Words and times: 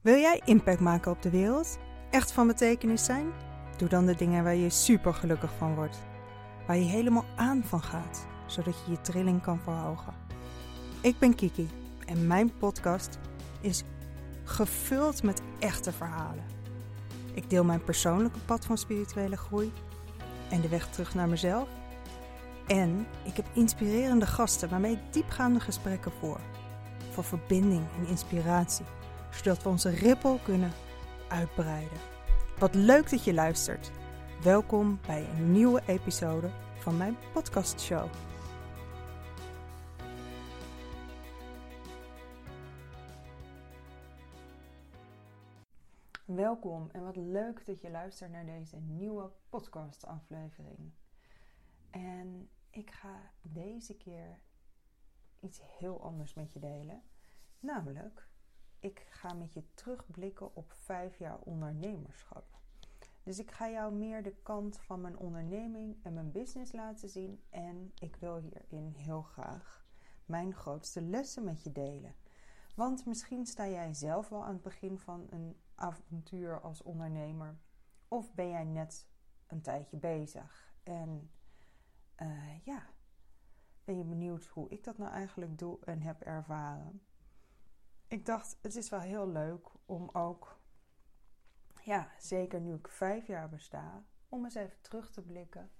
Wil 0.00 0.16
jij 0.16 0.40
impact 0.44 0.80
maken 0.80 1.12
op 1.12 1.22
de 1.22 1.30
wereld? 1.30 1.78
Echt 2.10 2.32
van 2.32 2.46
betekenis 2.46 3.04
zijn? 3.04 3.26
Doe 3.76 3.88
dan 3.88 4.06
de 4.06 4.14
dingen 4.14 4.44
waar 4.44 4.54
je 4.54 4.70
super 4.70 5.14
gelukkig 5.14 5.50
van 5.58 5.74
wordt. 5.74 5.98
Waar 6.66 6.76
je 6.76 6.84
helemaal 6.84 7.24
aan 7.36 7.62
van 7.64 7.82
gaat, 7.82 8.26
zodat 8.46 8.74
je 8.84 8.90
je 8.90 9.00
trilling 9.00 9.42
kan 9.42 9.60
verhogen. 9.60 10.14
Ik 11.00 11.18
ben 11.18 11.34
Kiki 11.34 11.68
en 12.06 12.26
mijn 12.26 12.56
podcast 12.58 13.18
is 13.60 13.84
gevuld 14.44 15.22
met 15.22 15.42
echte 15.58 15.92
verhalen. 15.92 16.44
Ik 17.34 17.50
deel 17.50 17.64
mijn 17.64 17.84
persoonlijke 17.84 18.40
pad 18.44 18.64
van 18.64 18.78
spirituele 18.78 19.36
groei 19.36 19.72
en 20.50 20.60
de 20.60 20.68
weg 20.68 20.90
terug 20.90 21.14
naar 21.14 21.28
mezelf. 21.28 21.68
En 22.66 23.06
ik 23.24 23.36
heb 23.36 23.46
inspirerende 23.52 24.26
gasten 24.26 24.68
waarmee 24.68 24.92
ik 24.92 25.12
diepgaande 25.12 25.60
gesprekken 25.60 26.12
voer. 26.20 26.40
Voor 27.10 27.24
verbinding 27.24 27.86
en 27.98 28.06
inspiratie 28.06 28.86
zodat 29.30 29.62
we 29.62 29.68
onze 29.68 29.90
rippel 29.90 30.38
kunnen 30.38 30.72
uitbreiden. 31.28 31.98
Wat 32.58 32.74
leuk 32.74 33.10
dat 33.10 33.24
je 33.24 33.34
luistert. 33.34 33.90
Welkom 34.42 35.00
bij 35.06 35.28
een 35.28 35.52
nieuwe 35.52 35.82
episode 35.86 36.50
van 36.78 36.96
mijn 36.96 37.16
podcastshow. 37.32 38.10
Welkom 46.24 46.88
en 46.92 47.04
wat 47.04 47.16
leuk 47.16 47.66
dat 47.66 47.80
je 47.80 47.90
luistert 47.90 48.30
naar 48.30 48.46
deze 48.46 48.76
nieuwe 48.76 49.30
podcastaflevering. 49.48 50.92
En 51.90 52.48
ik 52.70 52.90
ga 52.90 53.32
deze 53.42 53.96
keer 53.96 54.38
iets 55.40 55.60
heel 55.78 56.02
anders 56.02 56.34
met 56.34 56.52
je 56.52 56.58
delen. 56.58 57.02
Namelijk 57.58 58.28
ik 58.80 59.06
ga 59.10 59.32
met 59.32 59.52
je 59.52 59.74
terugblikken 59.74 60.54
op 60.56 60.72
vijf 60.76 61.18
jaar 61.18 61.38
ondernemerschap. 61.38 62.58
Dus 63.22 63.38
ik 63.38 63.50
ga 63.50 63.70
jou 63.70 63.92
meer 63.92 64.22
de 64.22 64.34
kant 64.42 64.78
van 64.78 65.00
mijn 65.00 65.18
onderneming 65.18 65.96
en 66.02 66.14
mijn 66.14 66.32
business 66.32 66.72
laten 66.72 67.08
zien. 67.08 67.42
En 67.50 67.92
ik 67.98 68.16
wil 68.16 68.36
hierin 68.36 68.94
heel 68.96 69.22
graag 69.22 69.86
mijn 70.24 70.54
grootste 70.54 71.02
lessen 71.02 71.44
met 71.44 71.62
je 71.62 71.72
delen. 71.72 72.14
Want 72.74 73.06
misschien 73.06 73.46
sta 73.46 73.68
jij 73.68 73.94
zelf 73.94 74.28
wel 74.28 74.44
aan 74.44 74.52
het 74.52 74.62
begin 74.62 74.98
van 74.98 75.26
een 75.30 75.56
avontuur 75.74 76.60
als 76.60 76.82
ondernemer. 76.82 77.58
Of 78.08 78.34
ben 78.34 78.48
jij 78.48 78.64
net 78.64 79.08
een 79.46 79.60
tijdje 79.60 79.96
bezig. 79.96 80.74
En 80.82 81.30
uh, 82.22 82.64
ja, 82.64 82.86
ben 83.84 83.98
je 83.98 84.04
benieuwd 84.04 84.46
hoe 84.46 84.68
ik 84.68 84.84
dat 84.84 84.98
nou 84.98 85.10
eigenlijk 85.12 85.58
doe 85.58 85.78
en 85.84 86.00
heb 86.00 86.20
ervaren 86.20 87.02
ik 88.10 88.26
dacht, 88.26 88.58
het 88.60 88.76
is 88.76 88.88
wel 88.88 89.00
heel 89.00 89.28
leuk 89.28 89.68
om 89.86 90.08
ook, 90.12 90.60
ja, 91.82 92.10
zeker 92.18 92.60
nu 92.60 92.74
ik 92.74 92.88
vijf 92.88 93.26
jaar 93.26 93.48
besta, 93.48 94.04
om 94.28 94.44
eens 94.44 94.54
even 94.54 94.80
terug 94.80 95.10
te 95.10 95.22
blikken. 95.22 95.70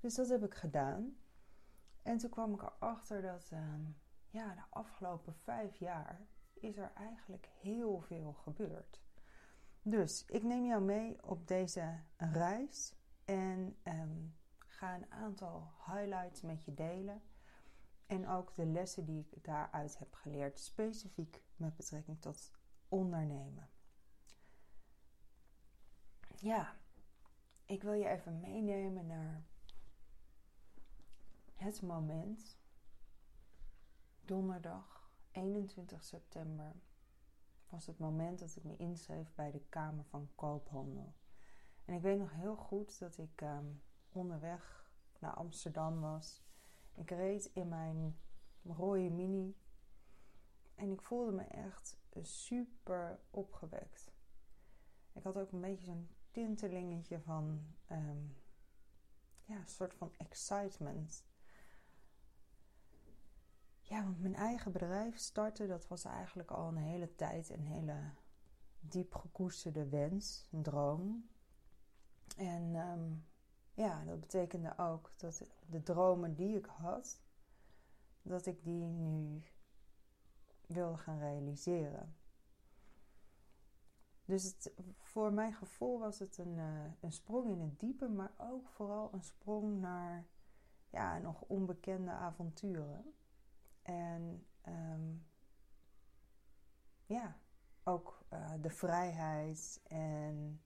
Dus 0.00 0.14
dat 0.14 0.28
heb 0.28 0.44
ik 0.44 0.54
gedaan. 0.54 1.16
En 2.02 2.18
toen 2.18 2.30
kwam 2.30 2.54
ik 2.54 2.62
erachter 2.62 3.22
dat, 3.22 3.50
uh, 3.52 3.60
ja, 4.30 4.54
de 4.54 4.62
afgelopen 4.70 5.34
vijf 5.34 5.76
jaar 5.76 6.20
is 6.54 6.76
er 6.76 6.92
eigenlijk 6.94 7.48
heel 7.60 8.00
veel 8.00 8.32
gebeurd. 8.32 9.02
Dus 9.82 10.24
ik 10.26 10.42
neem 10.42 10.64
jou 10.64 10.82
mee 10.82 11.26
op 11.26 11.48
deze 11.48 12.00
reis 12.16 12.94
en 13.24 13.76
um, 13.84 14.34
ga 14.58 14.94
een 14.94 15.12
aantal 15.12 15.72
highlights 15.86 16.40
met 16.40 16.64
je 16.64 16.74
delen. 16.74 17.22
En 18.06 18.28
ook 18.28 18.54
de 18.54 18.66
lessen 18.66 19.04
die 19.04 19.26
ik 19.30 19.44
daaruit 19.44 19.98
heb 19.98 20.14
geleerd, 20.14 20.58
specifiek 20.58 21.43
met 21.56 21.76
betrekking 21.76 22.20
tot 22.20 22.50
ondernemen. 22.88 23.68
Ja, 26.36 26.76
ik 27.64 27.82
wil 27.82 27.92
je 27.92 28.08
even 28.08 28.40
meenemen 28.40 29.06
naar 29.06 29.44
het 31.54 31.82
moment, 31.82 32.58
donderdag 34.20 35.10
21 35.30 36.04
september, 36.04 36.74
was 37.68 37.86
het 37.86 37.98
moment 37.98 38.38
dat 38.38 38.56
ik 38.56 38.64
me 38.64 38.76
inschreef 38.76 39.34
bij 39.34 39.50
de 39.50 39.60
Kamer 39.68 40.04
van 40.04 40.28
Koophandel. 40.34 41.14
En 41.84 41.94
ik 41.94 42.02
weet 42.02 42.18
nog 42.18 42.32
heel 42.32 42.56
goed 42.56 42.98
dat 42.98 43.18
ik 43.18 43.40
ehm, 43.40 43.66
onderweg 44.12 44.90
naar 45.18 45.34
Amsterdam 45.34 46.00
was. 46.00 46.42
Ik 46.94 47.10
reed 47.10 47.44
in 47.44 47.68
mijn 47.68 48.18
rode 48.62 49.10
mini 49.10 49.56
en 50.74 50.92
ik 50.92 51.02
voelde 51.02 51.32
me 51.32 51.42
echt 51.42 51.96
super 52.22 53.20
opgewekt. 53.30 54.12
Ik 55.12 55.22
had 55.22 55.36
ook 55.36 55.52
een 55.52 55.60
beetje 55.60 55.84
zo'n 55.84 56.08
tintelingetje 56.30 57.20
van, 57.20 57.74
um, 57.90 58.36
ja, 59.44 59.56
een 59.56 59.68
soort 59.68 59.94
van 59.94 60.12
excitement. 60.16 61.24
Ja, 63.80 64.04
want 64.04 64.20
mijn 64.20 64.34
eigen 64.34 64.72
bedrijf 64.72 65.18
starten, 65.18 65.68
dat 65.68 65.88
was 65.88 66.04
eigenlijk 66.04 66.50
al 66.50 66.68
een 66.68 66.76
hele 66.76 67.14
tijd 67.14 67.50
een 67.50 67.66
hele 67.66 68.12
diep 68.80 69.14
gekoesterde 69.14 69.88
wens, 69.88 70.48
een 70.50 70.62
droom. 70.62 71.28
En 72.36 72.74
ehm, 72.74 73.12
ja, 73.74 74.04
dat 74.04 74.20
betekende 74.20 74.78
ook 74.78 75.12
dat 75.16 75.42
de 75.66 75.82
dromen 75.82 76.34
die 76.34 76.56
ik 76.56 76.66
had, 76.66 77.20
dat 78.22 78.46
ik 78.46 78.64
die 78.64 78.84
nu 78.84 79.42
wil 80.66 80.96
gaan 80.96 81.18
realiseren. 81.18 82.16
Dus 84.24 84.56
voor 84.98 85.32
mijn 85.32 85.52
gevoel 85.54 85.98
was 85.98 86.18
het 86.18 86.38
een, 86.38 86.56
uh, 86.56 86.84
een 87.00 87.12
sprong 87.12 87.50
in 87.50 87.60
het 87.60 87.80
diepe, 87.80 88.08
maar 88.08 88.32
ook 88.36 88.68
vooral 88.68 89.12
een 89.12 89.22
sprong 89.22 89.80
naar 89.80 90.26
ja, 90.90 91.18
nog 91.18 91.40
onbekende 91.40 92.10
avonturen. 92.10 93.14
En 93.82 94.46
um, 94.68 95.26
ja, 97.06 97.36
ook 97.82 98.24
uh, 98.32 98.52
de 98.60 98.70
vrijheid 98.70 99.80
en 99.88 100.62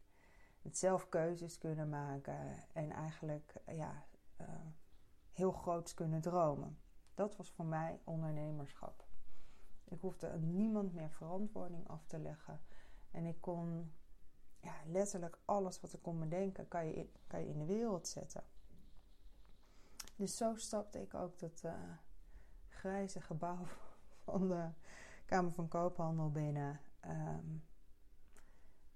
het 0.62 0.78
zelf 0.78 1.08
keuzes 1.08 1.58
kunnen 1.58 1.88
maken 1.88 2.68
en 2.72 2.90
eigenlijk 2.90 3.54
ja, 3.66 4.06
uh, 4.40 4.46
heel 5.32 5.52
groots 5.52 5.94
kunnen 5.94 6.20
dromen. 6.20 6.78
Dat 7.14 7.36
was 7.36 7.50
voor 7.50 7.66
mij 7.66 8.00
ondernemerschap. 8.04 9.07
Ik 9.88 10.00
hoefde 10.00 10.38
niemand 10.38 10.94
meer 10.94 11.10
verantwoording 11.10 11.88
af 11.88 12.06
te 12.06 12.18
leggen. 12.18 12.60
En 13.10 13.24
ik 13.24 13.40
kon 13.40 13.92
ja, 14.60 14.74
letterlijk 14.86 15.38
alles 15.44 15.80
wat 15.80 15.92
ik 15.92 16.02
kon 16.02 16.18
bedenken, 16.18 16.68
kan 16.68 16.86
je, 16.86 16.94
in, 16.94 17.12
kan 17.26 17.40
je 17.40 17.48
in 17.48 17.58
de 17.58 17.64
wereld 17.64 18.08
zetten. 18.08 18.44
Dus 20.16 20.36
zo 20.36 20.56
stapte 20.56 21.00
ik 21.00 21.14
ook 21.14 21.38
dat 21.38 21.62
uh, 21.64 21.72
grijze 22.68 23.20
gebouw 23.20 23.66
van 24.24 24.48
de 24.48 24.68
Kamer 25.24 25.52
van 25.52 25.68
Koophandel 25.68 26.30
binnen. 26.30 26.80
Um, 27.06 27.64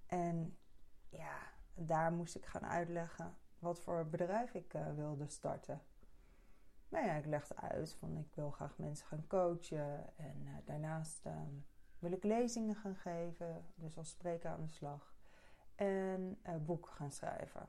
en 0.06 0.58
ja, 1.08 1.38
daar 1.74 2.12
moest 2.12 2.36
ik 2.36 2.46
gaan 2.46 2.66
uitleggen 2.66 3.36
wat 3.58 3.80
voor 3.80 4.06
bedrijf 4.06 4.54
ik 4.54 4.74
uh, 4.74 4.94
wilde 4.94 5.26
starten 5.28 5.82
nou 6.92 7.06
ja, 7.06 7.14
ik 7.14 7.26
legde 7.26 7.56
uit 7.56 7.92
van 7.92 8.16
ik 8.16 8.34
wil 8.34 8.50
graag 8.50 8.78
mensen 8.78 9.06
gaan 9.06 9.26
coachen. 9.26 10.16
En 10.16 10.42
uh, 10.44 10.50
daarnaast 10.64 11.26
uh, 11.26 11.32
wil 11.98 12.12
ik 12.12 12.24
lezingen 12.24 12.74
gaan 12.74 12.96
geven, 12.96 13.64
dus 13.74 13.96
als 13.96 14.10
spreker 14.10 14.50
aan 14.50 14.62
de 14.62 14.68
slag. 14.68 15.14
En 15.74 16.38
uh, 16.46 16.56
boeken 16.56 16.92
gaan 16.92 17.10
schrijven. 17.10 17.68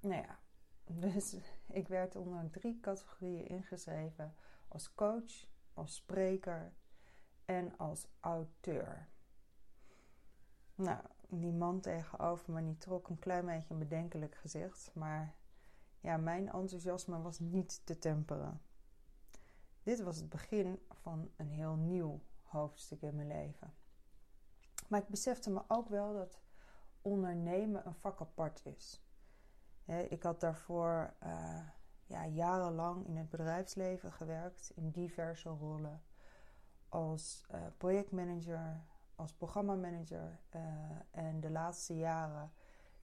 Nou 0.00 0.22
ja, 0.22 0.38
dus 1.08 1.36
ik 1.66 1.88
werd 1.88 2.16
onder 2.16 2.50
drie 2.50 2.80
categorieën 2.80 3.46
ingeschreven. 3.46 4.34
Als 4.68 4.94
coach, 4.94 5.46
als 5.74 5.94
spreker 5.94 6.72
en 7.44 7.76
als 7.76 8.06
auteur. 8.20 9.08
Nou, 10.74 11.00
die 11.28 11.52
man 11.52 11.80
tegenover 11.80 12.52
me 12.52 12.64
die 12.64 12.78
trok 12.78 13.08
een 13.08 13.18
klein 13.18 13.46
beetje 13.46 13.74
een 13.74 13.78
bedenkelijk 13.78 14.34
gezicht. 14.34 14.90
Maar 14.94 15.34
ja, 16.00 16.16
mijn 16.16 16.52
enthousiasme 16.52 17.20
was 17.20 17.38
niet 17.38 17.80
te 17.86 17.98
temperen. 17.98 18.60
Dit 19.82 20.00
was 20.00 20.16
het 20.16 20.28
begin 20.28 20.80
van 20.90 21.30
een 21.36 21.50
heel 21.50 21.74
nieuw 21.74 22.20
hoofdstuk 22.42 23.02
in 23.02 23.16
mijn 23.16 23.28
leven. 23.28 23.74
Maar 24.88 25.00
ik 25.00 25.08
besefte 25.08 25.50
me 25.50 25.62
ook 25.68 25.88
wel 25.88 26.12
dat 26.12 26.40
ondernemen 27.02 27.86
een 27.86 27.94
vak 27.94 28.20
apart 28.20 28.66
is. 28.66 29.02
ik 30.08 30.22
had 30.22 30.40
daarvoor 30.40 31.14
uh, 31.22 31.60
ja, 32.06 32.26
jarenlang 32.26 33.06
in 33.06 33.16
het 33.16 33.28
bedrijfsleven 33.28 34.12
gewerkt, 34.12 34.72
in 34.74 34.90
diverse 34.90 35.48
rollen. 35.48 36.02
Als 36.88 37.46
uh, 37.54 37.60
projectmanager, 37.76 38.84
als 39.14 39.32
programmamanager 39.32 40.40
uh, 40.56 40.62
en 41.10 41.40
de 41.40 41.50
laatste 41.50 41.96
jaren 41.96 42.52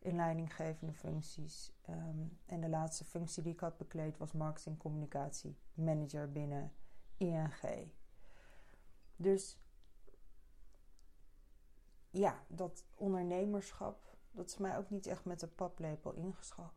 in 0.06 0.16
leidinggevende 0.16 0.94
functies. 0.94 1.72
Um, 1.90 2.38
en 2.46 2.62
de 2.62 2.69
laatste 2.69 3.06
functie 3.06 3.44
die 3.44 3.54
ik 3.54 3.60
had 3.60 3.78
bekleed 3.78 4.18
was 4.18 4.31
marketing 4.31 4.78
communicatie 4.78 5.57
manager 5.74 6.31
binnen 6.31 6.74
ING. 7.18 7.92
Dus 9.16 9.60
ja, 12.10 12.44
dat 12.48 12.86
ondernemerschap, 12.96 14.18
dat 14.31 14.50
is 14.50 14.57
mij 14.57 14.78
ook 14.78 14.90
niet 14.90 15.07
echt 15.07 15.25
met 15.25 15.40
de 15.40 15.48
paplepel 15.48 16.13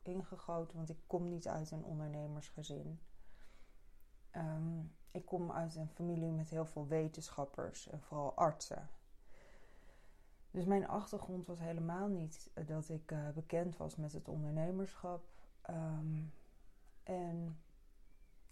ingegoten, 0.02 0.76
want 0.76 0.90
ik 0.90 0.98
kom 1.06 1.28
niet 1.28 1.48
uit 1.48 1.70
een 1.70 1.84
ondernemersgezin. 1.84 3.00
Ehm, 4.30 4.80
ik 5.10 5.24
kom 5.24 5.52
uit 5.52 5.74
een 5.74 5.88
familie 5.88 6.30
met 6.30 6.50
heel 6.50 6.66
veel 6.66 6.86
wetenschappers 6.86 7.88
en 7.88 8.02
vooral 8.02 8.34
artsen. 8.34 8.88
Dus 10.58 10.66
mijn 10.66 10.88
achtergrond 10.88 11.46
was 11.46 11.58
helemaal 11.58 12.08
niet 12.08 12.50
dat 12.66 12.88
ik 12.88 13.10
uh, 13.10 13.28
bekend 13.34 13.76
was 13.76 13.96
met 13.96 14.12
het 14.12 14.28
ondernemerschap. 14.28 15.24
Ehm, 15.62 16.22
en 17.02 17.60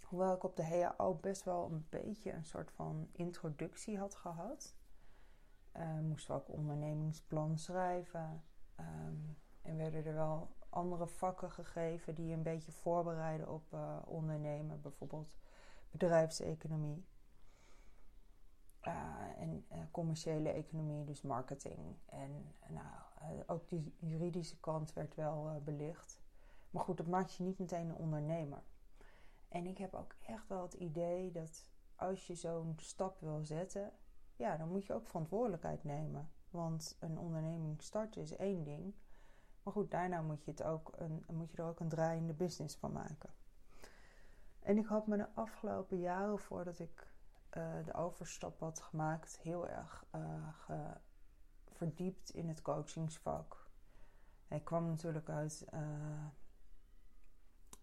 hoewel 0.05 0.35
ik 0.35 0.43
op 0.44 0.56
de 0.56 0.64
HAO 0.64 1.14
best 1.14 1.44
wel 1.44 1.70
een 1.70 1.87
beetje 1.88 2.32
een 2.32 2.44
soort 2.44 2.70
van 2.70 3.08
introductie 3.12 3.99
had 3.99 4.14
gehad, 4.14 4.75
uh, 5.76 5.99
moesten 5.99 6.35
we 6.35 6.41
ook 6.41 6.49
ondernemingsplan 6.49 7.58
schrijven. 7.58 8.43
Ehm, 8.75 9.17
en 9.62 9.76
werden 9.76 10.05
er 10.05 10.14
wel 10.14 10.56
andere 10.69 11.06
vakken 11.06 11.50
gegeven 11.50 12.14
die 12.14 12.32
een 12.32 12.43
beetje 12.43 12.73
voorbereiden 12.73 13.49
op 13.49 13.76
ondernemen, 14.05 14.81
bijvoorbeeld 14.81 15.37
bedrijfseconomie. 15.91 17.05
Uh, 18.86 18.92
en 19.68 19.90
commerciële 19.90 20.48
economie, 20.48 21.04
dus 21.04 21.22
marketing. 21.22 21.96
En 22.06 22.54
nou, 22.68 23.42
ook 23.46 23.68
die 23.68 23.94
juridische 23.98 24.60
kant 24.60 24.92
werd 24.92 25.14
wel 25.14 25.60
belicht. 25.64 26.20
Maar 26.70 26.82
goed, 26.84 26.96
dat 26.96 27.06
maakt 27.06 27.34
je 27.34 27.42
niet 27.42 27.58
meteen 27.58 27.88
een 27.88 27.96
ondernemer. 27.96 28.62
En 29.48 29.66
ik 29.66 29.78
heb 29.78 29.94
ook 29.94 30.14
echt 30.26 30.48
wel 30.48 30.62
het 30.62 30.74
idee 30.74 31.30
dat 31.30 31.70
als 31.96 32.26
je 32.26 32.34
zo'n 32.34 32.74
stap 32.76 33.20
wil 33.20 33.44
zetten, 33.44 33.92
ja, 34.36 34.56
dan 34.56 34.68
moet 34.68 34.86
je 34.86 34.94
ook 34.94 35.06
verantwoordelijkheid 35.06 35.84
nemen. 35.84 36.30
Want 36.50 36.96
een 37.00 37.18
onderneming 37.18 37.82
starten 37.82 38.22
is 38.22 38.36
één 38.36 38.64
ding. 38.64 38.94
Maar 39.62 39.72
goed, 39.72 39.90
daarna 39.90 40.22
moet 40.22 40.44
je, 40.44 40.50
het 40.50 40.62
ook 40.62 40.92
een, 40.96 41.24
moet 41.32 41.50
je 41.50 41.56
er 41.56 41.68
ook 41.68 41.80
een 41.80 41.88
draaiende 41.88 42.32
business 42.32 42.76
van 42.76 42.92
maken. 42.92 43.30
En 44.60 44.78
ik 44.78 44.86
had 44.86 45.06
me 45.06 45.16
de 45.16 45.34
afgelopen 45.34 45.98
jaren 45.98 46.38
voordat 46.38 46.78
ik 46.78 47.06
uh, 47.56 47.85
de 47.85 47.94
overstap 47.94 48.61
had 48.61 48.81
gemaakt, 48.81 49.38
heel 49.38 49.69
erg 49.69 50.05
uh, 50.14 50.91
verdiept 51.73 52.31
in 52.31 52.49
het 52.49 52.62
coachingsvak. 52.62 53.70
Ik 54.49 54.64
kwam 54.64 54.87
natuurlijk 54.87 55.29
uit 55.29 55.67
uh, 55.75 56.26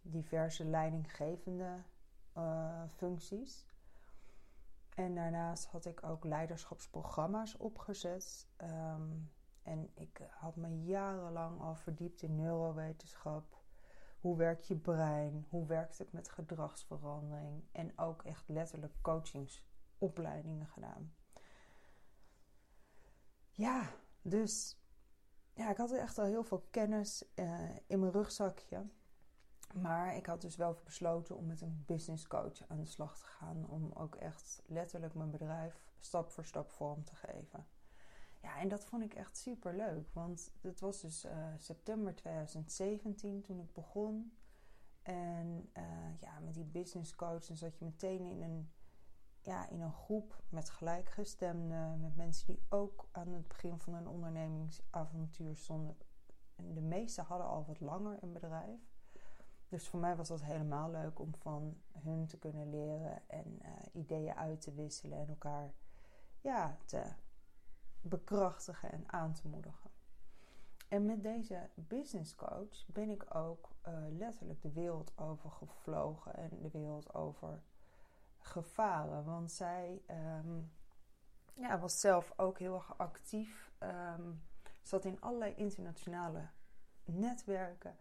diverse 0.02 0.66
leidinggevende 0.66 1.84
functies. 2.88 3.66
En 4.96 5.16
daarnaast 5.16 5.66
had 5.66 5.86
ik 5.86 6.04
ook 6.04 6.24
leiderschapsprogramma's 6.24 7.58
opgezet. 7.58 8.48
Ehm, 8.58 9.10
en 9.62 9.90
ik 9.94 10.22
had 10.30 10.56
me 10.56 10.84
jarenlang 10.84 11.62
al 11.62 11.75
verdiept 11.75 12.22
in 12.22 12.36
neurowetenschap. 12.36 13.62
Hoe 14.24 14.38
werkt 14.38 14.68
je 14.68 14.75
brein? 14.75 15.46
Hoe 15.50 15.66
werkt 15.66 15.98
het 15.98 16.12
met 16.12 16.30
gedragsverandering? 16.30 17.64
En 17.72 17.98
ook 17.98 18.24
echt 18.24 18.50
letterlijk 18.50 18.94
coachingsopleidingen 19.02 20.68
gedaan. 20.68 21.14
Ja, 23.52 23.90
dus 24.22 24.81
ja, 25.54 25.70
ik 25.70 25.78
had 25.78 25.92
echt 25.92 26.18
al 26.18 26.25
heel 26.25 26.44
veel 26.44 26.68
kennis 26.72 27.25
uh, 27.36 27.75
in 27.88 28.00
mijn 28.00 28.12
rugzakje. 28.12 28.88
Maar 29.74 30.16
ik 30.16 30.25
had 30.25 30.42
dus 30.42 30.56
wel 30.56 30.81
besloten 30.84 31.38
om 31.38 31.46
met 31.46 31.62
een 31.62 31.84
business 31.86 32.28
coach 32.28 32.68
aan 32.68 32.80
de 32.80 32.86
slag 32.86 33.18
te 33.18 33.25
gaan. 33.25 33.66
Om 33.68 33.92
ook 33.92 34.16
echt 34.16 34.62
letterlijk 34.66 35.14
mijn 35.14 35.31
bedrijf 35.31 35.92
stap 36.00 36.31
voor 36.31 36.46
stap 36.46 36.72
vorm 36.72 37.04
te 37.04 37.16
geven. 37.16 37.68
Ja, 38.44 38.60
en 38.60 38.68
dat 38.68 38.86
vond 38.86 39.04
ik 39.04 39.13
echt 39.13 39.38
super 39.38 39.75
leuk. 39.75 40.13
Want 40.13 40.51
het 40.62 40.80
was 40.80 41.01
dus 41.01 41.25
uh, 41.25 41.48
september 41.57 42.16
2017 42.16 43.42
toen 43.42 43.60
ik 43.60 43.74
begon. 43.74 44.38
En 45.01 45.69
uh, 45.78 46.19
ja, 46.19 46.40
met 46.40 46.54
die 46.54 46.66
business 46.66 47.16
coach 47.16 47.45
dan 47.45 47.57
zat 47.57 47.78
je 47.78 47.86
meteen 47.86 48.25
in 48.25 48.42
een, 48.42 48.72
ja, 49.42 49.69
in 49.69 49.81
een 49.81 49.94
groep 49.94 50.44
met 50.50 50.69
gelijkgestemden. 50.69 52.00
Met 52.01 52.16
mensen 52.16 52.48
die 52.48 52.63
ook 52.69 53.07
aan 53.12 53.34
het 53.34 53.48
begin 53.48 53.80
van 53.80 53.94
een 53.94 54.07
ondernemingsavontuur 54.07 55.56
stonden. 55.56 55.98
En 56.56 56.74
de 56.74 56.81
meesten 56.81 57.24
hadden 57.24 57.48
al 57.48 57.66
wat 57.66 57.80
langer 57.80 58.18
een 58.22 58.34
bedrijf. 58.34 58.80
Dus 59.68 59.88
voor 59.88 60.00
mij 60.00 60.16
was 60.16 60.28
dat 60.28 60.44
helemaal 60.44 60.92
leuk 60.92 61.19
om 61.19 61.36
van 61.36 61.81
hun 61.92 62.28
te 62.28 62.38
kunnen 62.38 62.69
leren 62.69 63.30
en 63.30 63.60
uh, 63.62 63.69
ideeën 63.92 64.36
uit 64.36 64.62
te 64.62 64.74
wisselen 64.74 65.18
en 65.18 65.28
elkaar 65.28 65.74
ja, 66.42 66.78
te 66.86 67.13
bekrachtigen 68.03 68.91
en 68.91 69.03
aan 69.07 69.33
te 69.33 69.47
moedigen. 69.47 69.91
En 70.88 71.05
met 71.05 71.23
deze 71.23 71.69
business 71.75 72.35
coach 72.35 72.85
ben 72.88 73.09
ik 73.09 73.35
ook 73.35 73.69
uh, 73.88 73.94
letterlijk 74.09 74.61
de 74.61 74.71
wereld 74.71 75.17
over 75.17 75.51
gevlogen 75.51 76.35
en 76.35 76.50
de 76.61 76.69
wereld 76.69 77.13
over 77.13 77.61
gevaren. 78.39 79.23
Want 79.23 79.51
zij 79.51 80.01
um, 80.09 80.71
ja, 81.53 81.79
was 81.79 82.00
zelf 82.00 82.33
ook 82.35 82.59
heel 82.59 82.75
erg 82.75 82.97
actief. 82.97 83.71
Um, 83.79 84.41
zat 84.81 85.05
in 85.05 85.21
allerlei 85.21 85.53
internationale 85.55 86.47
netwerken. 87.05 87.97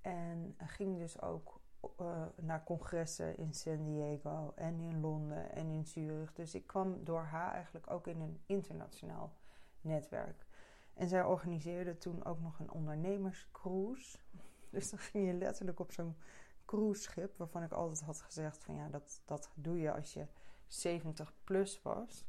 En 0.00 0.54
ging 0.58 0.98
dus 0.98 1.20
ook 1.20 1.59
uh, 2.00 2.22
naar 2.36 2.64
congressen 2.64 3.36
in 3.36 3.54
San 3.54 3.84
Diego 3.84 4.52
en 4.54 4.80
in 4.80 5.00
Londen 5.00 5.52
en 5.52 5.70
in 5.70 5.86
Zurich. 5.86 6.32
Dus 6.32 6.54
ik 6.54 6.66
kwam 6.66 7.04
door 7.04 7.22
haar 7.22 7.52
eigenlijk 7.52 7.90
ook 7.90 8.06
in 8.06 8.20
een 8.20 8.40
internationaal 8.46 9.32
netwerk. 9.80 10.46
En 10.94 11.08
zij 11.08 11.24
organiseerde 11.24 11.98
toen 11.98 12.24
ook 12.24 12.40
nog 12.40 12.58
een 12.58 12.70
ondernemerscruise. 12.70 14.18
Dus 14.70 14.90
dan 14.90 14.98
ging 14.98 15.26
je 15.26 15.34
letterlijk 15.34 15.80
op 15.80 15.92
zo'n 15.92 16.16
cruiseschip, 16.64 17.36
waarvan 17.36 17.62
ik 17.62 17.72
altijd 17.72 18.00
had 18.00 18.20
gezegd: 18.20 18.64
van 18.64 18.74
ja, 18.74 18.88
dat, 18.88 19.22
dat 19.24 19.50
doe 19.54 19.78
je 19.78 19.92
als 19.92 20.12
je 20.12 20.26
70 20.66 21.34
plus 21.44 21.82
was. 21.82 22.24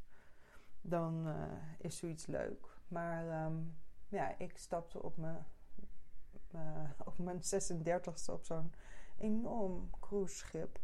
Dan 0.82 1.28
uh, 1.28 1.36
is 1.78 1.98
zoiets 1.98 2.26
leuk. 2.26 2.68
Maar 2.88 3.46
um, 3.46 3.78
ja, 4.08 4.38
ik 4.38 4.58
stapte 4.58 5.04
op 5.04 5.18
mijn 5.18 5.46
uh, 6.56 6.90
op 7.06 7.18
mijn 7.18 7.42
36e 7.42 8.32
op 8.32 8.46
zo'n 8.46 8.74
enorm 9.22 9.90
cruiseschip. 10.00 10.80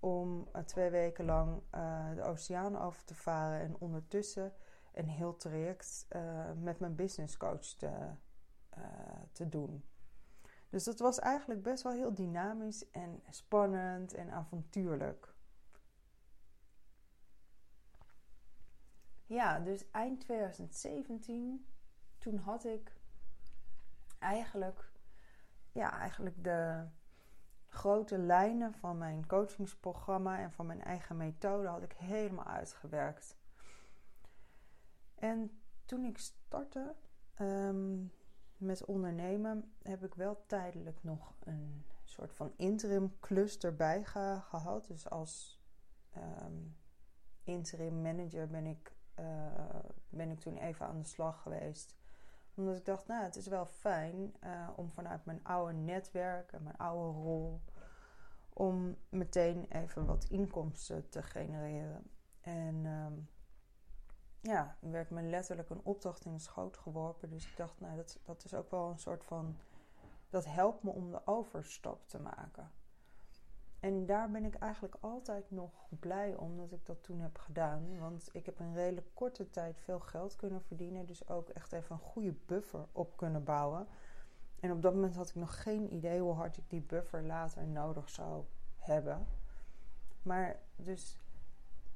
Om 0.00 0.48
uh, 0.56 0.62
twee 0.62 0.90
weken 0.90 1.24
lang 1.24 1.62
uh, 1.74 2.14
de 2.14 2.22
oceaan 2.22 2.78
over 2.78 3.04
te 3.04 3.14
varen 3.14 3.60
en 3.60 3.76
ondertussen 3.78 4.52
een 4.92 5.08
heel 5.08 5.36
traject 5.36 6.06
met 6.60 6.80
mijn 6.80 6.94
business 6.94 7.36
coach 7.36 7.66
te, 7.66 7.90
te 9.32 9.48
doen. 9.48 9.84
Dus 10.68 10.84
dat 10.84 10.98
was 10.98 11.18
eigenlijk 11.18 11.62
best 11.62 11.82
wel 11.82 11.92
heel 11.92 12.14
dynamisch 12.14 12.90
en 12.90 13.22
spannend 13.30 14.14
en 14.14 14.30
avontuurlijk. 14.30 15.34
Ja, 19.26 19.60
dus 19.60 19.90
eind 19.90 20.20
2017, 20.20 21.66
toen 22.18 22.36
had 22.36 22.64
ik 22.64 22.92
eigenlijk, 24.18 24.92
ja, 25.72 25.98
eigenlijk 25.98 26.44
de 26.44 26.86
grote 27.70 28.18
lijnen 28.18 28.74
van 28.74 28.98
mijn 28.98 29.26
coachingsprogramma 29.26 30.38
en 30.38 30.52
van 30.52 30.66
mijn 30.66 30.82
eigen 30.82 31.16
methode 31.16 31.68
had 31.68 31.82
ik 31.82 31.92
helemaal 31.92 32.44
uitgewerkt. 32.44 33.36
En 35.14 35.60
toen 35.84 36.04
ik 36.04 36.18
startte 36.18 36.94
ehm, 37.34 38.04
met 38.56 38.84
ondernemen, 38.84 39.72
heb 39.82 40.04
ik 40.04 40.14
wel 40.14 40.44
tijdelijk 40.46 41.02
nog 41.02 41.34
een 41.44 41.84
soort 42.04 42.32
van 42.32 42.52
interim 42.56 43.16
klus 43.20 43.58
erbij 43.58 44.04
gehad. 44.04 44.86
Dus 44.86 45.10
als 45.10 45.62
ehm, 46.10 46.62
interim 47.42 48.02
manager 48.02 48.48
ben 48.48 48.66
ik, 48.66 48.94
uh, 49.20 49.46
ben 50.08 50.30
ik 50.30 50.40
toen 50.40 50.56
even 50.56 50.86
aan 50.86 50.98
de 50.98 51.08
slag 51.08 51.42
geweest 51.42 51.99
omdat 52.60 52.76
ik 52.76 52.84
dacht, 52.84 53.06
nou, 53.06 53.22
het 53.22 53.36
is 53.36 53.46
wel 53.46 53.66
fijn 53.66 54.34
uh, 54.44 54.68
om 54.76 54.90
vanuit 54.90 55.24
mijn 55.24 55.44
oude 55.44 55.72
netwerk 55.72 56.52
en 56.52 56.62
mijn 56.62 56.76
oude 56.76 57.18
rol. 57.18 57.60
om 58.52 58.96
meteen 59.08 59.66
even 59.68 60.06
wat 60.06 60.24
inkomsten 60.24 61.08
te 61.08 61.22
genereren. 61.22 62.10
En 62.40 62.84
um, 62.86 63.28
ja, 64.40 64.76
werd 64.80 65.10
me 65.10 65.22
letterlijk 65.22 65.70
een 65.70 65.84
opdracht 65.84 66.24
in 66.24 66.32
de 66.32 66.38
schoot 66.38 66.76
geworpen. 66.76 67.30
Dus 67.30 67.50
ik 67.50 67.56
dacht, 67.56 67.80
nou, 67.80 67.96
dat, 67.96 68.18
dat 68.24 68.44
is 68.44 68.54
ook 68.54 68.70
wel 68.70 68.90
een 68.90 68.98
soort 68.98 69.24
van. 69.24 69.56
Dat 70.28 70.44
helpt 70.44 70.82
me 70.82 70.90
om 70.90 71.10
de 71.10 71.26
overstap 71.26 72.08
te 72.08 72.20
maken. 72.20 72.70
En 73.80 74.06
daar 74.06 74.30
ben 74.30 74.44
ik 74.44 74.54
eigenlijk 74.54 74.96
altijd 75.00 75.50
nog 75.50 75.70
blij 75.88 76.34
om 76.34 76.56
dat 76.56 76.72
ik 76.72 76.86
dat 76.86 77.02
toen 77.02 77.20
heb 77.20 77.38
gedaan. 77.38 77.98
Want 77.98 78.28
ik 78.32 78.46
heb 78.46 78.60
in 78.60 78.74
redelijk 78.74 79.06
korte 79.14 79.50
tijd 79.50 79.80
veel 79.80 80.00
geld 80.00 80.36
kunnen 80.36 80.62
verdienen. 80.62 81.06
Dus 81.06 81.28
ook 81.28 81.48
echt 81.48 81.72
even 81.72 81.94
een 81.94 82.02
goede 82.02 82.34
buffer 82.46 82.86
op 82.92 83.16
kunnen 83.16 83.44
bouwen. 83.44 83.86
En 84.60 84.72
op 84.72 84.82
dat 84.82 84.94
moment 84.94 85.14
had 85.14 85.28
ik 85.28 85.34
nog 85.34 85.62
geen 85.62 85.94
idee 85.94 86.20
hoe 86.20 86.34
hard 86.34 86.56
ik 86.56 86.70
die 86.70 86.80
buffer 86.80 87.22
later 87.22 87.66
nodig 87.66 88.08
zou 88.10 88.44
hebben. 88.78 89.26
Maar 90.22 90.60
dus 90.76 91.18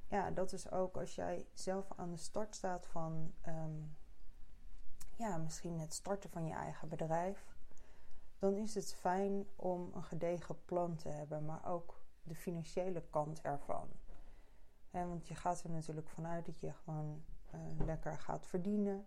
ja, 0.09 0.31
dat 0.31 0.53
is 0.53 0.71
ook 0.71 0.97
als 0.97 1.15
jij 1.15 1.47
zelf 1.53 1.93
aan 1.97 2.11
de 2.11 2.17
start 2.17 2.55
staat 2.55 2.87
van, 2.87 3.33
um, 3.49 3.97
ja, 5.17 5.37
misschien 5.37 5.81
het 5.81 5.95
starten 5.95 6.31
van 6.31 6.47
je 6.47 6.55
eigen 6.55 6.89
bedrijf, 6.89 7.54
dan 8.45 8.57
is 8.57 8.75
het 8.75 8.95
fijn 8.95 9.47
om 9.57 9.91
een 9.95 10.03
gedegen 10.03 10.65
plan 10.65 10.97
te 10.97 11.09
hebben, 11.09 11.45
maar 11.45 11.67
ook 11.67 12.03
de 12.23 12.35
financiële 12.35 13.03
kant 13.11 13.41
ervan. 13.41 13.89
want 14.91 15.29
je 15.29 15.35
gaat 15.35 15.63
er 15.63 15.71
natuurlijk 15.71 16.09
vanuit 16.09 16.47
dat 16.47 16.61
je 16.61 16.73
gewoon 16.73 17.25
uh, 17.55 17.87
lekker 17.87 18.19
gaat 18.19 18.47
verdienen. 18.47 19.07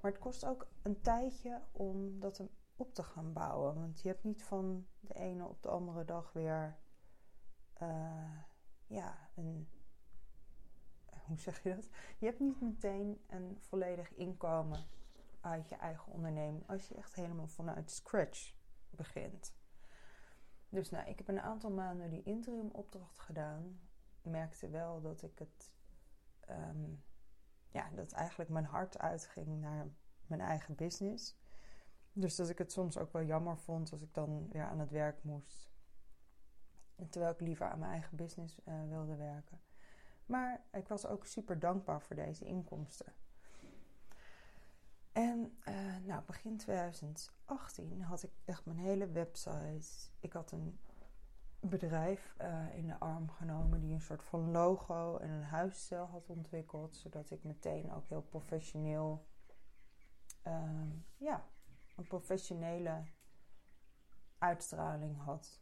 Maar 0.00 0.10
het 0.10 0.20
kost 0.20 0.46
ook 0.46 0.66
een 0.82 1.00
tijdje 1.00 1.60
om 1.72 2.20
dat 2.20 2.42
op 2.76 2.94
te 2.94 3.02
gaan 3.02 3.32
bouwen. 3.32 3.74
Want 3.74 4.00
je 4.00 4.08
hebt 4.08 4.24
niet 4.24 4.42
van 4.42 4.86
de 5.00 5.14
ene 5.14 5.46
op 5.46 5.62
de 5.62 5.68
andere 5.68 6.04
dag 6.04 6.32
weer 6.32 6.78
uh, 7.82 8.38
ja, 8.86 9.28
een. 9.34 9.68
Hoe 11.26 11.38
zeg 11.38 11.62
je 11.62 11.74
dat? 11.74 11.88
Je 12.18 12.26
hebt 12.26 12.40
niet 12.40 12.60
meteen 12.60 13.24
een 13.26 13.56
volledig 13.60 14.14
inkomen 14.14 14.84
uit 15.40 15.68
je 15.68 15.76
eigen 15.76 16.12
onderneming 16.12 16.68
als 16.68 16.88
je 16.88 16.94
echt 16.94 17.14
helemaal 17.14 17.46
vanuit 17.46 17.90
scratch 17.90 18.54
begint. 18.96 19.54
Dus 20.68 20.90
nou, 20.90 21.08
ik 21.08 21.18
heb 21.18 21.28
een 21.28 21.40
aantal 21.40 21.70
maanden 21.70 22.10
die 22.10 22.22
interim 22.22 22.68
opdracht 22.72 23.18
gedaan. 23.18 23.80
Merkte 24.22 24.68
wel 24.68 25.00
dat 25.00 25.22
ik 25.22 25.38
het. 25.38 25.72
Ehm, 26.40 26.92
ja, 27.70 27.90
dat 27.90 28.12
eigenlijk 28.12 28.50
mijn 28.50 28.64
hart 28.64 28.98
uitging 28.98 29.60
naar 29.60 29.86
mijn 30.26 30.40
eigen 30.40 30.74
business. 30.74 31.36
Dus 32.12 32.36
dat 32.36 32.48
ik 32.48 32.58
het 32.58 32.72
soms 32.72 32.98
ook 32.98 33.12
wel 33.12 33.22
jammer 33.22 33.58
vond 33.58 33.92
als 33.92 34.02
ik 34.02 34.14
dan 34.14 34.48
weer 34.48 34.64
aan 34.64 34.78
het 34.78 34.90
werk 34.90 35.24
moest. 35.24 35.72
Terwijl 37.10 37.32
ik 37.32 37.40
liever 37.40 37.70
aan 37.70 37.78
mijn 37.78 37.92
eigen 37.92 38.16
business 38.16 38.58
uh, 38.64 38.88
wilde 38.88 39.16
werken. 39.16 39.60
Maar 40.26 40.64
ik 40.72 40.88
was 40.88 41.06
ook 41.06 41.26
super 41.26 41.58
dankbaar 41.58 42.02
voor 42.02 42.16
deze 42.16 42.44
inkomsten. 42.44 43.12
En 45.14 45.58
uh, 45.68 45.96
nou, 46.04 46.22
begin 46.26 46.56
2018 46.56 48.02
had 48.02 48.22
ik 48.22 48.30
echt 48.44 48.64
mijn 48.64 48.78
hele 48.78 49.10
website. 49.10 50.10
Ik 50.20 50.32
had 50.32 50.52
een 50.52 50.78
bedrijf 51.60 52.34
uh, 52.40 52.76
in 52.76 52.86
de 52.86 52.98
arm 52.98 53.30
genomen 53.30 53.80
die 53.80 53.92
een 53.92 54.00
soort 54.00 54.22
van 54.24 54.50
logo 54.50 55.16
en 55.16 55.30
een 55.30 55.42
huisstijl 55.42 56.06
had 56.06 56.28
ontwikkeld. 56.28 56.96
Zodat 56.96 57.30
ik 57.30 57.44
meteen 57.44 57.92
ook 57.92 58.06
heel 58.06 58.22
professioneel, 58.22 59.26
uh, 60.46 60.90
ja, 61.16 61.44
een 61.96 62.06
professionele 62.06 63.02
uitstraling 64.38 65.22
had. 65.22 65.60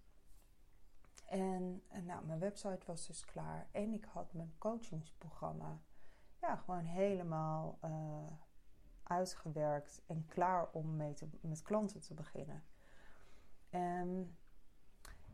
En, 1.27 1.83
en 1.89 2.05
nou, 2.05 2.27
mijn 2.27 2.39
website 2.39 2.87
was 2.87 3.07
dus 3.07 3.25
klaar. 3.25 3.69
En 3.71 3.93
ik 3.93 4.05
had 4.05 4.33
mijn 4.33 4.55
coachingsprogramma 4.59 5.81
ja, 6.41 6.57
gewoon 6.57 6.85
helemaal 6.85 7.79
uitgewerkt 9.03 10.03
en 10.07 10.27
klaar 10.27 10.69
om 10.73 10.97
mee 10.97 11.15
te, 11.15 11.29
met 11.41 11.63
klanten 11.63 12.01
te 12.01 12.15
beginnen. 12.15 12.65
En 13.71 14.37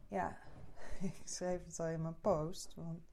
ja, 0.09 0.39
ik 1.03 1.23
schreef 1.25 1.65
het 1.65 1.81
al 1.81 1.87
in 1.87 2.03
mijn 2.03 2.21
post. 2.21 2.75
Want 2.75 3.09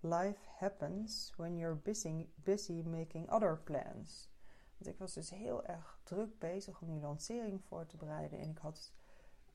life 0.00 0.48
happens 0.58 1.32
when 1.36 1.56
you're 1.56 1.76
busy, 1.76 2.28
busy 2.34 2.82
making 2.82 3.30
other 3.30 3.58
plans. 3.58 4.30
Want 4.78 4.90
ik 4.90 4.98
was 4.98 5.12
dus 5.12 5.30
heel 5.30 5.64
erg 5.64 6.00
druk 6.02 6.38
bezig 6.38 6.80
om 6.80 6.88
die 6.88 7.00
lancering 7.00 7.64
voor 7.64 7.86
te 7.86 7.96
bereiden. 7.96 8.38
En 8.38 8.50
ik 8.50 8.58
had 8.58 8.92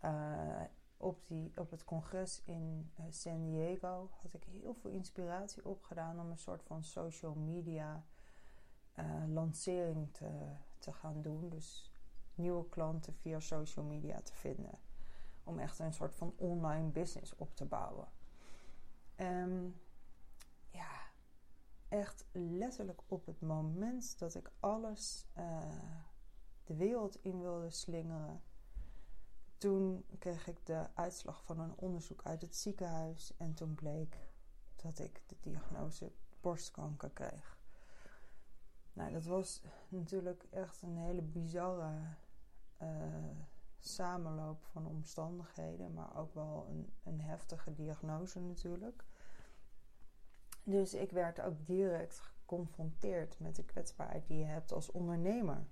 uh, 0.03 0.61
op, 0.97 1.27
die, 1.27 1.51
op 1.55 1.71
het 1.71 1.83
congres 1.83 2.41
in 2.45 2.91
uh, 2.99 3.05
San 3.09 3.43
Diego 3.43 4.09
had 4.21 4.33
ik 4.33 4.43
heel 4.43 4.73
veel 4.73 4.91
inspiratie 4.91 5.65
opgedaan 5.65 6.19
om 6.19 6.29
een 6.29 6.37
soort 6.37 6.63
van 6.63 6.83
social 6.83 7.33
media 7.33 8.05
uh, 8.95 9.23
lancering 9.27 10.13
te, 10.13 10.55
te 10.77 10.93
gaan 10.93 11.21
doen. 11.21 11.49
Dus 11.49 11.91
nieuwe 12.35 12.69
klanten 12.69 13.13
via 13.13 13.39
social 13.39 13.85
media 13.85 14.21
te 14.21 14.33
vinden. 14.33 14.79
Om 15.43 15.59
echt 15.59 15.79
een 15.79 15.93
soort 15.93 16.15
van 16.15 16.33
online 16.37 16.89
business 16.89 17.35
op 17.35 17.55
te 17.55 17.65
bouwen. 17.65 18.07
Um, 19.17 19.81
ja, 20.69 20.89
echt 21.87 22.25
letterlijk 22.31 23.01
op 23.07 23.25
het 23.25 23.41
moment 23.41 24.19
dat 24.19 24.35
ik 24.35 24.51
alles 24.59 25.25
uh, 25.37 25.59
de 26.63 26.75
wereld 26.75 27.23
in 27.23 27.41
wilde 27.41 27.69
slingeren. 27.69 28.41
Toen 29.57 30.05
kreeg 30.19 30.47
ik 30.47 30.65
de 30.65 30.87
uitslag 30.93 31.43
van 31.43 31.59
een 31.59 31.75
onderzoek 31.75 32.21
uit 32.23 32.41
het 32.41 32.55
ziekenhuis. 32.55 33.33
En 33.37 33.53
toen 33.53 33.75
bleek 33.75 34.17
dat 34.75 34.99
ik 34.99 35.21
de 35.25 35.35
diagnose 35.39 36.11
borstkanker 36.41 37.09
kreeg. 37.09 37.60
Nou, 38.93 39.11
dat 39.11 39.25
was 39.25 39.61
natuurlijk 39.89 40.45
echt 40.49 40.81
een 40.81 40.97
hele 40.97 41.21
bizarre 41.21 41.91
uh, 42.81 42.87
samenloop 43.79 44.63
van 44.63 44.87
omstandigheden, 44.87 45.93
maar 45.93 46.17
ook 46.17 46.33
wel 46.33 46.65
een, 46.69 46.93
een 47.03 47.21
heftige 47.21 47.73
diagnose 47.73 48.39
natuurlijk. 48.39 49.03
Dus 50.63 50.93
ik 50.93 51.11
werd 51.11 51.41
ook 51.41 51.65
direct 51.65 52.19
geconfronteerd 52.19 53.39
met 53.39 53.55
de 53.55 53.63
kwetsbaarheid 53.63 54.27
die 54.27 54.37
je 54.37 54.45
hebt 54.45 54.71
als 54.71 54.91
ondernemer. 54.91 55.65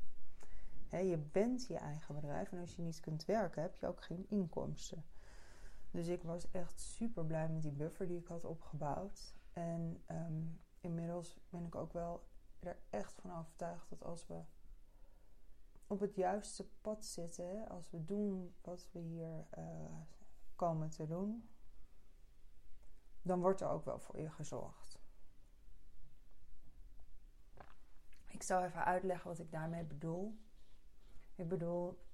je 0.89 1.17
bent 1.31 1.67
je 1.67 1.77
eigen 1.77 2.15
bedrijf 2.15 2.51
en 2.51 2.59
als 2.59 2.75
je 2.75 2.81
niet 2.81 2.99
kunt 2.99 3.25
werken, 3.25 3.61
heb 3.61 3.75
je 3.75 3.87
ook 3.87 4.03
geen 4.03 4.25
inkomsten. 4.29 5.05
Dus 5.91 6.07
ik 6.07 6.23
was 6.23 6.51
echt 6.51 6.79
super 6.79 7.25
blij 7.25 7.49
met 7.49 7.61
die 7.61 7.71
buffer 7.71 8.07
die 8.07 8.19
ik 8.19 8.27
had 8.27 8.45
opgebouwd. 8.45 9.33
En 9.53 10.03
ehm, 10.05 10.43
inmiddels 10.79 11.39
ben 11.49 11.65
ik 11.65 11.75
ook 11.75 11.93
wel 11.93 12.23
er 12.59 12.79
echt 12.89 13.13
van 13.21 13.31
overtuigd 13.31 13.89
dat 13.89 14.03
als 14.03 14.27
we 14.27 14.43
op 15.87 15.99
het 15.99 16.15
juiste 16.15 16.69
pad 16.81 17.05
zitten, 17.05 17.69
als 17.69 17.89
we 17.89 18.05
doen 18.05 18.55
wat 18.61 18.87
we 18.91 18.99
hier 18.99 19.47
uh, 19.57 20.01
komen 20.55 20.89
te 20.89 21.07
doen, 21.07 21.49
dan 23.21 23.39
wordt 23.39 23.61
er 23.61 23.69
ook 23.69 23.85
wel 23.85 23.99
voor 23.99 24.19
je 24.19 24.29
gezorgd. 24.29 24.99
Ik 28.27 28.43
zal 28.43 28.63
even 28.63 28.85
uitleggen 28.85 29.27
wat 29.27 29.39
ik 29.39 29.51
daarmee 29.51 29.83
bedoel. 29.83 30.39
Ik 31.35 31.47
bedoel 31.47 32.05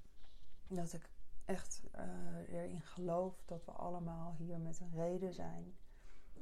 dat 0.68 0.94
ik 0.94 1.10
echt 1.46 1.84
uh, 1.96 2.54
erin 2.54 2.82
geloof 2.82 3.44
dat 3.46 3.66
we 3.66 3.72
allemaal 3.72 4.34
hier 4.34 4.60
met 4.60 4.80
een 4.80 4.92
reden 4.92 5.34
zijn. 5.34 5.78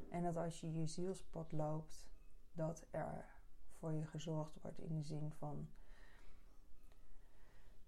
En 0.10 0.24
dat 0.24 0.38
als 0.38 0.62
je 0.62 0.74
je 0.74 0.88
zielspad 0.88 1.52
loopt, 1.52 2.08
dat 2.52 2.88
er 2.92 3.26
voor 3.84 3.94
je 3.94 4.06
gezorgd 4.06 4.62
wordt 4.62 4.80
in 4.80 4.96
de 4.96 5.04
zin 5.04 5.32
van 5.32 5.70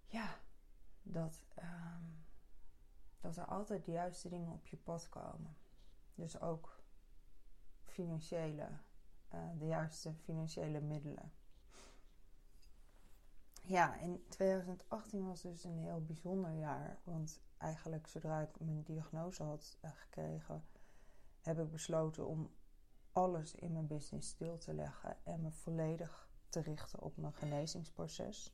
ja, 0.06 0.40
dat, 1.04 1.46
um, 1.60 2.26
dat 3.20 3.38
er 3.38 3.46
altijd 3.46 3.86
de 3.86 3.92
juiste 3.92 4.30
dingen 4.30 4.54
op 4.54 4.68
je 4.68 4.78
pad 4.78 5.10
komen. 5.10 5.58
Dus 6.16 6.40
ook 6.40 6.80
financiële, 7.84 8.68
uh, 9.34 9.50
de 9.58 9.66
juiste 9.66 10.14
financiële 10.14 10.82
middelen. 10.82 11.32
Ja, 13.62 13.96
in 13.96 14.26
2018 14.30 15.26
was 15.26 15.42
dus 15.42 15.64
een 15.64 15.80
heel 15.80 16.06
bijzonder 16.06 16.52
jaar. 16.52 17.00
Want 17.04 17.42
eigenlijk 17.58 18.08
zodra 18.08 18.42
ik 18.42 18.60
mijn 18.60 18.84
diagnose 18.84 19.44
had 19.44 19.78
uh, 19.82 19.92
gekregen, 19.94 20.66
heb 21.42 21.60
ik 21.60 21.72
besloten 21.72 22.28
om 22.28 22.52
alles 23.16 23.56
in 23.56 23.72
mijn 23.72 23.88
business 23.88 24.30
stil 24.30 24.58
te 24.58 24.74
leggen 24.74 25.18
en 25.24 25.42
me 25.42 25.52
volledig 25.52 26.30
te 26.50 26.60
richten 26.60 27.02
op 27.02 27.18
mijn 27.18 27.34
genezingsproces. 27.34 28.54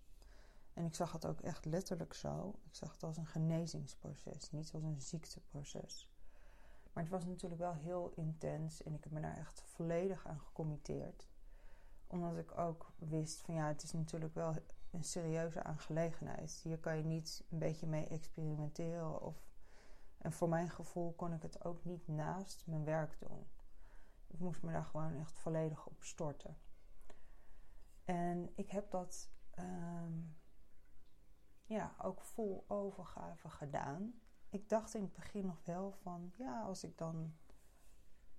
En 0.74 0.86
ik 0.86 0.96
zag 0.96 1.12
het 1.12 1.26
ook 1.26 1.42
echt 1.42 1.66
letterlijk 1.66 2.14
zo. 2.14 2.56
Ik 2.64 2.76
zag 2.76 2.92
het 2.92 3.04
als 3.04 3.18
een 3.18 3.26
genezingsproces, 3.26 4.52
niet 4.52 4.74
als 4.74 4.84
een 4.84 5.02
ziekteproces. 5.02 6.10
Maar 6.94 7.04
het 7.04 7.12
was 7.12 7.26
natuurlijk 7.26 7.62
wel 7.62 7.74
heel 7.74 8.12
intens 8.16 8.84
en 8.84 8.94
ik 8.94 9.04
heb 9.04 9.14
me 9.14 9.22
daar 9.22 9.38
echt 9.38 9.62
volledig 9.62 10.28
aan 10.28 10.40
gecommitteerd. 10.40 11.28
Omdat 12.08 12.38
ik 12.38 12.58
ook 12.58 12.92
wist 12.98 13.42
van 13.42 13.54
ja, 13.54 13.68
het 13.68 13.84
is 13.84 13.92
natuurlijk 13.92 14.34
wel 14.34 14.56
een 14.92 15.04
serieuze 15.04 15.64
aangelegenheid. 15.64 16.60
Hier 16.64 16.78
kan 16.78 16.98
je 16.98 17.04
niet 17.04 17.44
een 17.50 17.60
beetje 17.60 17.88
mee 17.88 18.08
experimenteren. 18.08 19.22
Of... 19.22 19.36
En 20.18 20.32
voor 20.32 20.50
mijn 20.50 20.70
gevoel 20.70 21.14
kon 21.14 21.34
ik 21.34 21.42
het 21.42 21.66
ook 21.66 21.86
niet 21.86 22.08
naast 22.08 22.64
mijn 22.66 22.84
werk 22.84 23.20
doen. 23.20 23.46
Ik 24.32 24.40
moest 24.40 24.62
me 24.62 24.72
daar 24.72 24.86
gewoon 24.86 25.14
echt 25.14 25.40
volledig 25.40 25.86
op 25.86 26.04
storten. 26.04 26.58
En 28.04 28.52
ik 28.56 28.70
heb 28.70 28.92
dat 28.92 29.32
ehm, 29.52 30.14
ja, 31.66 31.96
ook 32.02 32.22
vol 32.22 32.66
overgave 32.68 33.50
gedaan. 33.50 34.14
Ik 34.50 34.70
dacht 34.70 34.94
in 34.94 35.02
het 35.02 35.14
begin 35.14 35.46
nog 35.46 35.66
wel 35.66 35.92
van, 35.92 36.32
ja, 36.38 36.62
als 36.62 36.84
ik 36.84 36.98
dan 36.98 37.34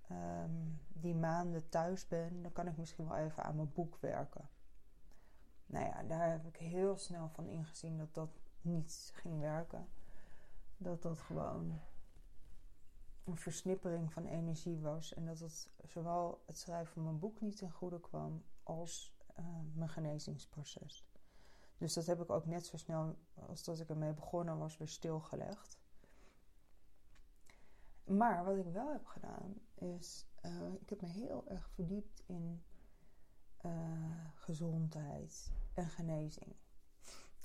ehm, 0.07 0.71
die 0.87 1.15
maanden 1.15 1.69
thuis 1.69 2.07
ben, 2.07 2.41
dan 2.41 2.51
kan 2.51 2.67
ik 2.67 2.77
misschien 2.77 3.07
wel 3.07 3.17
even 3.17 3.43
aan 3.43 3.55
mijn 3.55 3.73
boek 3.73 3.97
werken. 3.97 4.49
Nou 5.65 5.85
ja, 5.85 6.03
daar 6.03 6.31
heb 6.31 6.45
ik 6.45 6.55
heel 6.55 6.97
snel 6.97 7.29
van 7.29 7.47
ingezien 7.47 7.97
dat 7.97 8.13
dat 8.13 8.29
niet 8.61 9.11
ging 9.13 9.39
werken. 9.39 9.87
Dat 10.77 11.01
dat 11.01 11.19
gewoon 11.19 11.79
een 13.23 13.37
versnippering 13.37 14.13
van 14.13 14.25
energie 14.25 14.79
was. 14.79 15.13
En 15.13 15.25
dat 15.25 15.39
het 15.39 15.69
zowel 15.87 16.43
het 16.45 16.57
schrijven 16.57 16.93
van 16.93 17.03
mijn 17.03 17.19
boek 17.19 17.41
niet 17.41 17.57
ten 17.57 17.71
goede 17.71 17.99
kwam 17.99 18.43
als 18.63 19.15
uh, 19.39 19.45
mijn 19.73 19.89
genezingsproces. 19.89 21.07
Dus 21.77 21.93
dat 21.93 22.05
heb 22.05 22.21
ik 22.21 22.29
ook 22.29 22.45
net 22.45 22.65
zo 22.65 22.77
snel 22.77 23.15
als 23.47 23.63
dat 23.63 23.79
ik 23.79 23.89
ermee 23.89 24.13
begonnen 24.13 24.57
was 24.57 24.77
weer 24.77 24.87
stilgelegd. 24.87 25.77
Maar 28.03 28.45
wat 28.45 28.57
ik 28.57 28.65
wel 28.65 28.91
heb 28.91 29.05
gedaan 29.05 29.53
is, 29.73 30.25
uh, 30.45 30.73
ik 30.79 30.89
heb 30.89 31.01
me 31.01 31.07
heel 31.07 31.47
erg 31.47 31.69
verdiept 31.69 32.23
in 32.25 32.63
uh, 33.65 34.27
gezondheid 34.35 35.51
en 35.73 35.89
genezing. 35.89 36.55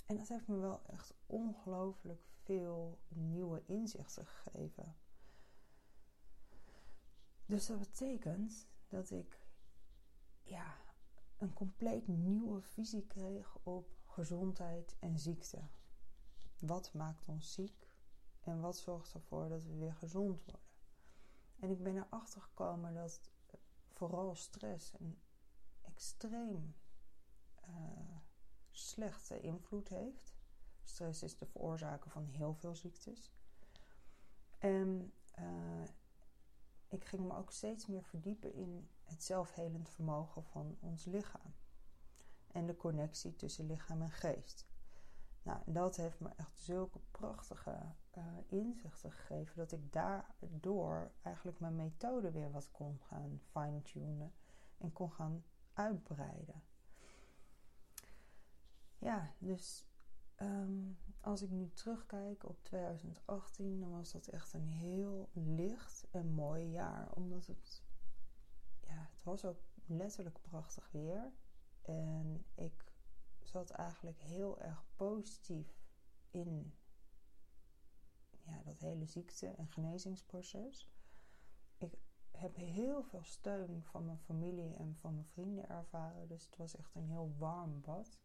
En 0.06 0.16
dat 0.16 0.28
heeft 0.28 0.48
me 0.48 0.56
wel 0.56 0.80
echt 0.86 1.14
ongelooflijk 1.26 2.22
veel 2.42 2.98
nieuwe 3.08 3.62
inzichten 3.66 4.26
gegeven. 4.26 4.96
Dus 7.48 7.66
dat 7.66 7.78
betekent 7.78 8.68
dat 8.88 9.10
ik 9.10 9.46
ja, 10.42 10.76
een 11.38 11.52
compleet 11.52 12.08
nieuwe 12.08 12.60
visie 12.60 13.06
kreeg 13.06 13.58
op 13.62 13.96
gezondheid 14.06 14.96
en 14.98 15.18
ziekte. 15.18 15.68
Wat 16.58 16.92
maakt 16.94 17.28
ons 17.28 17.52
ziek 17.52 17.90
en 18.40 18.60
wat 18.60 18.78
zorgt 18.78 19.14
ervoor 19.14 19.48
dat 19.48 19.64
we 19.64 19.74
weer 19.74 19.94
gezond 19.94 20.44
worden? 20.44 20.66
En 21.58 21.70
ik 21.70 21.82
ben 21.82 21.96
erachter 21.96 22.40
gekomen 22.40 22.94
dat 22.94 23.20
vooral 23.88 24.34
stress 24.34 24.92
een 24.98 25.18
extreem 25.82 26.74
uh, 27.68 28.16
slechte 28.70 29.40
invloed 29.40 29.88
heeft. 29.88 30.34
Stress 30.82 31.22
is 31.22 31.38
de 31.38 31.46
veroorzaker 31.46 32.10
van 32.10 32.24
heel 32.24 32.54
veel 32.54 32.74
ziektes. 32.74 33.32
En 34.58 35.12
uh, 35.38 35.88
ik 36.88 37.04
ging 37.04 37.26
me 37.26 37.36
ook 37.36 37.52
steeds 37.52 37.86
meer 37.86 38.04
verdiepen 38.04 38.54
in 38.54 38.88
het 39.04 39.24
zelfhelend 39.24 39.90
vermogen 39.90 40.44
van 40.44 40.76
ons 40.80 41.04
lichaam. 41.04 41.54
En 42.52 42.66
de 42.66 42.76
connectie 42.76 43.36
tussen 43.36 43.66
lichaam 43.66 44.02
en 44.02 44.10
geest. 44.10 44.66
Nou, 45.42 45.60
dat 45.66 45.96
heeft 45.96 46.20
me 46.20 46.28
echt 46.36 46.58
zulke 46.58 47.00
prachtige 47.10 47.78
uh, 48.18 48.24
inzichten 48.46 49.12
gegeven 49.12 49.56
dat 49.56 49.72
ik 49.72 49.92
daardoor 49.92 51.12
eigenlijk 51.22 51.60
mijn 51.60 51.76
methode 51.76 52.30
weer 52.30 52.50
wat 52.50 52.70
kon 52.70 53.00
gaan 53.00 53.40
fine-tunen 53.50 54.32
en 54.78 54.92
kon 54.92 55.12
gaan 55.12 55.44
uitbreiden. 55.72 56.62
Ja, 58.98 59.32
dus 59.38 59.87
um, 60.38 60.98
als 61.20 61.42
ik 61.42 61.50
nu 61.50 61.70
terugkijk 61.72 62.48
op 62.48 62.64
2018, 62.64 63.80
dan 63.80 63.90
was 63.90 64.12
dat 64.12 64.26
echt 64.26 64.52
een 64.52 64.68
heel 64.68 65.28
licht 65.32 66.06
en 66.10 66.32
mooi 66.32 66.70
jaar. 66.70 67.12
Omdat 67.12 67.46
het, 67.46 67.82
ja, 68.80 69.08
het 69.10 69.22
was 69.22 69.44
ook 69.44 69.60
letterlijk 69.86 70.40
prachtig 70.42 70.90
weer. 70.92 71.32
En 71.82 72.44
ik 72.54 72.92
zat 73.42 73.70
eigenlijk 73.70 74.20
heel 74.20 74.60
erg 74.60 74.84
positief 74.96 75.78
in 76.30 76.74
ja, 78.42 78.62
dat 78.64 78.80
hele 78.80 79.06
ziekte- 79.06 79.46
en 79.46 79.68
genezingsproces. 79.68 80.88
Ik 81.76 81.98
heb 82.30 82.56
heel 82.56 83.02
veel 83.02 83.22
steun 83.22 83.82
van 83.82 84.04
mijn 84.04 84.18
familie 84.18 84.74
en 84.74 84.96
van 84.96 85.14
mijn 85.14 85.26
vrienden 85.26 85.68
ervaren. 85.68 86.28
Dus 86.28 86.44
het 86.44 86.56
was 86.56 86.76
echt 86.76 86.94
een 86.94 87.08
heel 87.08 87.34
warm 87.38 87.80
bad. 87.80 88.18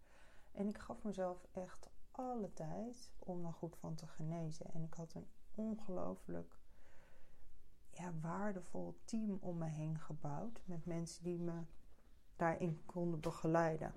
En 0.52 0.68
ik 0.68 0.78
gaf 0.78 1.04
mezelf 1.04 1.46
echt 1.52 1.90
alle 2.16 2.54
tijd 2.54 3.12
om 3.20 3.42
daar 3.42 3.54
goed 3.54 3.78
van 3.78 3.96
te 3.96 4.08
genezen. 4.08 4.74
En 4.74 4.84
ik 4.84 4.94
had 4.94 5.14
een 5.14 5.28
ongelooflijk 5.56 6.56
ja, 7.92 8.14
waardevol 8.22 9.00
team 9.06 9.38
om 9.42 9.58
me 9.58 9.68
heen 9.68 10.00
gebouwd. 10.00 10.62
Met 10.66 10.86
mensen 10.86 11.24
die 11.24 11.40
me 11.40 11.64
daarin 12.36 12.86
konden 12.86 13.20
begeleiden. 13.20 13.94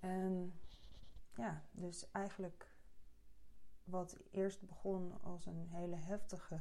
En 0.00 0.52
ja, 1.34 1.62
dus 1.70 2.10
eigenlijk 2.10 2.74
wat 3.84 4.16
eerst 4.30 4.66
begon 4.66 5.22
als 5.22 5.46
een 5.46 5.68
hele 5.70 5.96
heftige 5.96 6.60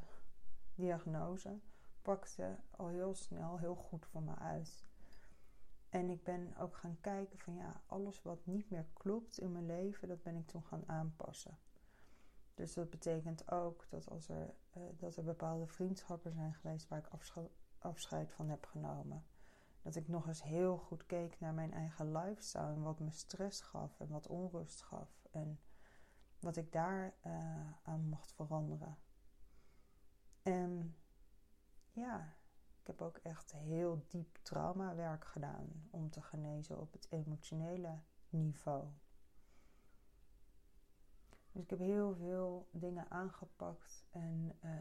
diagnose, 0.76 1.60
pakte 2.02 2.58
al 2.72 2.88
heel 2.88 3.16
snel 3.16 3.58
heel 3.58 3.76
goed 3.76 4.06
voor 4.06 4.24
me 4.24 4.36
uit. 4.36 4.84
En 5.94 6.10
ik 6.10 6.24
ben 6.24 6.56
ook 6.58 6.76
gaan 6.76 6.98
kijken 7.02 7.40
van 7.40 7.56
ja, 7.56 7.82
alles 7.86 8.22
wat 8.22 8.46
niet 8.46 8.70
meer 8.70 8.86
klopt 8.94 9.40
in 9.40 9.52
mijn 9.52 9.66
leven, 9.66 10.08
dat 10.08 10.24
ben 10.24 10.36
ik 10.36 10.48
toen 10.48 10.64
gaan 10.64 10.90
aanpassen. 10.90 11.58
Dus 12.54 12.74
dat 12.74 12.90
betekent 12.90 13.52
ook 13.52 13.86
dat 13.90 14.10
als 14.10 14.30
er, 14.30 14.54
uh, 14.78 14.84
dat 14.98 15.16
er 15.16 15.24
bepaalde 15.24 15.68
vriendschappen 15.68 16.32
zijn 16.32 16.54
geweest 16.54 16.88
waar 16.88 17.00
ik 17.00 17.38
afscheid 17.80 18.32
van 18.32 18.50
heb 18.50 18.66
genomen. 18.66 19.26
Dat 19.82 19.96
ik 19.96 20.08
nog 20.08 20.28
eens 20.28 20.44
heel 20.44 20.78
goed 20.78 21.06
keek 21.06 21.40
naar 21.40 21.54
mijn 21.54 21.74
eigen 21.74 22.12
lifestyle 22.12 22.74
en 22.74 22.82
wat 22.82 23.00
me 23.00 23.12
stress 23.12 23.62
gaf 23.62 24.00
en 24.00 24.08
wat 24.08 24.28
onrust 24.28 24.82
gaf. 24.82 25.28
En 25.32 25.60
wat 26.40 26.58
ik 26.58 26.72
daar 26.72 27.14
uh, 27.26 27.72
aan 27.84 28.08
mocht 28.10 28.34
veranderen. 28.34 28.98
En 30.42 30.96
ja, 31.92 32.36
ik 32.84 32.90
heb 32.90 33.02
ook 33.02 33.18
echt 33.18 33.52
heel 33.52 34.06
diep 34.08 34.40
traumawerk 34.42 35.26
gedaan 35.26 35.88
om 35.90 36.10
te 36.10 36.22
genezen 36.22 36.80
op 36.80 36.92
het 36.92 37.08
emotionele 37.10 38.00
niveau. 38.30 38.88
Dus 41.52 41.64
ik 41.64 41.70
heb 41.70 41.80
heel 41.80 42.16
veel 42.16 42.68
dingen 42.72 43.12
aangepakt 43.12 44.06
en 44.12 44.58
uh, 44.66 44.72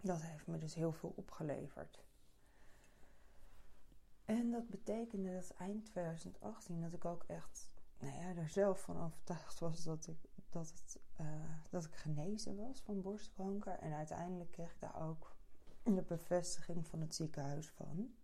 dat 0.00 0.22
heeft 0.22 0.46
me 0.46 0.58
dus 0.58 0.74
heel 0.74 0.92
veel 0.92 1.12
opgeleverd. 1.16 2.04
En 4.24 4.50
dat 4.50 4.68
betekende 4.68 5.32
dat 5.32 5.54
eind 5.58 5.84
2018 5.84 6.80
dat 6.80 6.92
ik 6.92 7.04
ook 7.04 7.24
echt 7.24 7.72
nou 7.98 8.14
ja, 8.14 8.34
er 8.34 8.48
zelf 8.48 8.80
van 8.80 9.02
overtuigd 9.02 9.58
was 9.58 9.84
dat 9.84 10.06
ik, 10.06 10.28
dat, 10.50 10.68
het, 10.68 11.00
uh, 11.20 11.26
dat 11.70 11.84
ik 11.84 11.94
genezen 11.94 12.56
was 12.56 12.80
van 12.80 13.02
borstkanker. 13.02 13.78
En 13.78 13.92
uiteindelijk 13.92 14.50
kreeg 14.50 14.72
ik 14.72 14.80
daar 14.80 15.08
ook 15.08 15.31
de 15.82 16.02
bevestiging 16.02 16.86
van 16.86 17.00
het 17.00 17.14
ziekenhuis 17.14 17.70
van. 17.70 18.14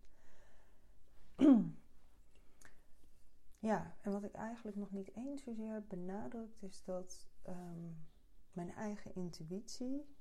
ja, 3.68 3.96
en 4.00 4.12
wat 4.12 4.24
ik 4.24 4.32
eigenlijk 4.32 4.76
nog 4.76 4.90
niet 4.90 5.14
eens 5.14 5.42
zozeer 5.42 5.84
benadrukt 5.86 6.62
is 6.62 6.84
dat 6.84 7.28
um, 7.48 8.06
mijn 8.52 8.74
eigen 8.74 9.14
intuïtie 9.14 10.16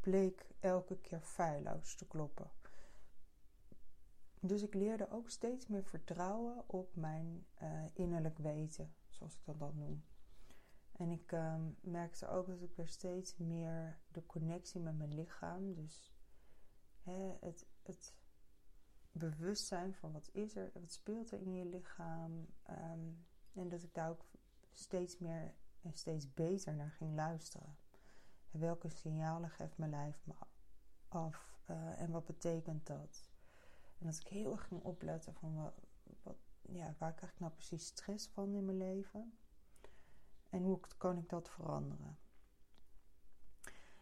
bleek 0.00 0.46
elke 0.60 1.00
keer 1.00 1.20
feilloos 1.20 1.96
te 1.96 2.06
kloppen. 2.06 2.50
Dus 4.40 4.62
ik 4.62 4.74
leerde 4.74 5.10
ook 5.10 5.30
steeds 5.30 5.66
meer 5.66 5.84
vertrouwen 5.84 6.64
op 6.66 6.96
mijn 6.96 7.46
uh, 7.62 7.84
innerlijk 7.94 8.38
weten, 8.38 8.94
zoals 9.08 9.34
ik 9.34 9.44
dat 9.44 9.58
dan 9.58 9.78
noem. 9.78 10.04
En 10.96 11.10
ik 11.10 11.32
um, 11.32 11.76
merkte 11.80 12.28
ook 12.28 12.46
dat 12.46 12.62
ik 12.62 12.76
weer 12.76 12.88
steeds 12.88 13.36
meer 13.36 13.98
de 14.12 14.26
connectie 14.26 14.80
met 14.80 14.96
mijn 14.96 15.14
lichaam, 15.14 15.74
dus 15.74 16.12
hè, 17.02 17.36
het, 17.40 17.66
het 17.82 18.14
bewustzijn 19.12 19.94
van 19.94 20.12
wat 20.12 20.30
is 20.32 20.56
er, 20.56 20.70
wat 20.74 20.92
speelt 20.92 21.30
er 21.30 21.40
in 21.40 21.54
je 21.54 21.64
lichaam, 21.64 22.46
um, 22.70 23.26
en 23.52 23.68
dat 23.68 23.82
ik 23.82 23.94
daar 23.94 24.10
ook 24.10 24.24
steeds 24.72 25.18
meer 25.18 25.54
en 25.82 25.92
steeds 25.92 26.34
beter 26.34 26.74
naar 26.74 26.90
ging 26.90 27.14
luisteren. 27.14 27.76
En 28.50 28.60
welke 28.60 28.88
signalen 28.88 29.50
geeft 29.50 29.78
mijn 29.78 29.90
lijf 29.90 30.20
me 30.24 30.34
af 31.08 31.58
uh, 31.70 32.00
en 32.00 32.10
wat 32.10 32.24
betekent 32.24 32.86
dat? 32.86 33.30
En 33.98 34.06
dat 34.06 34.16
ik 34.16 34.26
heel 34.26 34.52
erg 34.52 34.66
ging 34.66 34.82
opletten 34.82 35.34
van 35.34 35.54
wat, 35.54 35.74
wat, 36.22 36.36
ja, 36.62 36.94
waar 36.98 37.14
krijg 37.14 37.32
ik 37.32 37.40
nou 37.40 37.52
precies 37.52 37.86
stress 37.86 38.28
van 38.28 38.54
in 38.54 38.64
mijn 38.64 38.76
leven? 38.76 39.38
En 40.54 40.62
hoe 40.62 40.80
kan 40.96 41.18
ik 41.18 41.28
dat 41.28 41.50
veranderen? 41.50 42.18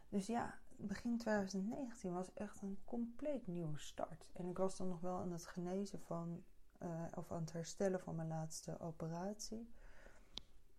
Dus 0.09 0.27
ja, 0.27 0.59
begin 0.77 1.19
2019 1.19 2.13
was 2.13 2.33
echt 2.33 2.63
een 2.63 2.79
compleet 2.85 3.47
nieuwe 3.47 3.79
start. 3.79 4.31
En 4.33 4.49
ik 4.49 4.59
was 4.59 4.77
dan 4.77 4.89
nog 4.89 5.01
wel 5.01 5.19
aan 5.19 5.33
het 5.33 5.47
genezen 5.47 6.01
van, 6.01 6.45
uh, 6.83 7.05
of 7.15 7.33
aan 7.33 7.41
het 7.41 7.53
herstellen 7.53 8.01
van 8.01 8.17
mijn 8.17 8.29
laatste 8.29 8.81
operatie. 8.81 9.73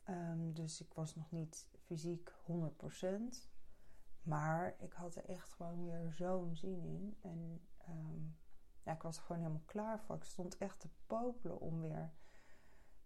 Um, 0.09 0.53
dus 0.53 0.81
ik 0.81 0.93
was 0.93 1.15
nog 1.15 1.31
niet 1.31 1.67
fysiek 1.77 2.31
100%. 2.31 3.49
Maar 4.21 4.75
ik 4.79 4.93
had 4.93 5.15
er 5.15 5.25
echt 5.25 5.53
gewoon 5.53 5.85
weer 5.85 6.11
zo'n 6.11 6.55
zin 6.55 6.83
in. 6.83 7.17
En 7.21 7.67
um, 7.89 8.37
ja, 8.83 8.93
ik 8.93 9.01
was 9.01 9.17
er 9.17 9.23
gewoon 9.23 9.41
helemaal 9.41 9.65
klaar 9.65 9.99
voor. 9.99 10.15
Ik 10.15 10.23
stond 10.23 10.57
echt 10.57 10.79
te 10.79 10.89
popelen 11.07 11.59
om 11.59 11.81
weer 11.81 12.13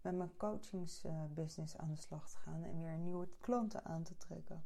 met 0.00 0.16
mijn 0.16 0.36
coachingsbusiness 0.36 1.76
aan 1.76 1.90
de 1.90 1.96
slag 1.96 2.30
te 2.30 2.36
gaan 2.36 2.64
en 2.64 2.80
weer 2.80 2.98
nieuwe 2.98 3.28
klanten 3.40 3.84
aan 3.84 4.02
te 4.02 4.16
trekken. 4.16 4.64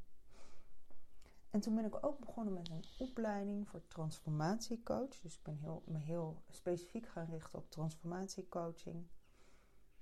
En 1.50 1.60
toen 1.60 1.74
ben 1.74 1.84
ik 1.84 2.04
ook 2.04 2.18
begonnen 2.18 2.54
met 2.54 2.70
een 2.70 2.84
opleiding 2.98 3.68
voor 3.68 3.86
transformatiecoach. 3.86 5.20
Dus 5.20 5.36
ik 5.36 5.42
ben 5.42 5.56
heel, 5.56 5.82
me 5.86 5.98
heel 5.98 6.42
specifiek 6.48 7.08
gaan 7.08 7.26
richten 7.30 7.58
op 7.58 7.70
transformatiecoaching. 7.70 9.06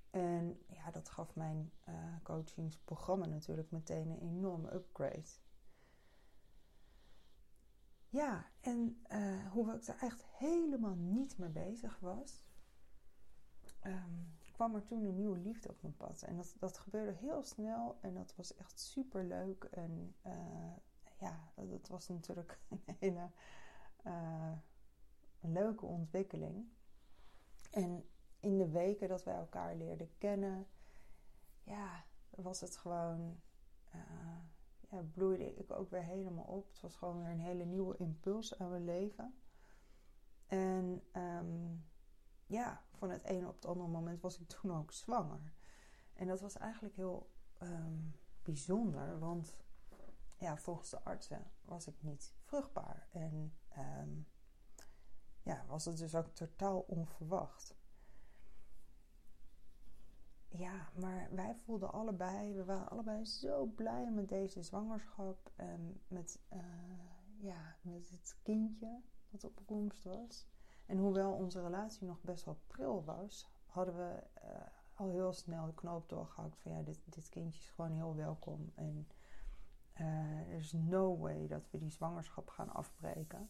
En 0.09 0.61
ja, 0.67 0.91
dat 0.91 1.09
gaf 1.09 1.35
mijn 1.35 1.71
uh, 1.89 1.95
coachingsprogramma 2.23 3.25
natuurlijk 3.25 3.71
meteen 3.71 4.09
een 4.09 4.19
enorme 4.19 4.73
upgrade. 4.73 5.29
Ja, 8.09 8.45
en 8.61 9.05
uh, 9.11 9.51
hoewel 9.51 9.75
ik 9.75 9.85
daar 9.85 10.01
echt 10.01 10.25
helemaal 10.25 10.95
niet 10.95 11.37
mee 11.37 11.49
bezig 11.49 11.99
was, 11.99 12.43
um, 13.83 14.37
kwam 14.61 14.75
er 14.75 14.85
toen 14.85 15.05
een 15.05 15.15
nieuwe 15.15 15.37
liefde 15.37 15.69
op 15.69 15.81
mijn 15.81 15.95
pad. 15.95 16.21
En 16.21 16.35
dat, 16.35 16.55
dat 16.59 16.77
gebeurde 16.77 17.11
heel 17.11 17.43
snel 17.43 17.97
en 18.01 18.13
dat 18.13 18.35
was 18.35 18.55
echt 18.55 18.79
super 18.79 19.23
leuk. 19.23 19.63
En 19.63 20.15
uh, 20.25 20.73
ja, 21.17 21.51
dat 21.55 21.87
was 21.87 22.07
natuurlijk 22.07 22.59
een 22.69 22.95
hele 22.99 23.29
uh, 24.07 24.51
leuke 25.39 25.85
ontwikkeling. 25.85 26.69
En 27.71 28.05
in 28.39 28.57
de 28.57 28.69
weken 28.69 29.07
dat 29.07 29.23
wij 29.23 29.35
elkaar 29.35 29.75
leerden 29.75 30.09
kennen, 30.17 30.67
ja, 31.63 32.05
was 32.29 32.61
het 32.61 32.77
gewoon, 32.77 33.39
uh, 33.95 34.37
ja, 34.89 35.03
bloeide 35.13 35.55
ik 35.55 35.71
ook 35.71 35.89
weer 35.89 36.03
helemaal 36.03 36.45
op. 36.45 36.67
Het 36.67 36.81
was 36.81 36.95
gewoon 36.95 37.19
weer 37.19 37.31
een 37.31 37.39
hele 37.39 37.65
nieuwe 37.65 37.97
impuls 37.97 38.57
aan 38.59 38.69
mijn 38.69 38.85
leven. 38.85 39.35
En 40.47 41.03
um, 41.13 41.85
ja, 42.45 42.81
van 43.01 43.09
het 43.09 43.23
ene 43.23 43.47
op 43.47 43.55
het 43.55 43.65
andere 43.65 43.89
moment 43.89 44.21
was 44.21 44.39
ik 44.39 44.47
toen 44.47 44.71
ook 44.71 44.91
zwanger. 44.91 45.53
En 46.13 46.27
dat 46.27 46.41
was 46.41 46.57
eigenlijk 46.57 46.95
heel 46.95 47.29
um, 47.61 48.15
bijzonder, 48.43 49.19
want 49.19 49.57
ja, 50.37 50.57
volgens 50.57 50.89
de 50.89 51.03
artsen 51.03 51.51
was 51.61 51.87
ik 51.87 52.03
niet 52.03 52.33
vruchtbaar. 52.39 53.07
En 53.11 53.53
um, 53.77 54.27
ja, 55.41 55.65
was 55.67 55.85
het 55.85 55.97
dus 55.97 56.15
ook 56.15 56.27
totaal 56.27 56.79
onverwacht. 56.79 57.75
Ja, 60.47 60.89
maar 60.95 61.27
wij 61.31 61.55
voelden 61.55 61.91
allebei, 61.91 62.53
we 62.53 62.65
waren 62.65 62.89
allebei 62.89 63.25
zo 63.25 63.65
blij 63.65 64.11
met 64.11 64.29
deze 64.29 64.63
zwangerschap 64.63 65.51
en 65.55 66.01
met, 66.07 66.39
uh, 66.53 66.59
ja, 67.37 67.77
met 67.81 68.09
het 68.09 68.39
kindje 68.43 69.01
dat 69.29 69.43
op 69.43 69.61
komst 69.65 70.03
was. 70.03 70.47
En 70.91 70.97
hoewel 70.97 71.31
onze 71.31 71.61
relatie 71.61 72.07
nog 72.07 72.21
best 72.21 72.45
wel 72.45 72.59
pril 72.67 73.03
was, 73.03 73.49
hadden 73.65 73.95
we 73.97 74.23
uh, 74.43 74.49
al 74.93 75.09
heel 75.09 75.33
snel 75.33 75.65
de 75.65 75.73
knoop 75.73 76.09
doorgehakt 76.09 76.57
van 76.57 76.71
ja, 76.71 76.81
dit, 76.81 76.99
dit 77.05 77.29
kindje 77.29 77.59
is 77.59 77.69
gewoon 77.69 77.91
heel 77.91 78.15
welkom. 78.15 78.71
En 78.75 79.07
uh, 79.95 80.49
er 80.49 80.57
is 80.57 80.71
no 80.71 81.17
way 81.17 81.47
dat 81.47 81.69
we 81.69 81.77
die 81.77 81.89
zwangerschap 81.89 82.49
gaan 82.49 82.69
afbreken. 82.69 83.49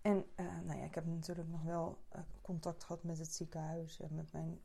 En 0.00 0.24
uh, 0.36 0.60
nou 0.60 0.78
ja, 0.78 0.84
ik 0.84 0.94
heb 0.94 1.06
natuurlijk 1.06 1.48
nog 1.48 1.62
wel 1.62 1.98
contact 2.40 2.84
gehad 2.84 3.02
met 3.02 3.18
het 3.18 3.32
ziekenhuis 3.32 4.00
en 4.00 4.14
met 4.14 4.32
mijn 4.32 4.60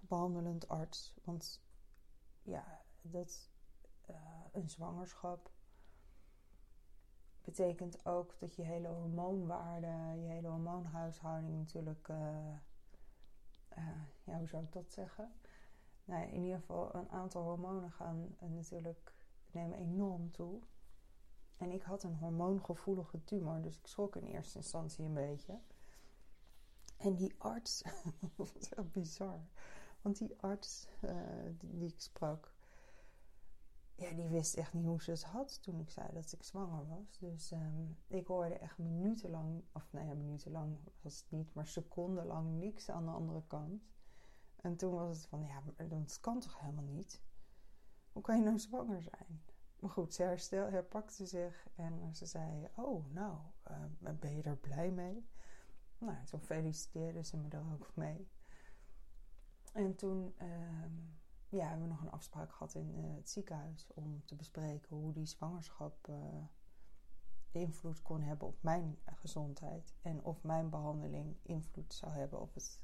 behandelend 0.00 0.68
arts. 0.68 1.14
Want 1.24 1.62
ja, 2.42 2.82
dat, 3.00 3.50
een 4.52 4.68
zwangerschap 4.68 5.50
betekent 7.44 8.06
ook 8.06 8.34
dat 8.38 8.54
je 8.54 8.62
hele 8.62 8.88
hormoonwaarde, 8.88 9.86
je 10.20 10.26
hele 10.26 10.48
hormoonhuishouding 10.48 11.56
natuurlijk, 11.56 12.08
uh, 12.08 12.16
uh, 13.78 14.02
ja, 14.24 14.38
hoe 14.38 14.48
zou 14.48 14.62
ik 14.62 14.72
dat 14.72 14.92
zeggen? 14.92 15.32
Nou, 16.04 16.26
in 16.26 16.42
ieder 16.42 16.58
geval, 16.58 16.94
een 16.94 17.10
aantal 17.10 17.42
hormonen 17.42 17.90
gaan 17.90 18.36
uh, 18.42 18.50
natuurlijk 18.50 19.14
nemen 19.50 19.78
enorm 19.78 20.30
toe. 20.30 20.60
En 21.56 21.70
ik 21.70 21.82
had 21.82 22.02
een 22.02 22.16
hormoongevoelige 22.16 23.24
tumor, 23.24 23.62
dus 23.62 23.78
ik 23.78 23.86
schrok 23.86 24.16
in 24.16 24.24
eerste 24.24 24.58
instantie 24.58 25.04
een 25.04 25.14
beetje. 25.14 25.58
En 26.96 27.14
die 27.14 27.34
arts, 27.38 27.82
dat 28.20 28.52
was 28.52 28.68
echt 28.68 28.92
bizar. 28.92 29.40
Want 30.02 30.18
die 30.18 30.34
arts 30.40 30.88
die 31.58 31.88
ik 31.88 32.00
sprak, 32.00 32.53
ja, 33.96 34.10
die 34.10 34.28
wist 34.28 34.54
echt 34.54 34.72
niet 34.72 34.86
hoe 34.86 35.02
ze 35.02 35.10
het 35.10 35.22
had 35.22 35.62
toen 35.62 35.80
ik 35.80 35.90
zei 35.90 36.08
dat 36.12 36.32
ik 36.32 36.42
zwanger 36.42 36.86
was. 36.86 37.18
Dus 37.18 37.50
um, 37.50 37.96
ik 38.06 38.26
hoorde 38.26 38.58
echt 38.58 38.78
minutenlang, 38.78 39.64
of 39.72 39.92
nou 39.92 40.06
ja, 40.06 40.14
minutenlang 40.14 40.78
was 41.00 41.20
het 41.20 41.30
niet, 41.30 41.54
maar 41.54 41.66
secondenlang 41.66 42.58
niks 42.58 42.90
aan 42.90 43.04
de 43.04 43.10
andere 43.10 43.42
kant. 43.46 43.82
En 44.56 44.76
toen 44.76 44.92
was 44.94 45.16
het 45.16 45.26
van, 45.26 45.42
ja, 45.42 45.62
dat 45.88 46.20
kan 46.20 46.40
toch 46.40 46.60
helemaal 46.60 46.84
niet? 46.84 47.22
Hoe 48.12 48.22
kan 48.22 48.36
je 48.38 48.44
nou 48.44 48.58
zwanger 48.58 49.02
zijn? 49.02 49.42
Maar 49.78 49.90
goed, 49.90 50.14
ze 50.14 50.22
herstel, 50.22 50.70
herpakte 50.70 51.26
zich 51.26 51.66
en 51.74 52.14
ze 52.14 52.26
zei, 52.26 52.68
oh, 52.76 53.06
nou, 53.12 53.38
uh, 53.70 54.10
ben 54.18 54.36
je 54.36 54.42
er 54.42 54.56
blij 54.56 54.90
mee? 54.90 55.28
Nou, 55.98 56.24
toen 56.24 56.40
feliciteerde 56.40 57.22
ze 57.22 57.36
me 57.36 57.48
er 57.48 57.72
ook 57.72 57.92
mee. 57.94 58.28
En 59.72 59.94
toen... 59.94 60.34
Um, 60.42 61.22
ja, 61.54 61.68
hebben 61.68 61.82
we 61.86 61.92
nog 61.92 62.02
een 62.02 62.10
afspraak 62.10 62.52
gehad 62.52 62.74
in 62.74 62.94
uh, 62.98 63.16
het 63.16 63.30
ziekenhuis 63.30 63.86
om 63.94 64.24
te 64.24 64.34
bespreken 64.34 64.96
hoe 64.96 65.12
die 65.12 65.26
zwangerschap 65.26 66.08
uh, 66.08 66.16
invloed 67.50 68.02
kon 68.02 68.20
hebben 68.20 68.48
op 68.48 68.62
mijn 68.62 68.98
gezondheid 69.14 69.94
en 70.02 70.24
of 70.24 70.42
mijn 70.42 70.70
behandeling 70.70 71.36
invloed 71.42 71.94
zou 71.94 72.12
hebben 72.12 72.40
op 72.40 72.54
het, 72.54 72.80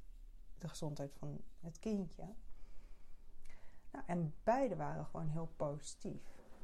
de 0.59 0.69
gezondheid 0.69 1.15
van 1.15 1.41
het 1.61 1.79
kindje. 1.79 2.35
Nou, 3.91 4.05
en 4.07 4.35
beide 4.45 4.77
waren 4.77 5.07
gewoon 5.07 5.29
heel 5.29 5.53
positief. 5.57 6.23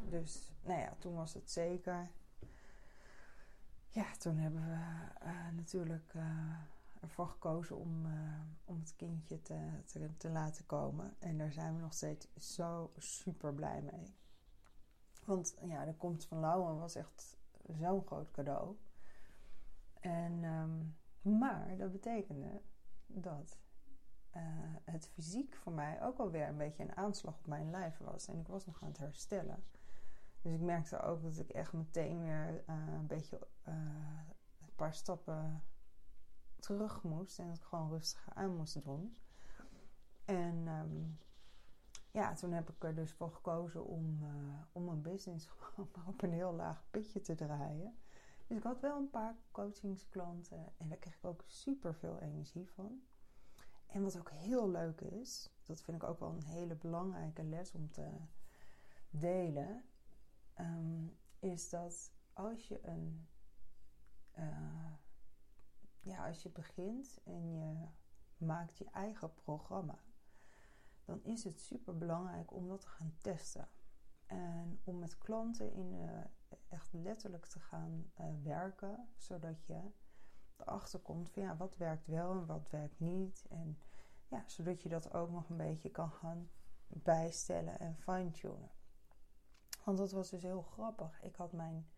Dus 0.08 0.52
nou 0.62 0.80
ja, 0.80 0.94
toen 0.98 1.14
was 1.14 1.34
het 1.34 1.50
zeker. 1.50 2.10
Ja, 3.88 4.16
toen 4.18 4.36
hebben 4.36 4.64
we 4.64 4.78
uh, 5.26 5.48
natuurlijk 5.52 6.14
ervoor 7.06 7.28
gekozen 7.28 7.76
om, 7.76 8.06
uh, 8.06 8.40
om 8.64 8.78
het 8.80 8.96
kindje 8.96 9.42
te, 9.42 9.82
te, 9.84 10.16
te, 10.16 10.30
laten 10.30 10.66
komen. 10.66 11.14
En 11.18 11.38
daar 11.38 11.52
zijn 11.52 11.74
we 11.74 11.80
nog 11.80 11.92
steeds 11.92 12.28
zo 12.36 12.92
super 12.96 13.54
blij 13.54 13.82
mee. 13.82 14.14
Want 15.24 15.56
ja, 15.62 15.84
de 15.84 15.94
komst 15.94 16.24
van 16.24 16.40
Lauwen 16.40 16.78
was 16.78 16.94
echt 16.94 17.36
zo'n 17.78 18.06
groot 18.06 18.30
cadeau. 18.30 18.76
En, 20.00 20.44
um, 20.44 20.96
maar 21.38 21.76
dat 21.76 21.92
betekende 21.92 22.62
dat 23.06 23.58
uh, 24.36 24.42
het 24.84 25.08
fysiek 25.08 25.56
voor 25.56 25.72
mij 25.72 26.02
ook 26.02 26.18
alweer 26.18 26.48
een 26.48 26.56
beetje 26.56 26.82
een 26.82 26.96
aanslag 26.96 27.38
op 27.38 27.46
mijn 27.46 27.70
lijf 27.70 27.98
was. 27.98 28.28
En 28.28 28.38
ik 28.38 28.48
was 28.48 28.66
nog 28.66 28.82
aan 28.82 28.88
het 28.88 28.98
herstellen. 28.98 29.64
Dus 30.42 30.52
ik 30.52 30.60
merkte 30.60 31.00
ook 31.00 31.22
dat 31.22 31.38
ik 31.38 31.50
echt 31.50 31.72
meteen 31.72 32.22
weer 32.22 32.64
uh, 32.68 32.92
een 32.92 33.06
beetje 33.06 33.48
een 33.62 34.74
paar 34.76 34.94
stappen 34.94 35.62
terug 36.66 37.02
moest 37.02 37.38
en 37.38 37.48
het 37.48 37.64
gewoon 37.64 37.90
rustig 37.90 38.28
aan 38.34 38.56
moest 38.56 38.84
doen. 38.84 39.16
En 40.24 40.66
um, 40.66 41.18
ja, 42.10 42.34
toen 42.34 42.52
heb 42.52 42.70
ik 42.70 42.84
er 42.84 42.94
dus 42.94 43.12
voor 43.12 43.30
gekozen 43.30 43.84
om, 43.84 44.22
uh, 44.22 44.60
om 44.72 44.84
mijn 44.84 45.02
business 45.02 45.46
gewoon 45.58 45.88
op 46.06 46.22
een 46.22 46.32
heel 46.32 46.52
laag 46.52 46.84
pitje 46.90 47.20
te 47.20 47.34
draaien. 47.34 47.98
Dus 48.46 48.56
ik 48.56 48.62
had 48.62 48.80
wel 48.80 48.96
een 48.98 49.10
paar 49.10 49.36
coachingsklanten 49.50 50.72
en 50.76 50.88
daar 50.88 50.98
kreeg 50.98 51.16
ik 51.16 51.24
ook 51.24 51.44
super 51.46 51.94
veel 51.94 52.18
energie 52.18 52.70
van. 52.70 53.02
En 53.86 54.02
wat 54.02 54.18
ook 54.18 54.30
heel 54.30 54.70
leuk 54.70 55.00
is, 55.00 55.50
dat 55.62 55.82
vind 55.82 56.02
ik 56.02 56.08
ook 56.08 56.20
wel 56.20 56.30
een 56.30 56.44
hele 56.44 56.74
belangrijke 56.74 57.44
les 57.44 57.72
om 57.72 57.90
te 57.90 58.08
delen, 59.10 59.84
um, 60.60 61.16
is 61.38 61.68
dat 61.68 62.12
als 62.32 62.68
je 62.68 62.86
een 62.86 63.28
uh, 64.38 64.92
ja, 66.06 66.26
als 66.26 66.42
je 66.42 66.48
begint 66.48 67.20
en 67.24 67.52
je 67.52 67.88
maakt 68.36 68.78
je 68.78 68.90
eigen 68.90 69.34
programma, 69.34 69.98
dan 71.04 71.24
is 71.24 71.44
het 71.44 71.60
super 71.60 71.98
belangrijk 71.98 72.52
om 72.52 72.68
dat 72.68 72.80
te 72.80 72.88
gaan 72.88 73.16
testen. 73.18 73.68
En 74.26 74.80
om 74.84 74.98
met 74.98 75.18
klanten 75.18 75.72
in, 75.72 75.94
uh, 75.94 76.24
echt 76.68 76.92
letterlijk 76.92 77.46
te 77.46 77.60
gaan 77.60 78.10
uh, 78.20 78.26
werken, 78.42 79.08
zodat 79.16 79.64
je 79.64 79.80
erachter 80.56 81.00
komt 81.00 81.30
van 81.30 81.42
ja, 81.42 81.56
wat 81.56 81.76
werkt 81.76 82.06
wel 82.06 82.30
en 82.30 82.46
wat 82.46 82.70
werkt 82.70 83.00
niet. 83.00 83.46
En 83.48 83.78
ja, 84.28 84.44
zodat 84.46 84.82
je 84.82 84.88
dat 84.88 85.12
ook 85.12 85.30
nog 85.30 85.48
een 85.48 85.56
beetje 85.56 85.90
kan 85.90 86.10
gaan 86.10 86.50
bijstellen 86.86 87.78
en 87.78 87.96
fine-tunen. 87.96 88.70
Want 89.84 89.98
dat 89.98 90.12
was 90.12 90.30
dus 90.30 90.42
heel 90.42 90.62
grappig. 90.62 91.22
Ik 91.22 91.36
had 91.36 91.52
mijn 91.52 91.88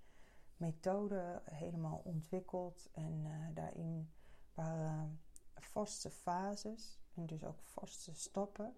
methode 0.59 1.43
helemaal 1.45 2.01
ontwikkeld. 2.05 2.89
En 2.93 3.25
uh, 3.25 3.55
daarin 3.55 4.11
waren 4.55 5.21
vaste 5.55 6.11
fases 6.11 7.01
en 7.15 7.27
dus 7.27 7.45
ook 7.45 7.61
vaste 7.63 8.15
stappen. 8.15 8.77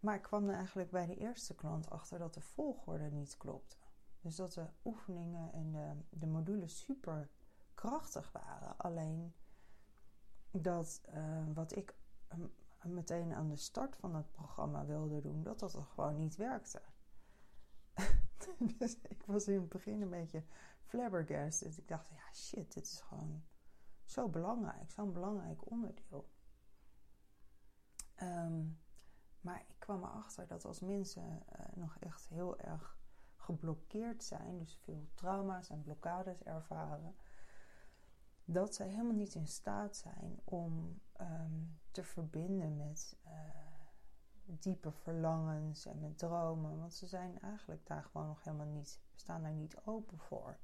Maar 0.00 0.14
ik 0.14 0.22
kwam 0.22 0.48
er 0.48 0.54
eigenlijk 0.54 0.90
bij 0.90 1.06
de 1.06 1.16
eerste 1.16 1.54
klant 1.54 1.90
achter 1.90 2.18
dat 2.18 2.34
de 2.34 2.40
volgorde 2.40 3.10
niet 3.10 3.36
klopte. 3.36 3.76
Dus 4.20 4.36
dat 4.36 4.52
de 4.52 4.66
oefeningen 4.84 5.52
en 5.52 5.72
de, 5.72 6.18
de 6.18 6.26
modules 6.26 6.80
super 6.80 7.30
krachtig 7.74 8.32
waren. 8.32 8.76
Alleen 8.76 9.34
dat 10.50 11.00
uh, 11.14 11.42
wat 11.54 11.76
ik 11.76 11.94
meteen 12.82 13.34
aan 13.34 13.48
de 13.48 13.56
start 13.56 13.96
van 13.96 14.14
het 14.14 14.32
programma 14.32 14.84
wilde 14.84 15.20
doen, 15.20 15.42
dat 15.42 15.60
dat 15.60 15.74
gewoon 15.74 16.16
niet 16.16 16.36
werkte. 16.36 16.82
dus 18.78 18.98
ik 19.08 19.22
was 19.26 19.48
in 19.48 19.60
het 19.60 19.68
begin 19.68 20.02
een 20.02 20.10
beetje 20.10 20.44
flabbergasted. 20.84 21.68
Dus 21.68 21.78
ik 21.78 21.88
dacht, 21.88 22.08
ja 22.08 22.32
shit, 22.32 22.72
dit 22.72 22.84
is 22.84 23.00
gewoon 23.00 23.44
zo 24.04 24.28
belangrijk. 24.28 24.90
Zo'n 24.90 25.12
belangrijk 25.12 25.70
onderdeel. 25.70 26.28
Um, 28.22 28.78
maar 29.40 29.64
ik 29.68 29.74
kwam 29.78 30.02
erachter 30.02 30.46
dat 30.46 30.64
als 30.64 30.80
mensen 30.80 31.42
uh, 31.58 31.66
nog 31.74 31.96
echt 31.98 32.28
heel 32.28 32.58
erg 32.58 32.98
geblokkeerd 33.36 34.24
zijn, 34.24 34.58
dus 34.58 34.78
veel 34.82 35.08
trauma's 35.14 35.70
en 35.70 35.82
blokkades 35.82 36.42
ervaren, 36.42 37.14
dat 38.44 38.74
zij 38.74 38.88
helemaal 38.88 39.14
niet 39.14 39.34
in 39.34 39.46
staat 39.46 39.96
zijn 39.96 40.40
om 40.44 41.00
um, 41.20 41.78
te 41.90 42.04
verbinden 42.04 42.76
met 42.76 43.16
uh, 43.26 43.30
diepe 44.58 44.92
verlangens 44.92 45.86
en 45.86 46.00
met 46.00 46.18
dromen. 46.18 46.78
Want 46.78 46.94
ze 46.94 47.06
zijn 47.06 47.40
eigenlijk 47.40 47.86
daar 47.86 48.04
gewoon 48.04 48.26
nog 48.26 48.44
helemaal 48.44 48.66
niet, 48.66 49.00
staan 49.14 49.42
daar 49.42 49.52
niet 49.52 49.76
open 49.84 50.18
voor. 50.18 50.58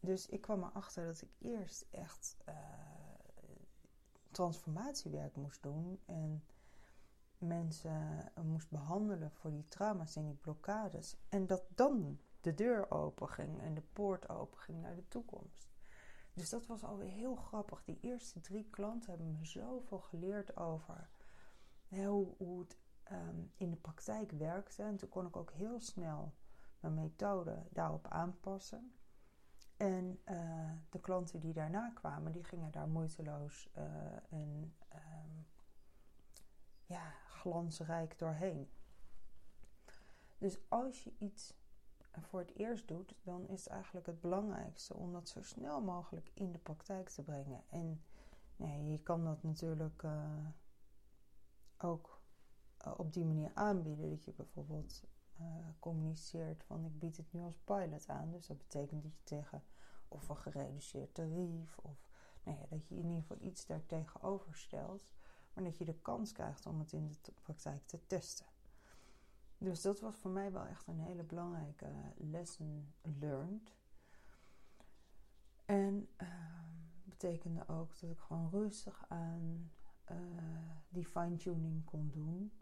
Dus 0.00 0.26
ik 0.26 0.40
kwam 0.40 0.62
erachter 0.62 1.06
dat 1.06 1.22
ik 1.22 1.30
eerst 1.38 1.86
echt 1.90 2.36
uh, 2.48 2.54
transformatiewerk 4.30 5.36
moest 5.36 5.62
doen. 5.62 6.00
En 6.06 6.44
mensen 7.38 8.32
moest 8.42 8.70
behandelen 8.70 9.30
voor 9.30 9.50
die 9.50 9.64
trauma's 9.64 10.16
en 10.16 10.24
die 10.24 10.34
blokkades. 10.34 11.16
En 11.28 11.46
dat 11.46 11.64
dan 11.74 12.18
de 12.40 12.54
deur 12.54 12.90
open 12.90 13.28
ging 13.28 13.60
en 13.60 13.74
de 13.74 13.82
poort 13.92 14.28
open 14.28 14.58
ging 14.58 14.80
naar 14.80 14.94
de 14.94 15.08
toekomst. 15.08 15.72
Dus 16.32 16.50
dat 16.50 16.66
was 16.66 16.84
alweer 16.84 17.10
heel 17.10 17.36
grappig. 17.36 17.84
Die 17.84 17.98
eerste 18.00 18.40
drie 18.40 18.68
klanten 18.70 19.10
hebben 19.10 19.38
me 19.38 19.44
zoveel 19.44 20.00
geleerd 20.00 20.56
over 20.56 21.08
hoe, 22.02 22.60
het 22.60 22.78
ehm, 23.02 23.38
in 23.56 23.70
de 23.70 23.76
praktijk 23.76 24.30
werkte. 24.30 24.82
En 24.82 24.96
toen 24.96 25.08
kon 25.08 25.26
ik 25.26 25.36
ook 25.36 25.52
heel 25.52 25.80
snel 25.80 26.34
mijn 26.80 26.94
methode 26.94 27.62
daarop 27.70 28.06
aanpassen. 28.08 28.92
En 29.76 30.20
uh, 30.28 30.70
de 30.90 31.00
klanten 31.00 31.40
die 31.40 31.52
daarna 31.52 31.90
kwamen, 31.94 32.32
die 32.32 32.44
gingen 32.44 32.70
daar 32.70 32.88
moeiteloos 32.88 33.70
uh, 33.78 33.84
en 34.28 34.74
um, 34.94 35.46
ja, 36.86 37.12
glansrijk 37.28 38.18
doorheen. 38.18 38.68
Dus 40.38 40.58
als 40.68 41.04
je 41.04 41.12
iets 41.18 41.54
voor 42.20 42.40
het 42.40 42.54
eerst 42.54 42.88
doet, 42.88 43.14
dan 43.22 43.48
is 43.48 43.64
het 43.64 43.72
eigenlijk 43.72 44.06
het 44.06 44.20
belangrijkste 44.20 44.94
om 44.94 45.12
dat 45.12 45.28
zo 45.28 45.42
snel 45.42 45.80
mogelijk 45.80 46.30
in 46.34 46.52
de 46.52 46.58
praktijk 46.58 47.08
te 47.08 47.22
brengen. 47.22 47.62
En 47.68 48.02
nee, 48.56 48.90
je 48.90 49.02
kan 49.02 49.24
dat 49.24 49.42
natuurlijk 49.42 50.02
uh, 50.02 50.12
ook 51.84 52.20
uh, 52.86 52.92
op 52.96 53.12
die 53.12 53.24
manier 53.24 53.50
aanbieden. 53.54 54.10
Dat 54.10 54.24
je 54.24 54.32
bijvoorbeeld 54.32 55.02
uh, 55.40 55.46
communiceert 55.78 56.64
van 56.64 56.84
ik 56.84 56.98
bied 56.98 57.16
het 57.16 57.32
nu 57.32 57.42
als 57.42 57.58
pilot 57.64 58.08
aan. 58.08 58.30
Dus 58.30 58.46
dat 58.46 58.58
betekent 58.58 59.02
dat 59.02 59.16
je 59.16 59.22
tegen 59.24 59.62
of 60.08 60.28
een 60.28 60.36
gereduceerd 60.36 61.14
tarief 61.14 61.78
of 61.78 62.08
nou 62.42 62.58
ja, 62.58 62.66
dat 62.68 62.88
je 62.88 62.94
in 62.94 63.04
ieder 63.04 63.20
geval 63.20 63.36
iets 63.40 63.66
daar 63.66 63.86
tegenover 63.86 64.54
stelt. 64.56 65.12
Maar 65.52 65.64
dat 65.64 65.78
je 65.78 65.84
de 65.84 65.98
kans 66.02 66.32
krijgt 66.32 66.66
om 66.66 66.78
het 66.78 66.92
in 66.92 67.08
de 67.08 67.32
praktijk 67.42 67.86
te 67.86 68.06
testen. 68.06 68.46
Dus 69.58 69.82
dat 69.82 70.00
was 70.00 70.16
voor 70.16 70.30
mij 70.30 70.52
wel 70.52 70.66
echt 70.66 70.86
een 70.86 71.00
hele 71.00 71.22
belangrijke 71.22 71.86
lesson 72.16 72.92
learned. 73.02 73.72
En 75.64 76.08
uh, 76.22 76.28
betekende 77.04 77.68
ook 77.68 78.00
dat 78.00 78.10
ik 78.10 78.18
gewoon 78.18 78.50
rustig 78.50 79.04
aan 79.08 79.70
uh, 80.10 80.16
die 80.88 81.04
fine-tuning 81.04 81.84
kon 81.84 82.10
doen. 82.10 82.52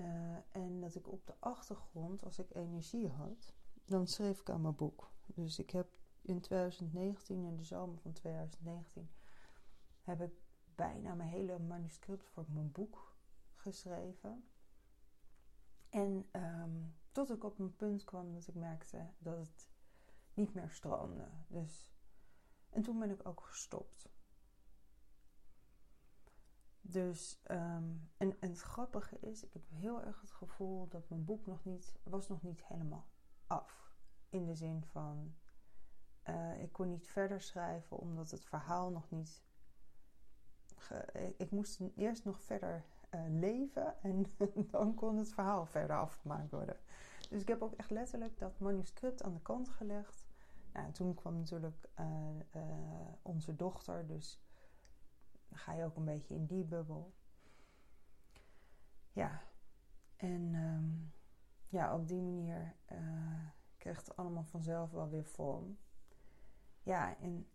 Uh, 0.00 0.36
en 0.50 0.80
dat 0.80 0.94
ik 0.94 1.08
op 1.08 1.26
de 1.26 1.34
achtergrond, 1.38 2.24
als 2.24 2.38
ik 2.38 2.54
energie 2.54 3.08
had, 3.08 3.54
dan 3.84 4.06
schreef 4.06 4.40
ik 4.40 4.50
aan 4.50 4.60
mijn 4.60 4.76
boek. 4.76 5.12
Dus 5.26 5.58
ik 5.58 5.70
heb 5.70 5.98
in 6.22 6.40
2019, 6.40 7.44
in 7.44 7.56
de 7.56 7.64
zomer 7.64 7.98
van 7.98 8.12
2019, 8.12 9.10
heb 10.02 10.20
ik 10.20 10.32
bijna 10.74 11.14
mijn 11.14 11.28
hele 11.28 11.58
manuscript 11.58 12.28
voor 12.28 12.44
mijn 12.48 12.72
boek 12.72 13.16
geschreven. 13.54 14.48
En 15.90 16.28
um, 16.32 16.94
tot 17.12 17.30
ik 17.30 17.44
op 17.44 17.58
een 17.58 17.76
punt 17.76 18.04
kwam 18.04 18.32
dat 18.32 18.46
ik 18.46 18.54
merkte 18.54 19.10
dat 19.18 19.38
het 19.38 19.68
niet 20.34 20.54
meer 20.54 20.70
stroomde. 20.70 21.28
Dus, 21.46 21.90
en 22.70 22.82
toen 22.82 22.98
ben 22.98 23.10
ik 23.10 23.28
ook 23.28 23.40
gestopt. 23.40 24.08
Dus, 26.90 27.40
um, 27.50 28.10
en, 28.16 28.40
en 28.40 28.48
het 28.48 28.60
grappige 28.60 29.18
is, 29.18 29.44
ik 29.44 29.52
heb 29.52 29.62
heel 29.68 30.02
erg 30.02 30.20
het 30.20 30.30
gevoel 30.30 30.88
dat 30.88 31.08
mijn 31.08 31.24
boek 31.24 31.46
nog 31.46 31.64
niet, 31.64 31.98
was 32.02 32.28
nog 32.28 32.42
niet 32.42 32.64
helemaal 32.64 33.06
af. 33.46 33.96
In 34.28 34.46
de 34.46 34.54
zin 34.54 34.84
van, 34.84 35.34
uh, 36.28 36.62
ik 36.62 36.72
kon 36.72 36.88
niet 36.88 37.08
verder 37.08 37.40
schrijven 37.40 37.98
omdat 37.98 38.30
het 38.30 38.44
verhaal 38.44 38.90
nog 38.90 39.10
niet. 39.10 39.42
Ik 41.36 41.50
moest 41.50 41.80
eerst 41.96 42.24
nog 42.24 42.40
verder 42.40 42.84
uh, 43.10 43.20
leven 43.28 44.02
en 44.02 44.26
dan 44.70 44.94
kon 44.94 45.16
het 45.16 45.32
verhaal 45.32 45.66
verder 45.66 45.98
afgemaakt 45.98 46.50
worden. 46.50 46.76
Dus 47.30 47.40
ik 47.40 47.48
heb 47.48 47.62
ook 47.62 47.74
echt 47.74 47.90
letterlijk 47.90 48.38
dat 48.38 48.58
manuscript 48.58 49.22
aan 49.22 49.34
de 49.34 49.42
kant 49.42 49.68
gelegd. 49.68 50.26
Nou, 50.72 50.86
en 50.86 50.92
toen 50.92 51.14
kwam 51.14 51.38
natuurlijk 51.38 51.88
uh, 52.00 52.04
onze 53.22 53.56
dochter, 53.56 54.06
dus 54.06 54.40
dan 55.48 55.58
ga 55.58 55.72
je 55.72 55.84
ook 55.84 55.96
een 55.96 56.04
beetje 56.04 56.34
in 56.34 56.46
die 56.46 56.64
bubbel. 56.64 57.12
Ja, 59.12 59.42
en 60.16 60.54
um, 60.54 61.12
ja, 61.68 61.94
op 61.94 62.08
die 62.08 62.22
manier 62.22 62.74
kreeg 63.76 63.96
het 63.96 64.16
allemaal 64.16 64.44
vanzelf 64.44 64.90
wel 64.90 65.08
weer 65.08 65.24
vorm. 65.24 65.78
Ja, 66.82 67.16
en 67.18 67.46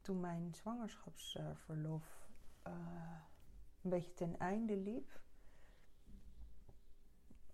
toen 0.00 0.20
mijn 0.20 0.54
zwangerschapsverlof 0.54 2.28
een 3.82 3.90
beetje 3.90 4.14
ten 4.14 4.38
einde 4.38 4.76
liep, 4.76 5.20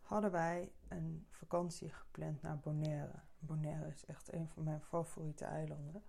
hadden 0.00 0.30
wij 0.30 0.72
een 0.88 1.26
vakantie 1.30 1.88
gepland 1.88 2.42
naar 2.42 2.58
Bonaire. 2.58 3.20
Bonaire 3.38 3.88
is 3.88 4.04
echt 4.04 4.32
een 4.32 4.48
van 4.48 4.62
mijn 4.62 4.80
favoriete 4.80 5.44
eilanden. 5.44 6.02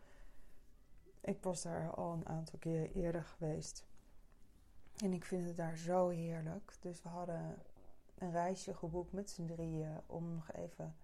Ik 1.25 1.43
was 1.43 1.61
daar 1.61 1.93
al 1.93 2.13
een 2.13 2.27
aantal 2.27 2.59
keer 2.59 2.91
eerder 2.91 3.23
geweest. 3.23 3.85
En 4.95 5.13
ik 5.13 5.25
vind 5.25 5.45
het 5.45 5.55
daar 5.55 5.77
zo 5.77 6.09
heerlijk. 6.09 6.77
Dus 6.79 7.01
we 7.01 7.09
hadden 7.09 7.57
een 8.17 8.31
reisje 8.31 8.73
geboekt 8.73 9.11
met 9.11 9.29
z'n 9.29 9.45
drieën 9.45 10.01
om 10.05 10.33
nog 10.33 10.51
even 10.51 10.95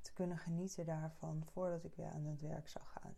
te 0.00 0.12
kunnen 0.12 0.38
genieten 0.38 0.86
daarvan 0.86 1.44
voordat 1.52 1.84
ik 1.84 1.94
weer 1.94 2.10
aan 2.10 2.24
het 2.24 2.40
werk 2.40 2.68
zou 2.68 2.84
gaan. 2.84 3.16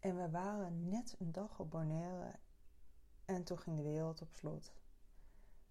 En 0.00 0.16
we 0.16 0.30
waren 0.30 0.88
net 0.88 1.16
een 1.18 1.32
dag 1.32 1.58
op 1.58 1.70
Bonaire 1.70 2.34
en 3.24 3.44
toen 3.44 3.58
ging 3.58 3.76
de 3.76 3.82
wereld 3.82 4.22
op 4.22 4.32
slot. 4.32 4.72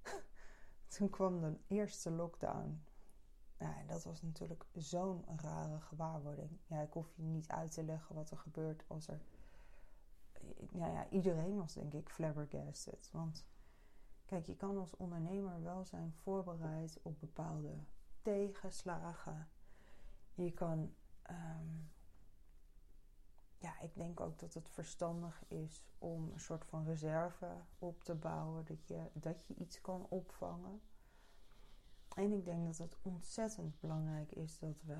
toen 0.97 1.09
kwam 1.09 1.41
de 1.41 1.57
eerste 1.67 2.11
lockdown. 2.11 2.83
Ja, 3.59 3.83
dat 3.87 4.03
was 4.03 4.21
natuurlijk 4.21 4.65
zo'n 4.73 5.25
rare 5.35 5.81
gewaarwording. 5.81 6.59
Ja, 6.65 6.81
ik 6.81 6.93
hoef 6.93 7.11
je 7.15 7.23
niet 7.23 7.47
uit 7.47 7.71
te 7.71 7.83
leggen 7.83 8.15
wat 8.15 8.31
er 8.31 8.37
gebeurt 8.37 8.83
als 8.87 9.07
er. 9.07 9.21
Nou 10.71 10.91
ja, 10.91 11.09
iedereen 11.09 11.57
was 11.57 11.73
denk 11.73 11.93
ik 11.93 12.09
flabbergasted. 12.09 13.09
Want 13.11 13.45
kijk, 14.25 14.45
je 14.45 14.55
kan 14.55 14.77
als 14.77 14.95
ondernemer 14.95 15.63
wel 15.63 15.85
zijn 15.85 16.13
voorbereid 16.13 16.99
op 17.01 17.19
bepaalde 17.19 17.73
tegenslagen. 18.21 19.49
Je 20.33 20.51
kan 20.51 20.93
um, 21.29 21.89
ja, 23.57 23.79
ik 23.79 23.95
denk 23.95 24.19
ook 24.19 24.39
dat 24.39 24.53
het 24.53 24.69
verstandig 24.69 25.43
is 25.47 25.85
om 25.97 26.31
een 26.33 26.39
soort 26.39 26.65
van 26.65 26.85
reserve 26.85 27.47
op 27.79 28.03
te 28.03 28.15
bouwen, 28.15 28.65
dat 28.65 28.87
je, 28.87 29.09
dat 29.13 29.45
je 29.47 29.55
iets 29.55 29.81
kan 29.81 30.05
opvangen. 30.09 30.81
En 32.17 32.31
ik 32.31 32.45
denk 32.45 32.65
dat 32.65 32.77
het 32.77 32.97
ontzettend 33.01 33.79
belangrijk 33.79 34.31
is 34.31 34.59
dat 34.59 34.81
we 34.81 34.97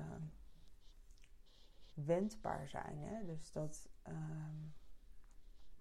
wendbaar 1.94 2.68
zijn. 2.68 2.98
Hè? 2.98 3.24
Dus 3.24 3.52
dat, 3.52 3.88
uh, 4.08 4.14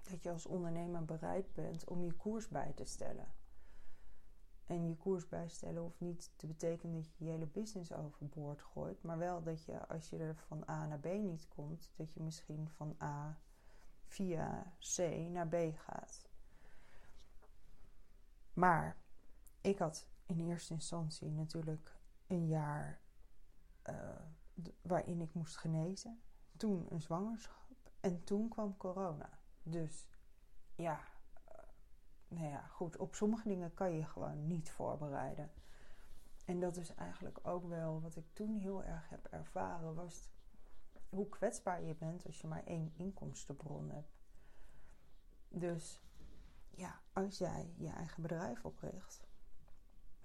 dat 0.02 0.24
je 0.24 0.32
als 0.32 0.46
ondernemer 0.46 1.06
bereid 1.06 1.54
bent 1.54 1.86
om 1.86 2.04
je 2.04 2.14
koers 2.14 2.48
bij 2.48 2.74
te 2.74 2.86
stellen. 2.86 3.28
En 4.66 4.88
je 4.88 4.96
koers 4.96 5.28
bijstellen 5.28 5.82
hoeft 5.82 6.00
niet 6.00 6.32
te 6.36 6.48
betekenen 6.48 6.96
dat 6.96 7.16
je 7.16 7.26
je 7.26 7.32
hele 7.32 7.48
business 7.48 7.94
overboord 7.94 8.62
gooit. 8.62 9.04
Maar 9.04 9.18
wel 9.18 9.44
dat 9.44 9.64
je 9.64 9.88
als 9.88 10.10
je 10.10 10.18
er 10.18 10.36
van 10.36 10.70
A 10.70 10.86
naar 10.86 11.00
B 11.00 11.06
niet 11.06 11.48
komt, 11.48 11.92
dat 11.96 12.14
je 12.14 12.22
misschien 12.22 12.70
van 12.70 12.96
A 13.02 13.40
via 14.04 14.74
C 14.96 14.98
naar 15.30 15.48
B 15.48 15.56
gaat. 15.76 16.30
Maar 18.54 18.98
ik 19.62 19.78
had 19.78 20.08
in 20.28 20.50
eerste 20.50 20.74
instantie 20.74 21.32
natuurlijk 21.32 21.96
een 22.28 22.48
jaar 22.48 23.00
uh, 23.90 23.96
waarin 24.82 25.22
ik 25.22 25.34
moest 25.34 25.58
genezen. 25.58 26.22
Toen 26.58 26.86
een 26.90 27.02
zwangerschap 27.02 27.92
en 28.00 28.24
toen 28.24 28.50
kwam 28.50 28.78
corona. 28.78 29.30
Dus 29.64 30.08
ja, 30.76 31.00
nou 32.28 32.48
ja, 32.48 32.68
goed, 32.68 32.98
op 32.98 33.16
sommige 33.16 33.48
dingen 33.48 33.74
kan 33.74 33.92
je 33.92 34.06
gewoon 34.06 34.48
niet 34.48 34.72
voorbereiden. 34.72 35.52
En 36.46 36.60
dat 36.60 36.78
is 36.78 36.96
eigenlijk 36.96 37.48
ook 37.48 37.68
wel 37.68 38.02
wat 38.02 38.16
ik 38.16 38.26
toen 38.34 38.58
heel 38.58 38.84
erg 38.84 39.10
heb 39.10 39.26
ervaren, 39.26 39.96
was 39.96 40.30
hoe 41.10 41.30
kwetsbaar 41.30 41.84
je 41.84 41.96
bent 41.96 42.26
als 42.26 42.42
je 42.42 42.48
maar 42.48 42.64
één 42.64 42.92
inkomstenbron 42.96 43.90
hebt. 43.90 44.18
Dus 45.50 46.02
ja, 46.70 47.02
als 47.14 47.38
jij 47.38 47.74
je 47.78 47.90
eigen 47.90 48.22
bedrijf 48.22 48.66
opricht, 48.66 49.27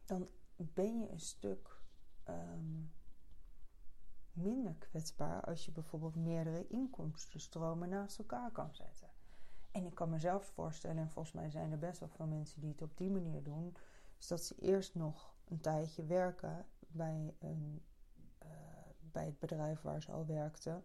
dan 0.05 0.29
ben 0.57 0.99
je 0.99 1.11
een 1.11 1.21
stuk 1.21 1.81
um, 2.29 2.93
minder 4.33 4.75
kwetsbaar 4.75 5.45
als 5.45 5.65
je 5.65 5.73
bijvoorbeeld 5.73 6.17
meerdere 6.17 6.67
inkomstenstromen 6.67 7.89
naast 7.89 8.19
elkaar 8.19 8.51
kan 8.51 8.75
zetten. 8.75 9.09
En 9.73 9.87
ik 9.87 9.95
kan 9.95 10.11
mezelf 10.11 10.45
voorstellen, 10.45 10.99
en 11.03 11.11
volgens 11.11 11.35
mij 11.35 11.51
zijn 11.51 11.73
er 11.73 11.79
best 11.79 12.01
wel 12.01 12.09
veel 12.09 12.27
mensen 12.27 12.61
die 12.61 12.71
het 12.71 12.83
op 12.83 12.97
die 12.97 13.11
manier 13.11 13.43
doen, 13.43 13.77
is 14.19 14.27
dat 14.27 14.43
ze 14.45 14.55
eerst 14.59 14.95
nog 14.95 15.35
een 15.49 15.61
tijdje 15.61 16.05
werken 16.05 16.67
bij, 16.89 17.35
een, 17.39 17.83
uh, 18.43 18.49
bij 19.01 19.25
het 19.25 19.39
bedrijf 19.39 19.81
waar 19.81 20.03
ze 20.03 20.13
al 20.13 20.27
werkten, 20.27 20.85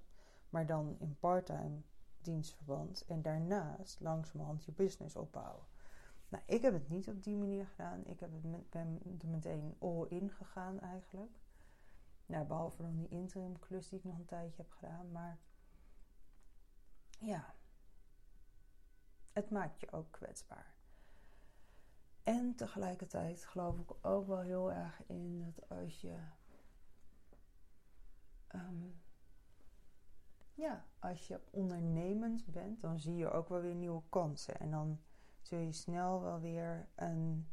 maar 0.50 0.66
dan 0.66 0.96
in 1.00 1.18
parttime 1.20 1.82
dienstverband 2.22 3.06
en 3.06 3.22
daarnaast 3.22 4.00
langzamerhand 4.00 4.66
je 4.66 4.72
business 4.72 5.16
opbouwen. 5.16 5.66
Nou, 6.30 6.44
ik 6.46 6.62
heb 6.62 6.74
het 6.74 6.90
niet 6.90 7.08
op 7.08 7.24
die 7.24 7.36
manier 7.36 7.66
gedaan. 7.66 8.06
Ik 8.06 8.20
heb 8.20 8.32
het 8.32 8.70
ben 8.70 9.00
er 9.22 9.28
meteen 9.28 9.76
all 9.80 10.06
in 10.10 10.32
gegaan 10.32 10.80
eigenlijk. 10.80 11.40
Nou, 12.26 12.46
behalve 12.46 12.82
dan 12.82 12.96
die 12.96 13.08
interim 13.08 13.60
klus 13.60 13.90
die 13.90 14.00
ik 14.00 14.06
nog 14.06 14.18
een 14.18 14.26
tijdje 14.26 14.62
heb 14.62 14.72
gedaan. 14.72 15.12
Maar 15.12 15.40
ja, 17.20 17.56
het 19.34 19.50
maakt 19.50 19.80
je 19.80 19.92
ook 19.92 20.12
kwetsbaar. 20.12 20.76
En 22.24 22.56
tegelijkertijd 22.56 23.46
geloof 23.46 23.80
ik 23.80 24.06
ook 24.06 24.28
wel 24.28 24.42
heel 24.42 24.72
erg 24.72 25.04
in 25.06 25.40
dat 25.40 25.70
als 25.70 26.02
je. 26.02 26.18
Um, 28.56 29.02
ja, 30.54 30.86
als 31.00 31.28
je 31.28 31.40
ondernemend 31.50 32.46
bent, 32.46 32.82
dan 32.82 33.00
zie 33.00 33.16
je 33.16 33.32
ook 33.32 33.50
wel 33.50 33.62
weer 33.62 33.76
nieuwe 33.76 34.02
kansen. 34.10 34.60
En 34.60 34.72
dan 34.72 35.00
zul 35.48 35.60
je 35.60 35.72
snel 35.72 36.22
wel 36.22 36.40
weer 36.40 36.88
een 36.96 37.50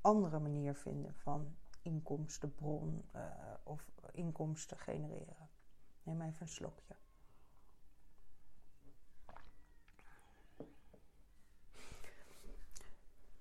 andere 0.00 0.38
manier 0.38 0.74
vinden 0.74 1.14
van 1.14 1.56
inkomstenbron 1.82 3.04
uh, 3.14 3.22
of 3.62 3.90
inkomsten 4.12 4.78
genereren. 4.78 5.48
Neem 6.02 6.20
even 6.20 6.42
een 6.42 6.48
slokje. 6.48 6.94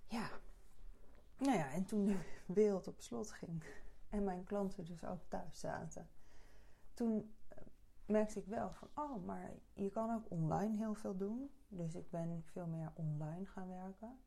Ja, 0.06 0.30
nou 1.38 1.58
ja, 1.58 1.72
en 1.72 1.86
toen 1.86 2.06
de 2.06 2.20
wereld 2.46 2.88
op 2.88 3.02
slot 3.02 3.32
ging 3.32 3.64
en 4.10 4.24
mijn 4.24 4.44
klanten 4.44 4.86
dus 4.86 5.04
ook 5.06 5.22
thuis 5.28 5.60
zaten, 5.60 6.10
toen 6.94 7.36
merkte 8.06 8.40
ik 8.40 8.46
wel 8.46 8.72
van, 8.74 8.88
oh, 8.94 9.26
maar 9.26 9.52
je 9.74 9.90
kan 9.90 10.14
ook 10.14 10.32
online 10.32 10.78
heel 10.78 10.96
veel 10.96 11.18
doen. 11.18 11.52
Dus 11.72 11.96
ik 11.96 12.10
ben 12.10 12.44
veel 12.44 12.68
meer 12.68 12.92
online 12.94 13.46
gaan 13.46 13.68
werken. 13.68 14.20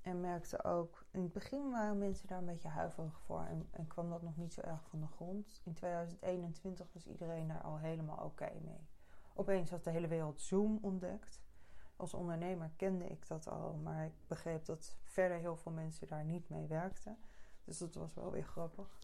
En 0.00 0.20
merkte 0.20 0.64
ook, 0.64 1.04
in 1.10 1.22
het 1.22 1.32
begin 1.32 1.70
waren 1.70 1.98
mensen 1.98 2.28
daar 2.28 2.38
een 2.38 2.44
beetje 2.44 2.68
huiverig 2.68 3.20
voor 3.20 3.44
en, 3.44 3.68
en 3.70 3.86
kwam 3.86 4.10
dat 4.10 4.22
nog 4.22 4.36
niet 4.36 4.52
zo 4.54 4.60
erg 4.60 4.88
van 4.88 5.00
de 5.00 5.06
grond. 5.06 5.60
In 5.64 5.74
2021 5.74 6.92
was 6.92 7.06
iedereen 7.06 7.48
daar 7.48 7.62
al 7.62 7.78
helemaal 7.78 8.24
oké 8.24 8.52
mee. 8.64 8.88
Opeens 9.34 9.70
had 9.70 9.84
de 9.84 9.90
hele 9.90 10.08
wereld 10.08 10.40
Zoom 10.40 10.78
ontdekt. 10.82 11.42
Als 11.96 12.14
ondernemer 12.14 12.70
kende 12.76 13.06
ik 13.06 13.28
dat 13.28 13.48
al, 13.48 13.74
maar 13.74 14.04
ik 14.04 14.12
begreep 14.26 14.64
dat 14.64 14.96
verder 15.04 15.38
heel 15.38 15.56
veel 15.56 15.72
mensen 15.72 16.08
daar 16.08 16.24
niet 16.24 16.48
mee 16.48 16.66
werkten. 16.66 17.18
Dus 17.64 17.78
dat 17.78 17.94
was 17.94 18.14
wel 18.14 18.30
weer 18.30 18.44
grappig. 18.44 18.98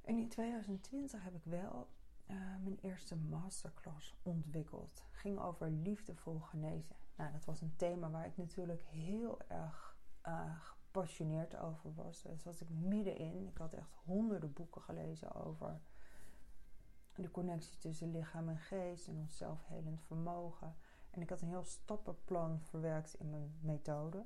En 0.00 0.18
in 0.18 0.28
2020 0.28 1.24
heb 1.24 1.34
ik 1.34 1.44
wel 1.44 1.88
uh, 2.32 2.38
mijn 2.62 2.78
eerste 2.80 3.16
masterclass 3.16 4.14
ontwikkeld. 4.22 5.04
Ging 5.10 5.38
over 5.38 5.70
liefdevol 5.70 6.38
genezen. 6.40 6.96
Nou, 7.16 7.32
dat 7.32 7.44
was 7.44 7.60
een 7.60 7.76
thema 7.76 8.10
waar 8.10 8.26
ik 8.26 8.36
natuurlijk 8.36 8.82
heel 8.84 9.40
erg 9.48 9.96
uh, 10.26 10.60
gepassioneerd 10.60 11.56
over 11.56 11.94
was. 11.94 12.22
Daar 12.22 12.38
zat 12.38 12.60
ik 12.60 12.68
middenin. 12.68 13.46
Ik 13.46 13.56
had 13.56 13.72
echt 13.72 13.94
honderden 14.04 14.52
boeken 14.52 14.82
gelezen 14.82 15.34
over 15.34 15.80
de 17.14 17.30
connectie 17.30 17.78
tussen 17.78 18.10
lichaam 18.10 18.48
en 18.48 18.58
geest 18.58 19.08
en 19.08 19.16
ons 19.16 19.36
zelfhelend 19.36 20.02
vermogen. 20.02 20.76
En 21.10 21.20
ik 21.20 21.28
had 21.28 21.40
een 21.40 21.48
heel 21.48 21.64
stappenplan 21.64 22.60
verwerkt 22.62 23.14
in 23.14 23.30
mijn 23.30 23.54
methode. 23.60 24.24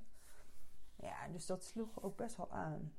Ja, 0.96 1.28
dus 1.28 1.46
dat 1.46 1.64
sloeg 1.64 2.02
ook 2.02 2.16
best 2.16 2.36
wel 2.36 2.50
aan. 2.50 2.92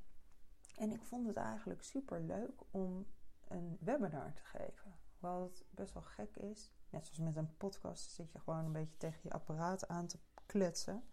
En 0.78 0.91
ik 0.91 1.04
vond 1.04 1.28
het 1.28 1.36
eigenlijk 1.36 1.84
super 1.84 2.22
leuk 2.22 2.62
om 2.72 3.06
een 3.48 3.78
webinar 3.80 4.34
te 4.34 4.44
geven. 4.44 4.96
Wat 5.20 5.66
best 5.70 5.94
wel 5.94 6.04
gek 6.04 6.38
is. 6.38 6.72
Net 6.90 7.06
zoals 7.06 7.20
met 7.20 7.36
een 7.36 7.58
podcast 7.58 8.12
zit 8.12 8.32
je 8.32 8.40
gewoon 8.40 8.66
een 8.66 8.72
beetje 8.72 8.98
tegen 8.98 9.20
je 9.24 9.32
apparaat 9.32 9.88
aan 9.88 10.08
te 10.08 10.20
kletsen. 10.46 11.04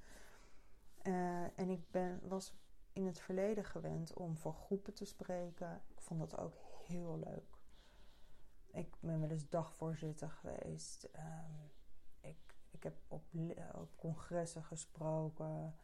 Uh, 1.02 1.58
en 1.58 1.70
ik 1.70 1.90
ben, 1.90 2.20
was 2.28 2.54
in 2.92 3.06
het 3.06 3.20
verleden 3.20 3.64
gewend 3.64 4.14
om 4.14 4.36
voor 4.36 4.54
groepen 4.54 4.94
te 4.94 5.04
spreken. 5.04 5.82
Ik 5.88 6.00
vond 6.00 6.20
dat 6.20 6.38
ook 6.38 6.56
heel 6.86 7.18
leuk. 7.18 7.58
Ik 8.72 8.96
ben 9.00 9.20
wel 9.20 9.30
eens 9.30 9.48
dagvoorzitter 9.48 10.30
geweest. 10.30 11.08
Um, 11.16 11.70
ik, 12.20 12.56
ik 12.70 12.82
heb 12.82 12.96
op, 13.08 13.24
op 13.72 13.96
congressen 13.96 14.64
gesproken 14.64 15.74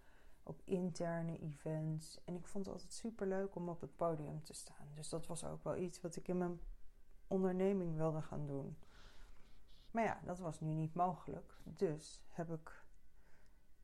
op 0.43 0.63
interne 0.65 1.39
events. 1.39 2.25
En 2.25 2.35
ik 2.35 2.47
vond 2.47 2.65
het 2.65 2.75
altijd 2.75 2.93
super 2.93 3.27
leuk 3.27 3.55
om 3.55 3.69
op 3.69 3.81
het 3.81 3.97
podium 3.97 4.43
te 4.43 4.53
staan. 4.53 4.89
Dus 4.95 5.09
dat 5.09 5.27
was 5.27 5.45
ook 5.45 5.65
wel 5.65 5.77
iets 5.77 6.01
wat 6.01 6.17
ik 6.17 6.29
in 6.29 6.39
mijn 6.39 6.61
onderneming 7.27 7.97
wilde 7.97 8.23
gaan 8.23 8.47
doen. 8.47 8.79
Maar 9.91 10.05
ja, 10.05 10.21
dat 10.25 10.39
was 10.39 10.61
nu 10.61 10.73
niet 10.73 10.95
mogelijk. 10.95 11.61
Dus 11.65 12.23
heb 12.29 12.51
ik 12.51 12.85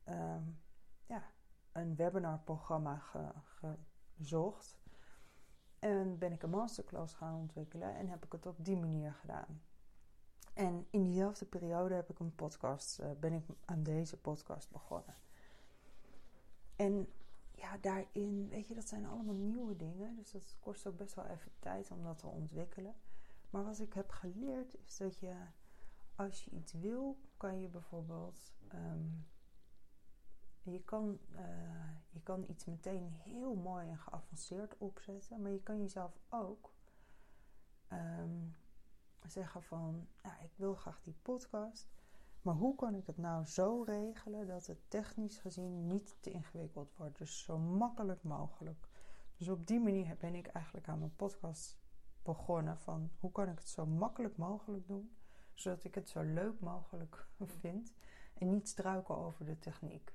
um, 0.09 0.59
ja, 1.05 1.23
een 1.71 1.95
webinarprogramma 1.95 2.97
ge, 2.97 3.31
gezocht. 4.15 4.79
En 5.79 6.17
ben 6.17 6.31
ik 6.31 6.43
een 6.43 6.49
masterclass 6.49 7.13
gaan 7.13 7.35
ontwikkelen 7.35 7.95
en 7.95 8.07
heb 8.07 8.25
ik 8.25 8.31
het 8.31 8.45
op 8.45 8.65
die 8.65 8.77
manier 8.77 9.13
gedaan. 9.13 9.61
En 10.53 10.87
in 10.89 11.03
diezelfde 11.03 11.45
periode 11.45 11.93
heb 11.93 12.09
ik 12.09 12.19
een 12.19 12.35
podcast, 12.35 12.99
uh, 12.99 13.11
ben 13.19 13.33
ik 13.33 13.43
aan 13.65 13.83
deze 13.83 14.17
podcast 14.17 14.71
begonnen. 14.71 15.15
En 16.77 17.07
ja, 17.51 17.77
daarin, 17.77 18.49
weet 18.49 18.67
je, 18.67 18.75
dat 18.75 18.87
zijn 18.87 19.05
allemaal 19.05 19.35
nieuwe 19.35 19.75
dingen. 19.75 20.15
Dus 20.15 20.31
dat 20.31 20.57
kost 20.59 20.87
ook 20.87 20.97
best 20.97 21.13
wel 21.13 21.25
even 21.25 21.51
tijd 21.59 21.91
om 21.91 22.03
dat 22.03 22.17
te 22.17 22.27
ontwikkelen. 22.27 22.95
Maar 23.49 23.63
wat 23.63 23.79
ik 23.79 23.93
heb 23.93 24.09
geleerd 24.09 24.75
is 24.85 24.97
dat 24.97 25.19
je, 25.19 25.35
als 26.15 26.43
je 26.43 26.51
iets 26.51 26.73
wil, 26.73 27.17
kan 27.37 27.61
je 27.61 27.67
bijvoorbeeld. 27.67 28.53
Um, 28.73 29.27
je, 30.61 30.83
kan, 30.83 31.19
uh, 31.31 31.89
je 32.09 32.21
kan 32.21 32.45
iets 32.47 32.65
meteen 32.65 33.09
heel 33.09 33.55
mooi 33.55 33.89
en 33.89 33.97
geavanceerd 33.97 34.77
opzetten. 34.77 35.41
Maar 35.41 35.51
je 35.51 35.63
kan 35.63 35.79
jezelf 35.79 36.19
ook 36.29 36.73
um, 37.91 38.55
zeggen 39.27 39.63
van, 39.63 40.07
ja, 40.23 40.39
ik 40.39 40.51
wil 40.55 40.75
graag 40.75 41.01
die 41.01 41.15
podcast. 41.21 41.87
Maar 42.47 42.55
hoe 42.55 42.75
kan 42.75 42.95
ik 42.95 43.07
het 43.07 43.17
nou 43.17 43.45
zo 43.45 43.83
regelen 43.83 44.47
dat 44.47 44.65
het 44.65 44.77
technisch 44.87 45.37
gezien 45.37 45.87
niet 45.87 46.15
te 46.19 46.31
ingewikkeld 46.31 46.93
wordt? 46.95 47.17
Dus 47.17 47.43
zo 47.43 47.57
makkelijk 47.57 48.23
mogelijk. 48.23 48.87
Dus 49.37 49.49
op 49.49 49.67
die 49.67 49.79
manier 49.79 50.15
ben 50.19 50.35
ik 50.35 50.47
eigenlijk 50.47 50.87
aan 50.87 50.99
mijn 50.99 51.15
podcast 51.15 51.77
begonnen. 52.23 52.77
Van 52.77 53.09
hoe 53.19 53.31
kan 53.31 53.49
ik 53.49 53.59
het 53.59 53.69
zo 53.69 53.85
makkelijk 53.85 54.37
mogelijk 54.37 54.87
doen, 54.87 55.11
zodat 55.53 55.83
ik 55.83 55.95
het 55.95 56.09
zo 56.09 56.21
leuk 56.21 56.59
mogelijk 56.59 57.27
vind. 57.59 57.93
En 58.33 58.49
niet 58.49 58.67
struiken 58.69 59.17
over 59.17 59.45
de 59.45 59.59
techniek. 59.59 60.13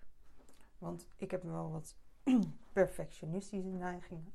Want 0.79 1.09
ik 1.17 1.31
heb 1.31 1.43
wel 1.43 1.71
wat 1.71 1.97
perfectionistische 2.73 3.69
neigingen. 3.69 4.33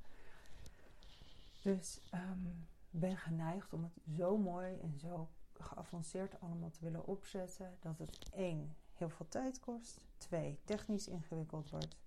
Dus 1.61 2.01
um, 2.13 2.67
ben 2.89 3.17
geneigd 3.17 3.73
om 3.73 3.83
het 3.83 4.15
zo 4.17 4.37
mooi 4.37 4.79
en 4.79 4.99
zo 4.99 5.29
geavanceerd 5.63 6.39
allemaal 6.39 6.69
te 6.69 6.83
willen 6.83 7.05
opzetten, 7.05 7.77
dat 7.79 7.97
het 7.97 8.29
één 8.29 8.75
heel 8.93 9.09
veel 9.09 9.27
tijd 9.27 9.59
kost, 9.59 10.01
twee 10.17 10.59
technisch 10.63 11.07
ingewikkeld 11.07 11.69
wordt 11.69 11.97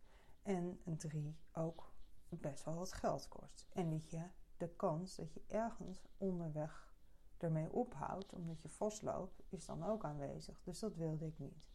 en 0.43 0.81
drie 0.85 1.37
ook 1.53 1.93
best 2.29 2.65
wel 2.65 2.75
wat 2.75 2.93
geld 2.93 3.29
kost. 3.29 3.67
En 3.73 3.91
dat 3.91 4.11
je 4.11 4.23
de 4.57 4.69
kans 4.69 5.17
dat 5.17 5.33
je 5.33 5.43
ergens 5.47 6.03
onderweg 6.19 6.95
ermee 7.37 7.73
ophoudt, 7.73 8.33
omdat 8.33 8.63
je 8.63 8.69
vastloopt, 8.69 9.43
is 9.49 9.67
dan 9.67 9.85
ook 9.85 10.05
aanwezig. 10.05 10.61
Dus 10.63 10.79
dat 10.79 10.95
wilde 10.95 11.27
ik 11.27 11.39
niet. 11.39 11.69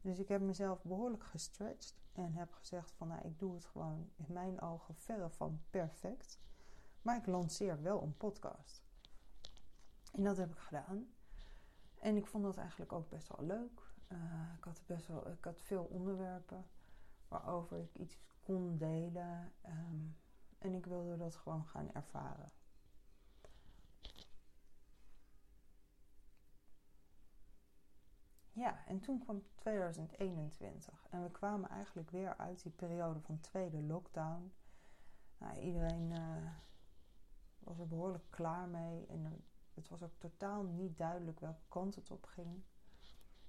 Dus 0.00 0.18
ik 0.18 0.28
heb 0.28 0.40
mezelf 0.40 0.82
behoorlijk 0.82 1.24
gestretched 1.24 1.94
en 2.12 2.34
heb 2.34 2.52
gezegd 2.52 2.92
van 2.92 3.08
nou, 3.08 3.26
ik 3.26 3.38
doe 3.38 3.54
het 3.54 3.64
gewoon 3.64 4.10
in 4.16 4.32
mijn 4.32 4.60
ogen 4.60 4.94
verre 4.94 5.30
van 5.30 5.60
perfect. 5.70 6.40
Maar 7.02 7.16
ik 7.16 7.26
lanceer 7.26 7.82
wel 7.82 8.02
een 8.02 8.16
podcast. 8.16 8.87
En 10.18 10.24
dat 10.24 10.36
heb 10.36 10.50
ik 10.50 10.58
gedaan. 10.58 11.06
En 11.98 12.16
ik 12.16 12.26
vond 12.26 12.44
dat 12.44 12.56
eigenlijk 12.56 12.92
ook 12.92 13.08
best 13.08 13.36
wel 13.36 13.46
leuk. 13.46 13.82
Uh, 14.08 14.18
ik, 14.56 14.64
had 14.64 14.82
best 14.86 15.06
wel, 15.06 15.30
ik 15.30 15.44
had 15.44 15.62
veel 15.62 15.84
onderwerpen 15.84 16.66
waarover 17.28 17.78
ik 17.78 17.94
iets 17.94 18.18
kon 18.42 18.76
delen. 18.76 19.52
Um, 19.66 20.16
en 20.58 20.74
ik 20.74 20.86
wilde 20.86 21.16
dat 21.16 21.36
gewoon 21.36 21.64
gaan 21.66 21.92
ervaren. 21.92 22.50
Ja, 28.52 28.86
en 28.86 29.00
toen 29.00 29.18
kwam 29.18 29.42
2021 29.54 31.06
en 31.10 31.22
we 31.22 31.30
kwamen 31.30 31.68
eigenlijk 31.68 32.10
weer 32.10 32.36
uit 32.36 32.62
die 32.62 32.72
periode 32.72 33.20
van 33.20 33.40
tweede 33.40 33.82
lockdown. 33.82 34.52
Nou, 35.38 35.58
iedereen 35.58 36.10
uh, 36.10 36.52
was 37.58 37.78
er 37.78 37.88
behoorlijk 37.88 38.24
klaar 38.30 38.68
mee 38.68 39.06
en 39.06 39.22
het 39.78 39.88
was 39.88 40.02
ook 40.02 40.18
totaal 40.18 40.62
niet 40.62 40.98
duidelijk 40.98 41.40
welke 41.40 41.64
kant 41.68 41.94
het 41.94 42.10
op 42.10 42.24
ging. 42.24 42.62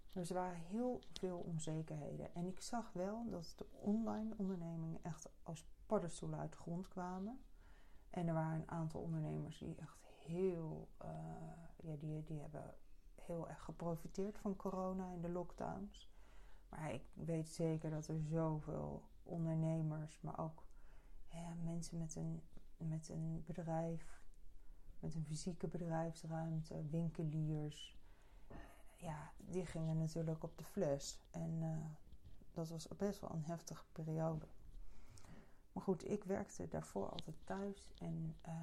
Dus 0.09 0.29
er 0.29 0.35
waren 0.35 0.59
heel 0.59 1.01
veel 1.11 1.37
onzekerheden. 1.37 2.33
En 2.33 2.45
ik 2.45 2.61
zag 2.61 2.93
wel 2.93 3.29
dat 3.29 3.53
de 3.57 3.65
online 3.71 4.33
ondernemingen 4.37 5.03
echt 5.03 5.29
als 5.43 5.65
paddenstoelen 5.85 6.39
uit 6.39 6.51
de 6.51 6.57
grond 6.57 6.87
kwamen. 6.87 7.39
En 8.09 8.27
er 8.27 8.33
waren 8.33 8.59
een 8.59 8.71
aantal 8.71 9.01
ondernemers 9.01 9.57
die 9.57 9.75
echt 9.75 10.05
heel, 10.25 10.89
uh, 11.03 11.09
ja, 11.83 11.95
die, 11.95 12.23
die 12.23 12.39
hebben 12.39 12.75
heel 13.15 13.49
erg 13.49 13.63
geprofiteerd 13.63 14.37
van 14.37 14.55
corona 14.55 15.11
en 15.11 15.21
de 15.21 15.29
lockdowns. 15.29 16.11
Maar 16.69 16.93
ik 16.93 17.03
weet 17.13 17.49
zeker 17.49 17.89
dat 17.89 18.07
er 18.07 18.19
zoveel 18.19 19.03
ondernemers, 19.23 20.21
maar 20.21 20.39
ook 20.39 20.67
mensen 21.63 21.97
met 21.97 22.15
een, 22.15 22.41
met 22.77 23.09
een 23.09 23.43
bedrijf, 23.45 24.18
met 24.99 25.15
een 25.15 25.25
fysieke 25.25 25.67
bedrijfsruimte, 25.67 26.85
winkeliers, 26.89 27.97
ja, 28.97 29.31
die 29.37 29.65
gingen 29.65 29.97
natuurlijk 29.97 30.43
op 30.43 30.57
de 30.57 30.63
fles. 30.63 31.19
En 31.31 31.61
uh, 31.61 31.77
dat 32.53 32.69
was 32.69 32.87
best 32.97 33.19
wel 33.19 33.31
een 33.31 33.45
heftige 33.45 33.85
periode. 33.91 34.45
Maar 35.71 35.83
goed, 35.83 36.09
ik 36.09 36.23
werkte 36.23 36.67
daarvoor 36.67 37.09
altijd 37.09 37.35
thuis 37.43 37.91
en 37.99 38.35
uh, 38.47 38.53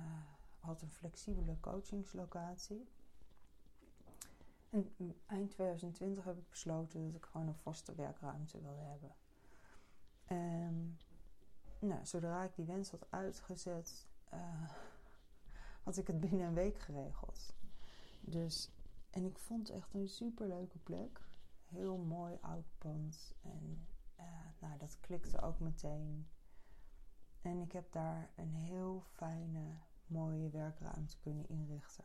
had 0.61 0.83
een 0.83 0.91
flexibele 0.91 1.61
coachingslocatie. 1.61 2.89
En 4.71 4.93
eind 5.27 5.51
2020 5.51 6.25
heb 6.25 6.39
ik 6.39 6.49
besloten 6.49 7.05
dat 7.07 7.15
ik 7.15 7.25
gewoon 7.25 7.49
een 7.49 7.55
vaste 7.55 7.95
werkruimte 7.95 8.61
wilde 8.61 8.83
hebben. 8.83 9.15
En 10.25 10.99
nou, 11.79 12.07
zodra 12.07 12.43
ik 12.45 12.55
die 12.55 12.65
wens 12.65 12.91
had 12.91 13.07
uitgezet, 13.11 14.07
uh, 14.35 14.71
had 15.87 15.97
ik 15.97 16.07
het 16.07 16.21
binnen 16.21 16.47
een 16.47 16.55
week 16.55 16.79
geregeld. 16.79 17.55
Dus, 18.21 18.71
en 19.11 19.25
ik 19.25 19.39
vond 19.39 19.71
echt 19.71 19.95
een 19.95 20.09
superleuke 20.09 20.79
plek. 20.79 21.21
Heel 21.65 21.97
mooi 21.97 22.39
oud 22.41 22.65
pand. 22.79 23.35
En 23.43 23.87
uh, 24.21 24.25
nou, 24.61 24.79
dat 24.79 25.01
klikte 25.01 25.41
ook 25.41 25.59
meteen. 25.59 26.29
En 27.41 27.61
ik 27.61 27.73
heb 27.73 27.93
daar 27.93 28.31
een 28.37 28.55
heel 28.55 29.03
fijne, 29.13 29.77
mooie 30.07 30.51
werkruimte 30.51 31.19
kunnen 31.19 31.49
inrichten. 31.49 32.05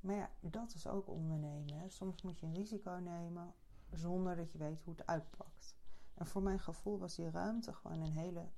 Maar 0.00 0.14
ja, 0.14 0.30
dat 0.40 0.74
is 0.74 0.86
ook 0.86 1.08
ondernemen. 1.08 1.74
Hè. 1.74 1.88
Soms 1.88 2.22
moet 2.22 2.38
je 2.38 2.46
een 2.46 2.54
risico 2.54 2.90
nemen 2.90 3.54
zonder 3.90 4.36
dat 4.36 4.52
je 4.52 4.58
weet 4.58 4.82
hoe 4.82 4.94
het 4.94 5.06
uitpakt. 5.06 5.76
En 6.14 6.26
voor 6.26 6.42
mijn 6.42 6.60
gevoel 6.60 6.98
was 6.98 7.14
die 7.14 7.30
ruimte 7.30 7.72
gewoon 7.72 8.00
een 8.00 8.12
hele 8.12 8.48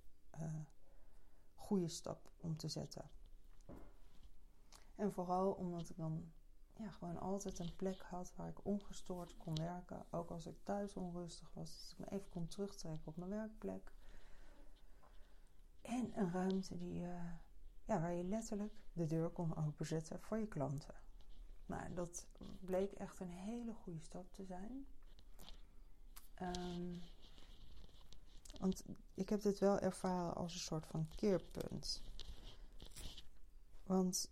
uh, 0.40 0.60
goede 1.54 1.88
stap 1.88 2.30
om 2.36 2.56
te 2.56 2.68
zetten. 2.68 3.10
En 4.98 5.12
vooral 5.12 5.52
omdat 5.52 5.88
ik 5.88 5.96
dan 5.96 6.32
ja, 6.76 6.90
gewoon 6.90 7.20
altijd 7.20 7.58
een 7.58 7.76
plek 7.76 8.02
had 8.02 8.32
waar 8.36 8.48
ik 8.48 8.64
ongestoord 8.64 9.36
kon 9.36 9.54
werken. 9.54 10.04
Ook 10.10 10.30
als 10.30 10.46
ik 10.46 10.56
thuis 10.62 10.96
onrustig 10.96 11.50
was. 11.54 11.70
Dus 11.70 11.92
ik 11.92 11.98
me 11.98 12.10
even 12.10 12.28
kon 12.28 12.48
terugtrekken 12.48 13.06
op 13.06 13.16
mijn 13.16 13.30
werkplek. 13.30 13.92
En 15.80 16.18
een 16.18 16.32
ruimte 16.32 16.76
die, 16.76 17.00
uh, 17.00 17.32
ja, 17.84 18.00
waar 18.00 18.12
je 18.12 18.24
letterlijk 18.24 18.74
de 18.92 19.06
deur 19.06 19.28
kon 19.28 19.56
openzetten 19.56 20.20
voor 20.20 20.38
je 20.38 20.46
klanten. 20.46 20.94
Nou, 21.66 21.94
dat 21.94 22.26
bleek 22.60 22.92
echt 22.92 23.20
een 23.20 23.30
hele 23.30 23.74
goede 23.74 24.00
stap 24.00 24.32
te 24.32 24.44
zijn. 24.44 24.86
Um, 26.42 27.02
want 28.58 28.84
ik 29.14 29.28
heb 29.28 29.42
dit 29.42 29.58
wel 29.58 29.78
ervaren 29.78 30.34
als 30.34 30.54
een 30.54 30.60
soort 30.60 30.86
van 30.86 31.08
keerpunt. 31.16 32.02
Want 33.82 34.30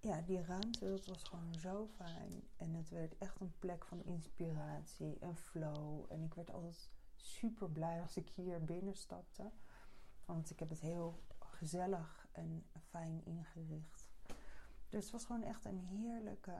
ja, 0.00 0.20
die 0.20 0.42
ruimte, 0.42 0.88
dat 0.88 1.06
was 1.06 1.22
gewoon 1.22 1.54
zo 1.54 1.86
fijn. 1.86 2.42
En 2.56 2.74
het 2.74 2.88
werd 2.88 3.18
echt 3.18 3.40
een 3.40 3.54
plek 3.58 3.84
van 3.84 4.04
inspiratie 4.04 5.18
en 5.18 5.36
flow. 5.36 6.04
En 6.08 6.22
ik 6.22 6.34
werd 6.34 6.50
altijd 6.50 6.90
super 7.16 7.70
blij 7.70 8.00
als 8.00 8.16
ik 8.16 8.28
hier 8.28 8.64
binnenstapte. 8.64 9.50
Want 10.24 10.50
ik 10.50 10.58
heb 10.58 10.68
het 10.68 10.80
heel 10.80 11.22
gezellig 11.38 12.26
en 12.32 12.66
fijn 12.88 13.24
ingericht. 13.24 14.08
Dus 14.88 15.02
het 15.02 15.12
was 15.12 15.24
gewoon 15.24 15.42
echt 15.42 15.64
een 15.64 15.78
heerlijke 15.78 16.56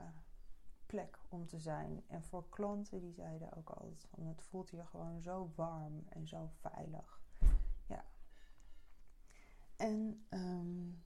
plek 0.85 1.19
om 1.29 1.47
te 1.47 1.59
zijn. 1.59 2.03
En 2.07 2.23
voor 2.23 2.49
klanten 2.49 2.99
die 2.99 3.13
zeiden 3.13 3.53
ook 3.53 3.69
altijd 3.69 4.07
van 4.09 4.25
het 4.25 4.41
voelt 4.41 4.69
hier 4.69 4.85
gewoon 4.85 5.21
zo 5.21 5.51
warm 5.55 6.05
en 6.09 6.27
zo 6.27 6.49
veilig. 6.59 7.21
Ja. 7.85 8.05
En 9.75 10.25
um, 10.29 11.03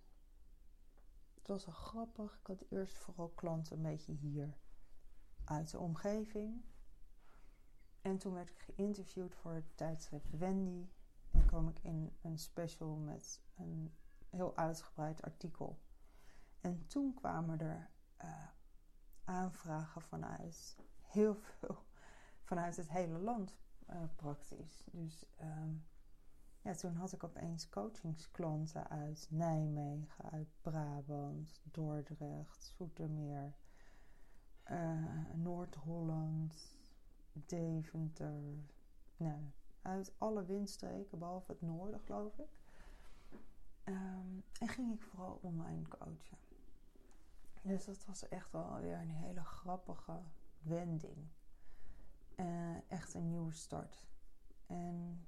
het 1.46 1.54
was 1.54 1.66
wel 1.66 1.76
grappig. 1.76 2.40
Ik 2.40 2.48
had 2.48 2.66
eerst 2.70 2.98
vooral 2.98 3.30
klanten 3.30 3.76
een 3.76 3.84
beetje 3.84 4.12
hier 4.12 4.58
uit 5.44 5.72
de 5.72 5.80
omgeving. 5.80 6.64
En 8.02 8.18
toen 8.18 8.34
werd 8.34 8.50
ik 8.50 8.60
geïnterviewd 8.60 9.36
voor 9.36 9.54
het 9.54 9.78
tijdschrift 9.78 10.38
Wendy. 10.38 10.90
En 11.32 11.46
kwam 11.46 11.70
ik 11.70 11.80
in 11.80 12.18
een 12.22 12.40
special 12.40 12.96
met 12.96 13.42
een 13.56 13.94
heel 14.30 14.58
uitgebreid 14.58 15.22
artikel. 15.22 15.80
En 16.62 16.88
toen 16.88 17.14
kwamen 17.14 17.60
er 17.60 17.90
uh, 18.24 18.48
aanvragen 19.24 20.02
vanuit 20.02 20.78
heel 21.02 21.36
veel, 21.36 21.78
vanuit 22.42 22.76
het 22.76 22.90
hele 22.90 23.20
land 23.20 23.58
uh, 23.90 24.04
praktisch. 24.16 24.84
Dus 24.92 25.26
um, 25.42 25.86
ja, 26.66 26.74
toen 26.74 26.96
had 26.96 27.12
ik 27.12 27.24
opeens 27.24 27.70
coachingsklanten 27.70 28.90
uit 28.90 29.28
Nijmegen, 29.30 30.32
uit 30.32 30.48
Brabant, 30.62 31.62
Dordrecht, 31.64 32.74
Zoetermeer, 32.78 33.56
uh, 34.72 35.34
Noord-Holland, 35.34 36.78
Deventer. 37.34 38.42
Nou, 39.18 39.40
uit 39.82 40.14
alle 40.18 40.46
windstreken, 40.46 41.20
behalve 41.20 41.52
het 41.52 41.62
noorden, 41.62 42.00
geloof 42.00 42.38
ik. 42.38 42.60
Um, 43.84 44.44
en 44.60 44.68
ging 44.68 44.94
ik 44.94 45.02
vooral 45.02 45.40
online 45.42 45.88
coachen. 45.88 46.38
Dus 47.62 47.86
dat 47.86 48.06
was 48.06 48.28
echt 48.28 48.52
wel 48.52 48.80
weer 48.80 48.98
een 48.98 49.12
hele 49.12 49.44
grappige 49.44 50.22
wending. 50.62 51.28
Uh, 52.36 52.92
echt 52.92 53.14
een 53.14 53.28
nieuwe 53.28 53.54
start. 53.54 54.08
En 54.66 55.26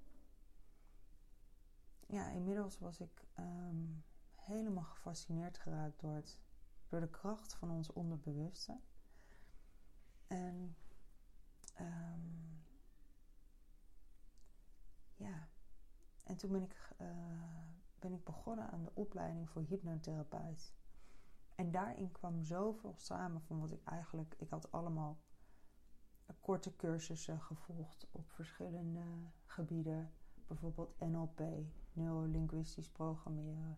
ja, 2.08 2.30
inmiddels 2.30 2.80
was 2.80 3.00
ik 3.00 3.28
um, 3.40 4.04
helemaal 4.36 4.84
gefascineerd 4.84 5.58
geraakt 5.58 6.00
door, 6.00 6.16
het, 6.16 6.40
door 6.88 7.00
de 7.00 7.10
kracht 7.10 7.54
van 7.54 7.72
ons 7.72 7.94
onderbewuste. 7.94 8.80
En 10.28 10.76
um, 11.80 12.64
ja, 15.16 15.50
en 16.24 16.38
toen 16.38 16.52
ben 16.52 16.64
ik, 16.64 16.96
uh, 17.02 17.08
ben 18.00 18.14
ik 18.14 18.24
begonnen 18.24 18.72
aan 18.72 18.84
de 18.84 18.96
opleiding 18.96 19.50
voor 19.50 19.62
hypnotherapeut. 19.62 20.76
En 21.56 21.72
daarin 21.72 22.12
kwam 22.12 22.44
zoveel 22.44 22.94
samen 22.98 23.42
van 23.42 23.60
wat 23.60 23.72
ik 23.72 23.84
eigenlijk. 23.84 24.36
Ik 24.38 24.50
had 24.50 24.72
allemaal 24.72 25.20
korte 26.48 26.76
cursussen 26.76 27.42
gevolgd 27.42 28.08
op 28.12 28.30
verschillende 28.30 29.04
gebieden. 29.46 30.12
Bijvoorbeeld 30.48 31.00
NLP, 31.00 31.42
neurolinguistisch 31.94 32.90
programmeren, 32.90 33.78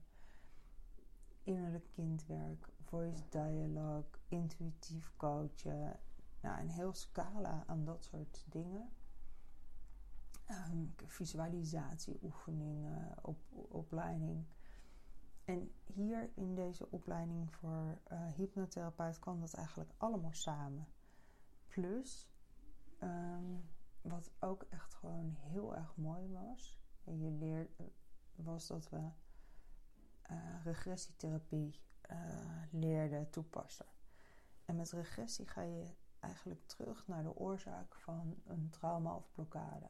innerlijk 1.43 1.87
kindwerk, 1.91 2.69
voice 2.83 3.23
dialogue, 3.29 4.19
intuïtief 4.27 5.13
coachen. 5.17 5.99
Nou, 6.41 6.59
een 6.59 6.69
heel 6.69 6.93
scala 6.93 7.63
aan 7.67 7.85
dat 7.85 8.03
soort 8.03 8.45
dingen. 8.49 8.89
Um, 10.47 10.93
visualisatieoefeningen, 11.05 13.17
op, 13.21 13.37
opleiding. 13.51 14.45
En 15.45 15.71
hier 15.85 16.29
in 16.35 16.55
deze 16.55 16.91
opleiding 16.91 17.51
voor 17.51 17.99
uh, 18.11 18.21
hypnotherapeut 18.35 19.19
kwam 19.19 19.39
dat 19.39 19.53
eigenlijk 19.53 19.91
allemaal 19.97 20.33
samen. 20.33 20.87
Plus, 21.67 22.29
um, 23.03 23.69
wat 24.01 24.31
ook 24.39 24.63
echt 24.63 24.93
gewoon 24.93 25.35
heel 25.35 25.75
erg 25.75 25.95
mooi 25.95 26.27
was, 26.27 26.79
en 27.03 27.19
je 27.19 27.31
leert, 27.31 27.81
was 28.35 28.67
dat 28.67 28.89
we 28.89 29.09
uh, 30.31 30.63
regressietherapie 30.63 31.79
uh, 32.11 32.63
leerden 32.71 33.29
toepassen. 33.29 33.85
En 34.65 34.75
met 34.75 34.91
regressie 34.91 35.47
ga 35.47 35.61
je 35.61 35.93
eigenlijk 36.19 36.67
terug 36.67 37.07
naar 37.07 37.23
de 37.23 37.35
oorzaak 37.35 37.95
van 37.95 38.41
een 38.45 38.69
trauma 38.69 39.15
of 39.15 39.31
blokkade. 39.31 39.89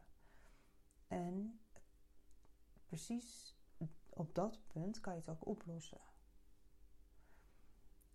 En 1.07 1.59
precies 2.85 3.57
op 4.09 4.35
dat 4.35 4.67
punt 4.67 4.99
kan 4.99 5.13
je 5.13 5.19
het 5.19 5.29
ook 5.29 5.47
oplossen. 5.47 6.01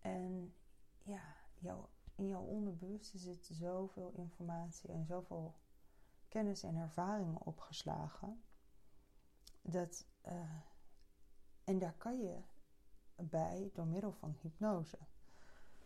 En 0.00 0.54
ja, 1.02 1.36
jouw, 1.54 1.90
in 2.14 2.26
jouw 2.26 2.42
onderbewuste 2.42 3.18
zit 3.18 3.44
zoveel 3.44 4.12
informatie 4.12 4.90
en 4.90 5.04
zoveel 5.04 5.54
kennis 6.34 6.62
en 6.62 6.76
ervaringen 6.76 7.40
opgeslagen. 7.40 8.42
Dat, 9.62 10.06
uh, 10.26 10.60
en 11.64 11.78
daar 11.78 11.94
kan 11.96 12.20
je 12.20 12.42
bij 13.16 13.70
door 13.74 13.86
middel 13.86 14.12
van 14.12 14.36
hypnose. 14.40 14.98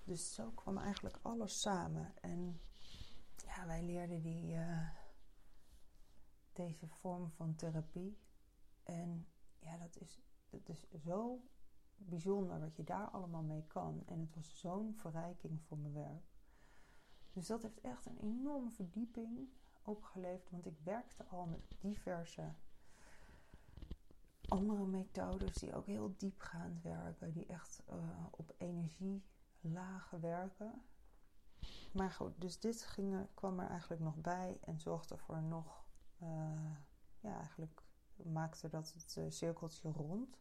Dus 0.04 0.34
zo 0.34 0.50
kwam 0.50 0.78
eigenlijk 0.78 1.18
alles 1.22 1.60
samen. 1.60 2.14
En 2.20 2.60
ja, 3.36 3.66
wij 3.66 3.82
leerden 3.82 4.22
die, 4.22 4.54
uh, 4.54 4.88
deze 6.52 6.88
vorm 6.88 7.30
van 7.30 7.54
therapie. 7.54 8.18
En 8.82 9.26
ja, 9.58 9.76
dat 9.76 9.96
is, 9.96 10.20
dat 10.50 10.68
is 10.68 10.86
zo 10.90 11.42
bijzonder 11.96 12.60
wat 12.60 12.76
je 12.76 12.84
daar 12.84 13.10
allemaal 13.10 13.42
mee 13.42 13.66
kan. 13.66 14.02
En 14.06 14.20
het 14.20 14.34
was 14.34 14.58
zo'n 14.58 14.94
verrijking 14.94 15.62
voor 15.62 15.78
mijn 15.78 15.94
werk. 15.94 16.24
Dus 17.32 17.46
dat 17.46 17.62
heeft 17.62 17.80
echt 17.80 18.06
een 18.06 18.18
enorme 18.18 18.70
verdieping 18.70 19.48
opgeleverd. 19.88 20.50
Want 20.50 20.66
ik 20.66 20.78
werkte 20.82 21.24
al 21.24 21.46
met 21.46 21.60
diverse 21.78 22.52
andere 24.48 24.86
methodes 24.86 25.54
die 25.54 25.74
ook 25.74 25.86
heel 25.86 26.14
diepgaand 26.16 26.82
werken. 26.82 27.32
Die 27.32 27.46
echt 27.46 27.82
uh, 27.90 28.26
op 28.30 28.54
energielagen 28.58 30.20
werken. 30.20 30.82
Maar 31.92 32.10
goed, 32.10 32.40
dus 32.40 32.60
dit 32.60 32.82
ging 32.82 33.26
kwam 33.34 33.60
er 33.60 33.68
eigenlijk 33.68 34.00
nog 34.00 34.16
bij 34.16 34.58
en 34.60 34.80
zorgde 34.80 35.16
voor 35.16 35.42
nog, 35.42 35.84
uh, 36.22 36.76
ja, 37.20 37.36
eigenlijk 37.36 37.82
maakte 38.16 38.68
dat 38.68 38.92
het 38.92 39.16
uh, 39.18 39.24
cirkeltje 39.30 39.90
rond. 39.90 40.38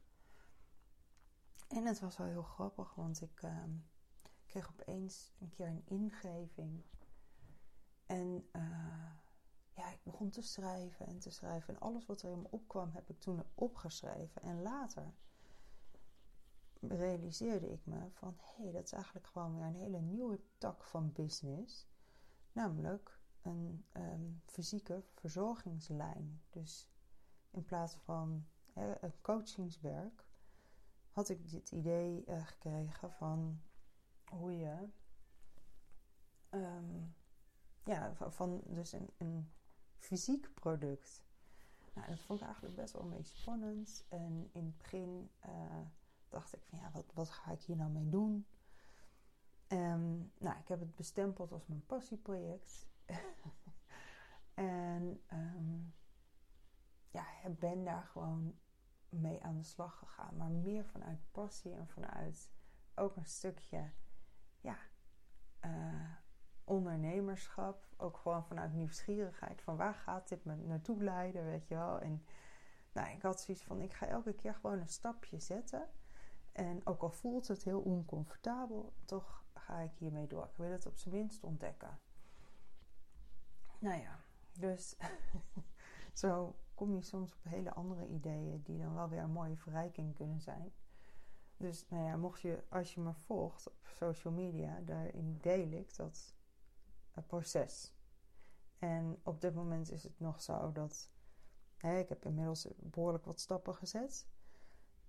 En 1.67 1.85
het 1.85 1.99
was 1.99 2.17
wel 2.17 2.27
heel 2.27 2.43
grappig, 2.43 2.95
want 2.95 3.21
ik 3.21 3.41
uh, 3.41 3.63
kreeg 4.45 4.69
opeens 4.69 5.31
een 5.39 5.49
keer 5.49 5.67
een 5.67 5.83
ingeving. 5.85 6.83
En 8.05 8.49
uh, 8.55 9.11
ja, 9.77 9.91
ik 9.91 10.03
begon 10.03 10.29
te 10.29 10.41
schrijven 10.41 11.05
en 11.05 11.19
te 11.19 11.29
schrijven. 11.29 11.73
En 11.73 11.79
alles 11.79 12.05
wat 12.05 12.21
er 12.21 12.31
in 12.31 12.41
me 12.41 12.47
opkwam, 12.49 12.91
heb 12.91 13.09
ik 13.09 13.19
toen 13.19 13.43
opgeschreven. 13.55 14.41
En 14.41 14.61
later 14.61 15.13
realiseerde 16.81 17.71
ik 17.71 17.85
me 17.85 18.09
van... 18.11 18.37
hé, 18.37 18.63
hey, 18.63 18.71
dat 18.71 18.83
is 18.83 18.91
eigenlijk 18.91 19.27
gewoon 19.27 19.55
weer 19.55 19.65
een 19.65 19.75
hele 19.75 19.99
nieuwe 19.99 20.39
tak 20.57 20.83
van 20.83 21.11
business. 21.11 21.87
Namelijk 22.51 23.19
een 23.41 23.85
um, 23.93 24.41
fysieke 24.45 25.03
verzorgingslijn. 25.13 26.41
Dus 26.49 26.89
in 27.51 27.65
plaats 27.65 27.95
van 27.95 28.47
een 28.73 29.21
coachingswerk... 29.21 30.25
had 31.11 31.29
ik 31.29 31.49
dit 31.49 31.71
idee 31.71 32.25
uh, 32.27 32.45
gekregen 32.45 33.11
van 33.11 33.61
hoe 34.25 34.57
je... 34.57 34.89
Um, 36.49 37.15
ja, 37.83 38.13
van 38.13 38.61
dus 38.65 38.91
een, 38.91 39.09
een 39.17 39.51
fysiek 39.97 40.53
product. 40.53 41.25
Nou, 41.93 42.07
dat 42.07 42.19
vond 42.19 42.39
ik 42.39 42.45
eigenlijk 42.45 42.75
best 42.75 42.93
wel 42.93 43.11
een 43.11 43.25
spannend. 43.25 44.05
En 44.09 44.49
in 44.51 44.65
het 44.65 44.77
begin 44.77 45.31
uh, 45.45 45.81
dacht 46.29 46.53
ik 46.55 46.63
van 46.63 46.79
ja, 46.79 46.91
wat, 46.91 47.05
wat 47.13 47.29
ga 47.29 47.51
ik 47.51 47.61
hier 47.61 47.75
nou 47.75 47.91
mee 47.91 48.09
doen? 48.09 48.47
Um, 49.67 50.31
nou, 50.37 50.59
ik 50.59 50.67
heb 50.67 50.79
het 50.79 50.95
bestempeld 50.95 51.51
als 51.51 51.65
mijn 51.65 51.85
passieproject. 51.85 52.87
en 54.53 55.21
um, 55.33 55.93
ja, 57.09 57.25
ben 57.59 57.83
daar 57.83 58.03
gewoon 58.03 58.59
mee 59.09 59.43
aan 59.43 59.57
de 59.57 59.63
slag 59.63 59.97
gegaan. 59.97 60.37
Maar 60.37 60.51
meer 60.51 60.85
vanuit 60.85 61.31
passie 61.31 61.73
en 61.73 61.87
vanuit 61.87 62.51
ook 62.95 63.15
een 63.15 63.25
stukje, 63.25 63.91
ja, 64.61 64.77
uh, 65.65 66.15
ondernemerschap. 66.67 67.85
Ook 67.97 68.17
gewoon 68.17 68.45
vanuit 68.45 68.73
nieuwsgierigheid. 68.73 69.61
Van 69.61 69.75
waar 69.75 69.93
gaat 69.93 70.29
dit 70.29 70.45
me 70.45 70.55
naartoe 70.55 71.03
leiden, 71.03 71.45
weet 71.45 71.67
je 71.67 71.75
wel. 71.75 71.99
En 71.99 72.25
nou, 72.91 73.09
ik 73.09 73.21
had 73.21 73.41
zoiets 73.41 73.63
van, 73.63 73.81
ik 73.81 73.93
ga 73.93 74.05
elke 74.05 74.33
keer 74.33 74.53
gewoon 74.53 74.79
een 74.79 74.87
stapje 74.87 75.39
zetten. 75.39 75.87
En 76.51 76.85
ook 76.85 77.01
al 77.01 77.11
voelt 77.11 77.47
het 77.47 77.63
heel 77.63 77.79
oncomfortabel, 77.79 78.93
toch 79.05 79.43
ga 79.53 79.79
ik 79.79 79.91
hiermee 79.97 80.27
door. 80.27 80.43
Ik 80.43 80.57
wil 80.57 80.71
het 80.71 80.85
op 80.85 80.97
zijn 80.97 81.15
minst 81.15 81.43
ontdekken. 81.43 81.99
Nou 83.79 84.01
ja, 84.01 84.19
dus 84.59 84.95
zo 86.21 86.55
kom 86.73 86.95
je 86.95 87.01
soms 87.01 87.33
op 87.33 87.43
hele 87.43 87.73
andere 87.73 88.07
ideeën 88.07 88.61
die 88.63 88.79
dan 88.79 88.93
wel 88.93 89.09
weer 89.09 89.21
een 89.21 89.31
mooie 89.31 89.57
verrijking 89.57 90.15
kunnen 90.15 90.41
zijn. 90.41 90.73
Dus 91.57 91.85
nou 91.89 92.03
ja, 92.03 92.17
mocht 92.17 92.41
je, 92.41 92.63
als 92.69 92.93
je 92.93 93.01
me 93.01 93.13
volgt 93.13 93.67
op 93.67 93.87
social 93.87 94.33
media, 94.33 94.79
daarin 94.85 95.37
deel 95.41 95.71
ik 95.71 95.95
dat 95.95 96.33
proces. 97.21 97.93
En 98.79 99.19
op 99.23 99.41
dit 99.41 99.53
moment 99.53 99.91
is 99.91 100.03
het 100.03 100.19
nog 100.19 100.41
zo 100.41 100.71
dat 100.71 101.09
hè, 101.77 101.99
ik 101.99 102.09
heb 102.09 102.25
inmiddels 102.25 102.67
behoorlijk 102.77 103.25
wat 103.25 103.39
stappen 103.39 103.75
gezet. 103.75 104.27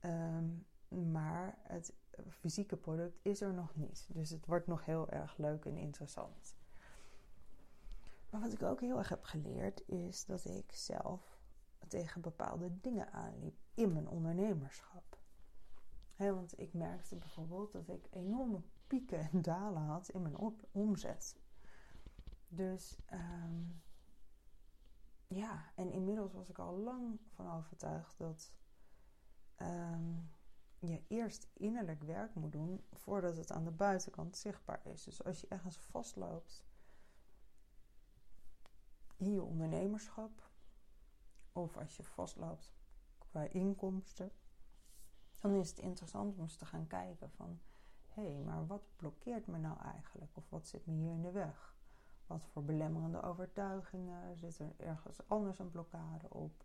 Um, 0.01 0.67
maar 0.89 1.59
het 1.63 1.93
fysieke 2.29 2.77
product 2.77 3.19
is 3.23 3.41
er 3.41 3.55
nog 3.55 3.77
niet. 3.77 4.07
Dus 4.09 4.31
het 4.31 4.47
wordt 4.47 4.67
nog 4.67 4.85
heel 4.85 5.09
erg 5.11 5.37
leuk 5.37 5.65
en 5.65 5.77
interessant. 5.77 6.57
Maar 8.31 8.41
wat 8.41 8.53
ik 8.53 8.63
ook 8.63 8.81
heel 8.81 8.99
erg 8.99 9.09
heb 9.09 9.25
geleerd 9.25 9.89
is 9.89 10.25
dat 10.25 10.45
ik 10.45 10.73
zelf 10.73 11.39
tegen 11.89 12.21
bepaalde 12.21 12.81
dingen 12.81 13.13
aanliep 13.13 13.57
in 13.75 13.93
mijn 13.93 14.09
ondernemerschap. 14.09 15.19
want 16.17 16.61
ik 16.61 16.75
merkte 16.75 17.17
bijvoorbeeld 17.17 17.73
dat 17.73 17.89
ik 17.89 18.09
enorme 18.11 18.61
pieken 18.87 19.31
en 19.33 19.43
dalen 19.43 19.83
had 19.83 20.09
in 20.09 20.23
mijn 20.23 20.37
omzet. 20.73 21.37
Dus 22.49 22.99
um, 23.13 23.83
ja, 25.27 25.73
en 25.75 25.93
inmiddels 25.93 26.33
was 26.33 26.49
ik 26.49 26.59
al 26.59 26.77
lang 26.77 27.21
van 27.35 27.53
overtuigd 27.53 28.19
dat 28.19 28.53
um, 29.57 30.31
je 30.79 31.03
eerst 31.09 31.49
innerlijk 31.53 32.03
werk 32.03 32.35
moet 32.35 32.53
doen 32.53 32.85
voordat 32.93 33.37
het 33.37 33.51
aan 33.51 33.65
de 33.65 33.71
buitenkant 33.71 34.37
zichtbaar 34.37 34.87
is. 34.87 35.05
Dus 35.05 35.25
als 35.25 35.41
je 35.41 35.49
ergens 35.49 35.79
vastloopt 35.79 36.65
je 39.17 39.43
ondernemerschap, 39.43 40.51
of 41.53 41.77
als 41.77 41.97
je 41.97 42.03
vastloopt 42.03 42.73
qua 43.19 43.43
inkomsten, 43.43 44.33
dan 45.39 45.55
is 45.55 45.69
het 45.69 45.79
interessant 45.79 46.35
om 46.35 46.41
eens 46.41 46.57
te 46.57 46.67
gaan 46.67 46.87
kijken 46.87 47.31
van 47.31 47.61
hé, 48.09 48.33
hey, 48.33 48.43
maar 48.43 48.67
wat 48.67 48.83
blokkeert 48.97 49.47
me 49.47 49.59
nou 49.59 49.79
eigenlijk? 49.81 50.37
Of 50.37 50.51
wat 50.51 50.67
zit 50.67 50.87
me 50.87 50.93
hier 50.93 51.13
in 51.13 51.23
de 51.23 51.31
weg? 51.31 51.77
Wat 52.29 52.45
voor 52.45 52.65
belemmerende 52.65 53.23
overtuigingen? 53.23 54.37
Zit 54.37 54.59
er 54.59 54.73
ergens 54.77 55.29
anders 55.29 55.59
een 55.59 55.71
blokkade 55.71 56.31
op? 56.31 56.65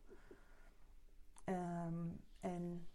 Um, 1.45 2.21
en, 2.39 2.87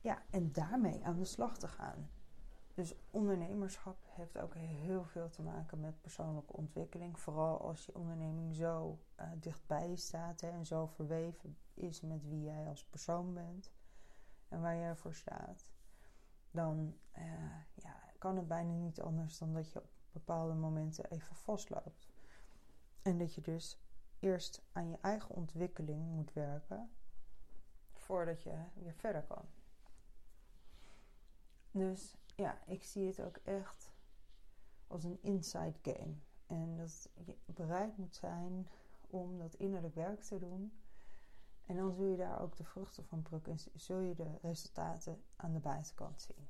ja, 0.00 0.22
en 0.30 0.52
daarmee 0.52 1.04
aan 1.04 1.18
de 1.18 1.24
slag 1.24 1.58
te 1.58 1.68
gaan. 1.68 2.10
Dus 2.74 2.94
ondernemerschap 3.10 3.96
heeft 4.06 4.38
ook 4.38 4.54
heel 4.54 5.04
veel 5.04 5.28
te 5.28 5.42
maken 5.42 5.80
met 5.80 6.00
persoonlijke 6.00 6.52
ontwikkeling. 6.52 7.18
Vooral 7.18 7.60
als 7.60 7.86
je 7.86 7.94
onderneming 7.94 8.54
zo 8.54 8.98
uh, 9.20 9.26
dichtbij 9.36 9.96
staat 9.96 10.40
hè, 10.40 10.48
en 10.48 10.66
zo 10.66 10.86
verweven 10.86 11.58
is 11.74 12.00
met 12.00 12.26
wie 12.26 12.42
jij 12.42 12.68
als 12.68 12.84
persoon 12.84 13.34
bent 13.34 13.72
en 14.48 14.60
waar 14.60 14.76
jij 14.76 14.96
voor 14.96 15.14
staat. 15.14 15.70
Dan 16.50 16.98
uh, 17.18 17.24
ja, 17.74 18.02
kan 18.18 18.36
het 18.36 18.48
bijna 18.48 18.72
niet 18.72 19.00
anders 19.00 19.38
dan 19.38 19.52
dat 19.52 19.72
je 19.72 19.82
bepaalde 20.12 20.54
momenten 20.54 21.10
even 21.10 21.36
vastloopt. 21.36 22.08
En 23.02 23.18
dat 23.18 23.34
je 23.34 23.40
dus 23.40 23.78
eerst 24.18 24.62
aan 24.72 24.90
je 24.90 24.98
eigen 25.00 25.34
ontwikkeling 25.34 26.06
moet 26.06 26.32
werken 26.32 26.90
voordat 27.92 28.42
je 28.42 28.64
weer 28.74 28.94
verder 28.94 29.22
kan. 29.22 29.44
Dus 31.70 32.16
ja, 32.36 32.58
ik 32.66 32.82
zie 32.84 33.06
het 33.06 33.20
ook 33.20 33.36
echt 33.36 33.92
als 34.86 35.04
een 35.04 35.18
inside 35.22 35.78
game. 35.82 36.14
En 36.46 36.76
dat 36.76 37.08
je 37.14 37.36
bereid 37.46 37.96
moet 37.96 38.14
zijn 38.14 38.68
om 39.06 39.38
dat 39.38 39.54
innerlijk 39.54 39.94
werk 39.94 40.22
te 40.22 40.38
doen. 40.38 40.72
En 41.66 41.76
dan 41.76 41.92
zul 41.92 42.04
je 42.04 42.16
daar 42.16 42.40
ook 42.40 42.56
de 42.56 42.64
vruchten 42.64 43.04
van 43.04 43.22
plukken 43.22 43.52
en 43.52 43.58
zul 43.74 44.00
je 44.00 44.14
de 44.14 44.38
resultaten 44.42 45.22
aan 45.36 45.52
de 45.52 45.58
buitenkant 45.58 46.20
zien. 46.20 46.48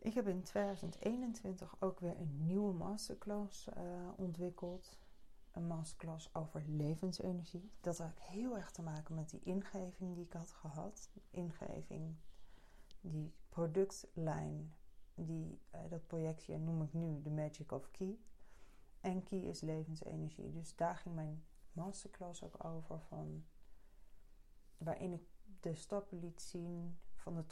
Ik 0.00 0.14
heb 0.14 0.28
in 0.28 0.42
2021 0.42 1.76
ook 1.78 2.00
weer 2.00 2.20
een 2.20 2.44
nieuwe 2.46 2.72
masterclass 2.72 3.68
uh, 3.68 4.08
ontwikkeld. 4.16 4.98
Een 5.52 5.66
masterclass 5.66 6.34
over 6.34 6.62
levensenergie. 6.66 7.70
Dat 7.80 7.98
had 7.98 8.20
heel 8.20 8.56
erg 8.56 8.70
te 8.70 8.82
maken 8.82 9.14
met 9.14 9.30
die 9.30 9.40
ingeving 9.42 10.14
die 10.14 10.24
ik 10.24 10.32
had 10.32 10.50
gehad. 10.50 11.10
Ingeving, 11.30 12.16
die 13.00 13.32
productlijn, 13.48 14.74
die, 15.14 15.60
uh, 15.74 15.80
dat 15.88 16.06
projectje 16.06 16.58
noem 16.58 16.82
ik 16.82 16.92
nu 16.92 17.22
de 17.22 17.30
Magic 17.30 17.72
of 17.72 17.90
Key. 17.90 18.18
En 19.00 19.22
Key 19.22 19.38
is 19.38 19.60
levensenergie. 19.60 20.50
Dus 20.50 20.76
daar 20.76 20.96
ging 20.96 21.14
mijn 21.14 21.44
masterclass 21.72 22.42
ook 22.42 22.64
over. 22.64 23.00
Van, 23.00 23.44
waarin 24.76 25.12
ik 25.12 25.22
de 25.60 25.74
stappen 25.74 26.18
liet 26.18 26.42
zien 26.42 26.98
van 27.14 27.34
de 27.34 27.46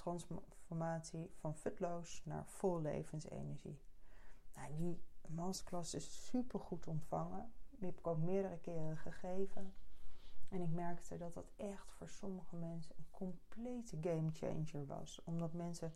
van 1.36 1.54
futloos 1.54 2.22
naar 2.24 2.46
vol 2.46 2.80
levensenergie. 2.80 3.80
Nou, 4.54 4.76
die 4.76 5.02
masterclass 5.28 5.94
is 5.94 6.26
super 6.26 6.60
goed 6.60 6.86
ontvangen. 6.86 7.52
Die 7.70 7.86
heb 7.88 7.98
ik 7.98 8.06
ook 8.06 8.18
meerdere 8.18 8.58
keren 8.58 8.96
gegeven. 8.96 9.74
En 10.48 10.60
ik 10.60 10.70
merkte 10.70 11.16
dat 11.16 11.34
dat 11.34 11.50
echt 11.56 11.92
voor 11.92 12.08
sommige 12.08 12.56
mensen 12.56 12.94
een 12.98 13.10
complete 13.10 13.96
game 14.00 14.30
changer 14.30 14.86
was. 14.86 15.20
Omdat 15.24 15.52
mensen 15.52 15.94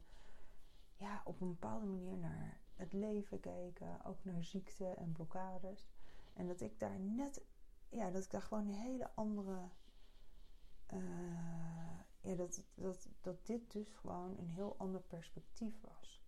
ja, 0.97 1.21
op 1.25 1.41
een 1.41 1.49
bepaalde 1.49 1.87
manier 1.87 2.19
naar 2.19 2.61
het 2.75 2.93
leven 2.93 3.41
keken, 3.41 4.05
ook 4.05 4.25
naar 4.25 4.45
ziekte 4.45 4.87
en 4.87 5.13
blokkades. 5.13 5.89
En 6.33 6.47
dat 6.47 6.61
ik 6.61 6.79
daar 6.79 7.01
net, 7.01 7.45
ja, 7.89 8.11
dat 8.11 8.25
ik 8.25 8.31
daar 8.31 8.43
gewoon 8.43 8.67
een 8.67 8.75
hele 8.75 9.11
andere. 9.15 9.69
Uh, 10.93 11.90
ja, 12.21 12.35
dat, 12.35 12.63
dat, 12.75 13.09
dat 13.21 13.47
dit 13.47 13.73
dus 13.73 13.95
gewoon 13.95 14.39
een 14.39 14.49
heel 14.49 14.75
ander 14.79 15.01
perspectief 15.01 15.81
was. 15.81 16.23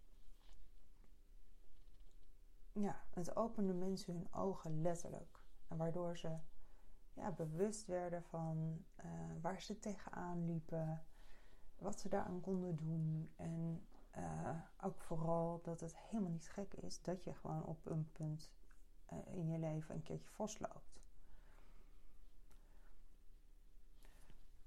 Ja, 2.73 3.05
het 3.11 3.37
opende 3.37 3.73
mensen 3.73 4.15
hun 4.15 4.33
ogen 4.33 4.83
letterlijk. 4.83 5.45
En 5.69 5.77
waardoor 5.77 6.19
ze 6.19 6.39
ja, 7.13 7.33
bewust 7.33 7.87
werden 7.87 8.23
van 8.23 8.85
uh, 9.05 9.11
waar 9.41 9.63
ze 9.63 9.79
tegenaan 9.79 10.45
liepen, 10.45 11.05
wat 11.79 12.01
ze 12.01 12.09
daaraan 12.09 12.41
konden 12.41 12.77
doen. 12.77 13.33
En 13.37 13.87
uh, 14.17 14.61
ook 14.81 15.01
vooral 15.01 15.61
dat 15.63 15.81
het 15.81 15.97
helemaal 15.97 16.31
niet 16.31 16.49
gek 16.49 16.75
is 16.75 17.03
dat 17.03 17.25
je 17.25 17.35
gewoon 17.35 17.65
op 17.65 17.87
een 17.87 18.11
punt 18.13 18.51
uh, 19.13 19.19
in 19.35 19.49
je 19.49 19.59
leven 19.59 19.95
een 19.95 20.03
keertje 20.03 20.31
vastloopt. 20.31 21.01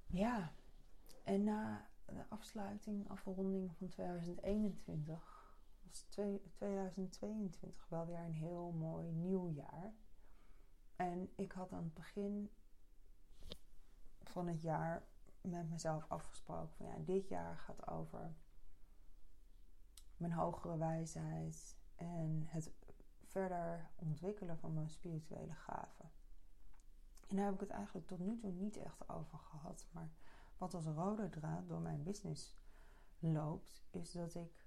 Ja, 0.06 0.54
en 1.26 1.44
na 1.44 1.90
de 2.06 2.26
afsluiting, 2.30 3.10
afronding 3.10 3.76
van 3.78 3.88
2021, 3.88 5.58
was 5.88 6.02
2022 6.02 7.86
wel 7.90 8.06
weer 8.06 8.20
een 8.20 8.34
heel 8.34 8.72
mooi 8.72 9.12
nieuw 9.12 9.50
jaar. 9.50 9.94
En 10.96 11.30
ik 11.36 11.52
had 11.52 11.72
aan 11.74 11.84
het 11.84 11.94
begin 11.94 12.52
van 14.24 14.48
het 14.48 14.62
jaar 14.62 15.08
met 15.42 15.70
mezelf 15.70 16.06
afgesproken 16.08 16.76
van 16.76 16.86
ja, 16.86 16.98
dit 16.98 17.28
jaar 17.28 17.58
gaat 17.58 17.88
over 17.88 18.36
mijn 20.18 20.32
hogere 20.32 20.78
wijsheid 20.78 21.78
en 21.96 22.44
het 22.46 22.72
verder 23.24 23.90
ontwikkelen 23.96 24.58
van 24.58 24.74
mijn 24.74 24.90
spirituele 24.90 25.54
gaven. 25.54 26.12
En 27.28 27.36
daar 27.36 27.46
heb 27.46 27.54
ik 27.54 27.60
het 27.60 27.70
eigenlijk 27.70 28.08
tot 28.08 28.20
nu 28.20 28.38
toe 28.38 28.52
niet 28.52 28.78
echt 28.78 29.10
over 29.10 29.38
gehad. 29.38 29.88
Maar 29.92 30.10
wat 30.58 30.74
als 30.74 30.86
rode 30.86 31.30
draad 31.30 31.68
door 31.68 31.82
mijn 31.82 32.04
business 32.04 32.56
loopt, 33.20 33.84
is 33.90 34.12
dat 34.12 34.36
ik 34.36 34.66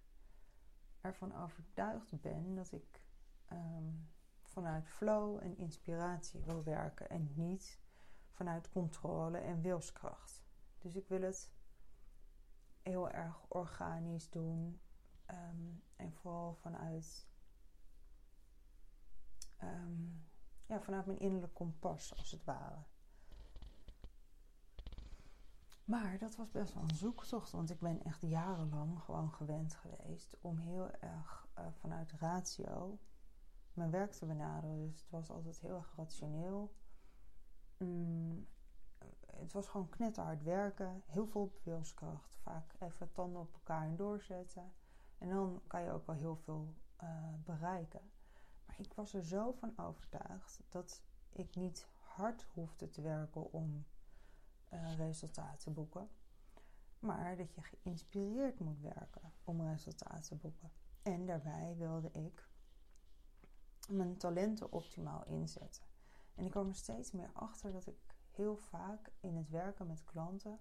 ervan 1.00 1.36
overtuigd 1.36 2.20
ben 2.20 2.54
dat 2.54 2.72
ik 2.72 3.04
ehm, 3.46 3.92
vanuit 4.42 4.88
flow 4.88 5.42
en 5.42 5.56
inspiratie 5.58 6.40
wil 6.40 6.62
werken 6.62 7.10
en 7.10 7.32
niet 7.34 7.80
vanuit 8.30 8.70
controle 8.70 9.38
en 9.38 9.60
wilskracht. 9.60 10.42
Dus 10.78 10.96
ik 10.96 11.08
wil 11.08 11.22
het 11.22 11.52
heel 12.82 13.10
erg 13.10 13.44
organisch 13.48 14.30
doen 14.30 14.80
Ehm, 15.28 15.72
en 15.96 16.12
vooral 16.12 16.54
vanuit, 16.54 17.28
ehm, 19.56 20.02
ja, 20.66 20.80
vanuit 20.80 21.06
mijn 21.06 21.18
innerlijk 21.18 21.54
kompas, 21.54 22.16
als 22.16 22.30
het 22.30 22.44
ware. 22.44 22.84
Maar 25.88 26.18
dat 26.18 26.36
was 26.36 26.50
best 26.50 26.74
wel 26.74 26.82
een 26.82 26.94
zoektocht, 26.94 27.50
want 27.50 27.70
ik 27.70 27.80
ben 27.80 28.04
echt 28.04 28.20
jarenlang 28.22 29.00
gewoon 29.00 29.32
gewend 29.32 29.74
geweest 29.74 30.36
om 30.40 30.58
heel 30.58 30.90
erg 30.90 31.48
uh, 31.58 31.66
vanuit 31.72 32.12
ratio 32.12 32.98
mijn 33.72 33.90
werk 33.90 34.12
te 34.12 34.26
benaderen. 34.26 34.86
Dus 34.86 35.00
het 35.00 35.10
was 35.10 35.30
altijd 35.30 35.60
heel 35.60 35.76
erg 35.76 35.94
rationeel. 35.96 36.74
Mm, 37.76 38.46
het 39.26 39.52
was 39.52 39.68
gewoon 39.68 39.88
knetterhard 39.88 40.42
werken, 40.42 41.02
heel 41.06 41.26
veel 41.26 41.52
wilskracht, 41.62 42.36
vaak 42.36 42.74
even 42.78 43.12
tanden 43.12 43.40
op 43.40 43.52
elkaar 43.52 43.86
en 43.86 43.96
doorzetten. 43.96 44.72
En 45.18 45.28
dan 45.28 45.62
kan 45.66 45.82
je 45.82 45.92
ook 45.92 46.06
wel 46.06 46.16
heel 46.16 46.36
veel 46.36 46.74
uh, 47.02 47.34
bereiken. 47.44 48.10
Maar 48.66 48.80
ik 48.80 48.92
was 48.94 49.14
er 49.14 49.24
zo 49.24 49.52
van 49.52 49.78
overtuigd 49.78 50.62
dat 50.68 51.02
ik 51.28 51.56
niet 51.56 51.88
hard 51.98 52.46
hoefde 52.54 52.88
te 52.88 53.02
werken 53.02 53.52
om 53.52 53.84
uh, 54.72 54.96
resultaten 54.96 55.58
te 55.58 55.70
boeken. 55.70 56.08
Maar 56.98 57.36
dat 57.36 57.54
je 57.54 57.62
geïnspireerd 57.62 58.58
moet 58.58 58.80
werken 58.80 59.32
om 59.44 59.62
resultaten 59.62 60.22
te 60.22 60.36
boeken. 60.36 60.70
En 61.02 61.26
daarbij 61.26 61.74
wilde 61.76 62.10
ik 62.10 62.48
mijn 63.88 64.16
talenten 64.16 64.72
optimaal 64.72 65.24
inzetten. 65.26 65.82
En 66.34 66.44
ik 66.44 66.50
kwam 66.50 66.68
er 66.68 66.74
steeds 66.74 67.12
meer 67.12 67.30
achter 67.32 67.72
dat 67.72 67.86
ik 67.86 67.96
heel 68.30 68.56
vaak 68.56 69.10
in 69.20 69.36
het 69.36 69.48
werken 69.48 69.86
met 69.86 70.04
klanten 70.04 70.60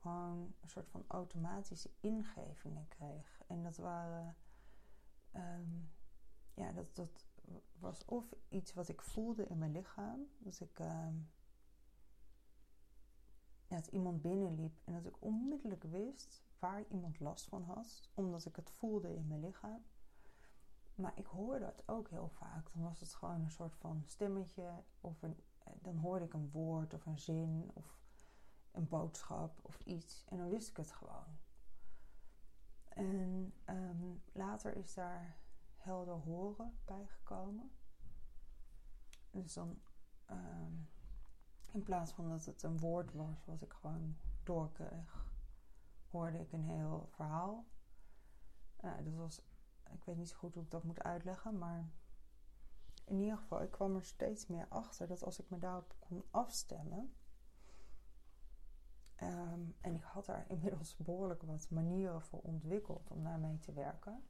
gewoon 0.00 0.54
een 0.60 0.68
soort 0.68 0.88
van 0.88 1.04
automatische 1.06 1.90
ingevingen 2.00 2.88
kreeg. 2.88 3.40
En 3.46 3.62
dat 3.62 3.76
waren. 3.76 4.36
Ehm, 5.32 5.80
ja, 6.54 6.72
dat, 6.72 6.94
dat 6.94 7.26
was 7.78 8.04
of 8.04 8.34
iets 8.48 8.72
wat 8.72 8.88
ik 8.88 9.02
voelde 9.02 9.46
in 9.46 9.58
mijn 9.58 9.72
lichaam. 9.72 10.26
Dat 10.38 10.60
ik. 10.60 10.78
Ja, 10.78 11.12
dat 13.68 13.86
iemand 13.86 14.22
binnenliep 14.22 14.80
en 14.84 14.92
dat 14.92 15.06
ik 15.06 15.16
onmiddellijk 15.18 15.82
wist 15.82 16.42
waar 16.58 16.84
iemand 16.88 17.20
last 17.20 17.48
van 17.48 17.62
had, 17.62 18.10
omdat 18.14 18.44
ik 18.44 18.56
het 18.56 18.70
voelde 18.70 19.14
in 19.14 19.26
mijn 19.26 19.40
lichaam. 19.40 19.84
Maar 20.94 21.12
ik 21.14 21.26
hoorde 21.26 21.64
het 21.64 21.88
ook 21.88 22.10
heel 22.10 22.28
vaak. 22.28 22.72
Dan 22.72 22.82
was 22.82 23.00
het 23.00 23.14
gewoon 23.14 23.40
een 23.40 23.50
soort 23.50 23.76
van 23.76 24.02
stemmetje, 24.06 24.82
of 25.00 25.22
een, 25.22 25.36
eh, 25.58 25.72
dan 25.82 25.96
hoorde 25.96 26.24
ik 26.24 26.32
een 26.32 26.50
woord 26.50 26.94
of 26.94 27.06
een 27.06 27.18
zin 27.18 27.70
of 27.74 27.98
een 28.70 28.88
boodschap 28.88 29.58
of 29.62 29.80
iets. 29.80 30.24
En 30.28 30.38
dan 30.38 30.48
wist 30.48 30.68
ik 30.68 30.76
het 30.76 30.92
gewoon. 30.92 31.38
En 32.88 33.52
ehm, 33.64 34.14
later 34.32 34.76
is 34.76 34.94
daar 34.94 35.36
helder 35.76 36.14
horen 36.14 36.78
bijgekomen. 36.84 37.70
Dus 39.30 39.52
dan, 39.54 39.80
ehm, 40.26 40.72
in 41.78 41.84
plaats 41.84 42.12
van 42.12 42.28
dat 42.28 42.44
het 42.44 42.62
een 42.62 42.78
woord 42.78 43.12
was 43.12 43.44
wat 43.44 43.62
ik 43.62 43.72
gewoon 43.72 44.16
doorkreeg, 44.42 45.26
hoorde 46.10 46.38
ik 46.38 46.52
een 46.52 46.64
heel 46.64 47.08
verhaal. 47.10 47.66
Uh, 48.84 48.96
dat 49.04 49.14
was, 49.14 49.42
ik 49.92 50.04
weet 50.04 50.16
niet 50.16 50.28
zo 50.28 50.36
goed 50.36 50.54
hoe 50.54 50.62
ik 50.62 50.70
dat 50.70 50.84
moet 50.84 51.02
uitleggen, 51.02 51.58
maar 51.58 51.88
in 53.04 53.20
ieder 53.20 53.36
geval, 53.36 53.62
ik 53.62 53.70
kwam 53.70 53.94
er 53.94 54.04
steeds 54.04 54.46
meer 54.46 54.66
achter 54.68 55.06
dat 55.06 55.24
als 55.24 55.38
ik 55.38 55.50
me 55.50 55.58
daarop 55.58 55.94
kon 55.98 56.24
afstemmen, 56.30 57.12
Ehm, 59.18 59.60
en 59.80 59.94
ik 59.94 60.02
had 60.02 60.26
daar 60.26 60.44
inmiddels 60.54 60.96
behoorlijk 60.96 61.42
wat 61.42 61.70
manieren 61.70 62.22
voor 62.22 62.40
ontwikkeld 62.40 63.08
om 63.10 63.24
daarmee 63.24 63.58
te 63.58 63.72
werken. 63.72 64.22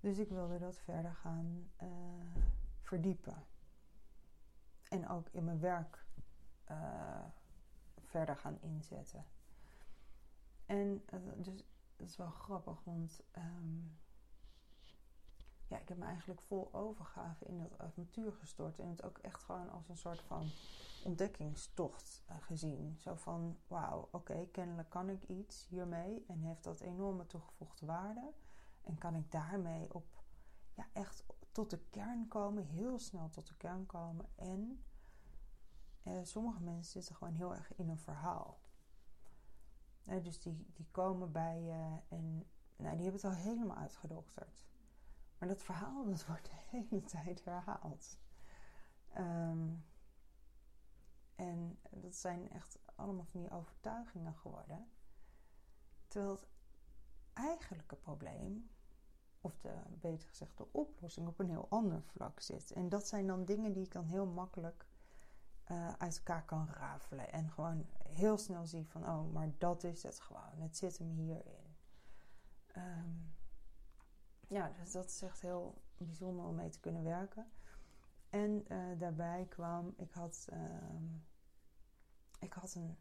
Dus 0.00 0.18
ik 0.18 0.28
wilde 0.28 0.58
dat 0.58 0.78
verder 0.78 1.14
gaan 1.14 1.70
uh, 1.82 1.88
verdiepen. 2.80 3.46
En 4.88 5.08
ook 5.08 5.28
in 5.28 5.44
mijn 5.44 5.60
werk 5.60 6.03
uh, 6.70 7.24
verder 7.98 8.36
gaan 8.36 8.58
inzetten. 8.60 9.24
En 10.66 11.04
dus 11.36 11.64
dat 11.96 12.08
is 12.08 12.16
wel 12.16 12.30
grappig, 12.30 12.84
want 12.84 13.22
um, 13.36 13.98
ja, 15.66 15.78
ik 15.78 15.88
heb 15.88 15.98
me 15.98 16.04
eigenlijk 16.04 16.40
vol 16.40 16.74
overgave 16.74 17.44
in 17.44 17.60
het 17.60 17.78
avontuur 17.78 18.32
gestort. 18.32 18.78
En 18.78 18.88
het 18.88 19.04
ook 19.04 19.18
echt 19.18 19.42
gewoon 19.42 19.70
als 19.70 19.88
een 19.88 19.96
soort 19.96 20.20
van 20.20 20.50
ontdekkingstocht 21.04 22.22
uh, 22.30 22.36
gezien. 22.40 22.96
Zo 22.98 23.14
van, 23.14 23.58
wauw, 23.66 24.08
oké, 24.10 24.46
kennelijk 24.52 24.90
kan 24.90 25.08
ik 25.08 25.22
iets 25.22 25.66
hiermee. 25.68 26.24
En 26.28 26.40
heeft 26.40 26.64
dat 26.64 26.80
enorme 26.80 27.26
toegevoegde 27.26 27.86
waarde. 27.86 28.32
En 28.82 28.98
kan 28.98 29.14
ik 29.14 29.30
daarmee 29.30 29.94
op, 29.94 30.22
ja, 30.74 30.86
echt 30.92 31.24
tot 31.52 31.70
de 31.70 31.78
kern 31.90 32.28
komen. 32.28 32.64
Heel 32.64 32.98
snel 32.98 33.28
tot 33.28 33.46
de 33.46 33.56
kern 33.56 33.86
komen. 33.86 34.26
En 34.34 34.84
eh, 36.04 36.18
sommige 36.22 36.62
mensen 36.62 36.92
zitten 36.92 37.14
gewoon 37.14 37.34
heel 37.34 37.54
erg 37.54 37.74
in 37.74 37.88
een 37.88 37.98
verhaal. 37.98 38.58
Eh, 40.04 40.22
dus 40.22 40.40
die, 40.40 40.66
die 40.74 40.86
komen 40.90 41.32
bij 41.32 41.62
je 41.62 41.98
en 42.08 42.46
nou, 42.76 42.96
die 42.96 43.04
hebben 43.04 43.20
het 43.22 43.24
al 43.24 43.42
helemaal 43.42 43.76
uitgedokterd. 43.76 44.64
Maar 45.38 45.48
dat 45.48 45.62
verhaal 45.62 46.04
dat 46.04 46.26
wordt 46.28 46.44
de 46.44 46.76
hele 46.78 47.04
tijd 47.04 47.44
herhaald. 47.44 48.18
Um, 49.18 49.84
en 51.34 51.78
dat 51.90 52.14
zijn 52.14 52.50
echt 52.50 52.78
allemaal 52.94 53.24
van 53.24 53.40
die 53.40 53.50
overtuigingen 53.50 54.34
geworden. 54.34 54.88
Terwijl 56.08 56.34
het 56.34 56.46
eigenlijke 57.32 57.96
probleem, 57.96 58.70
of 59.40 59.58
de, 59.58 59.74
beter 59.88 60.28
gezegd 60.28 60.56
de 60.56 60.72
oplossing, 60.72 61.26
op 61.26 61.38
een 61.38 61.48
heel 61.48 61.66
ander 61.68 62.02
vlak 62.02 62.40
zit. 62.40 62.72
En 62.72 62.88
dat 62.88 63.06
zijn 63.06 63.26
dan 63.26 63.44
dingen 63.44 63.72
die 63.72 63.84
ik 63.84 63.92
dan 63.92 64.06
heel 64.06 64.26
makkelijk 64.26 64.86
uh, 65.70 65.92
uit 65.92 66.16
elkaar 66.16 66.44
kan 66.44 66.68
rafelen. 66.68 67.32
En 67.32 67.50
gewoon 67.50 67.86
heel 68.08 68.38
snel 68.38 68.66
zie 68.66 68.88
van, 68.88 69.08
oh, 69.08 69.32
maar 69.32 69.50
dat 69.58 69.84
is 69.84 70.02
het 70.02 70.20
gewoon. 70.20 70.60
Het 70.60 70.76
zit 70.76 70.98
hem 70.98 71.10
hierin. 71.10 71.76
Um, 72.76 73.34
ja, 74.48 74.72
dus 74.80 74.92
dat 74.92 75.04
is 75.04 75.22
echt 75.22 75.40
heel 75.40 75.82
bijzonder 75.96 76.44
om 76.44 76.54
mee 76.54 76.70
te 76.70 76.80
kunnen 76.80 77.02
werken. 77.02 77.50
En 78.30 78.64
uh, 78.68 78.98
daarbij 78.98 79.46
kwam, 79.48 79.94
ik 79.96 80.12
had, 80.12 80.46
uh, 80.52 80.58
ik 82.38 82.52
had 82.52 82.74
een 82.74 82.96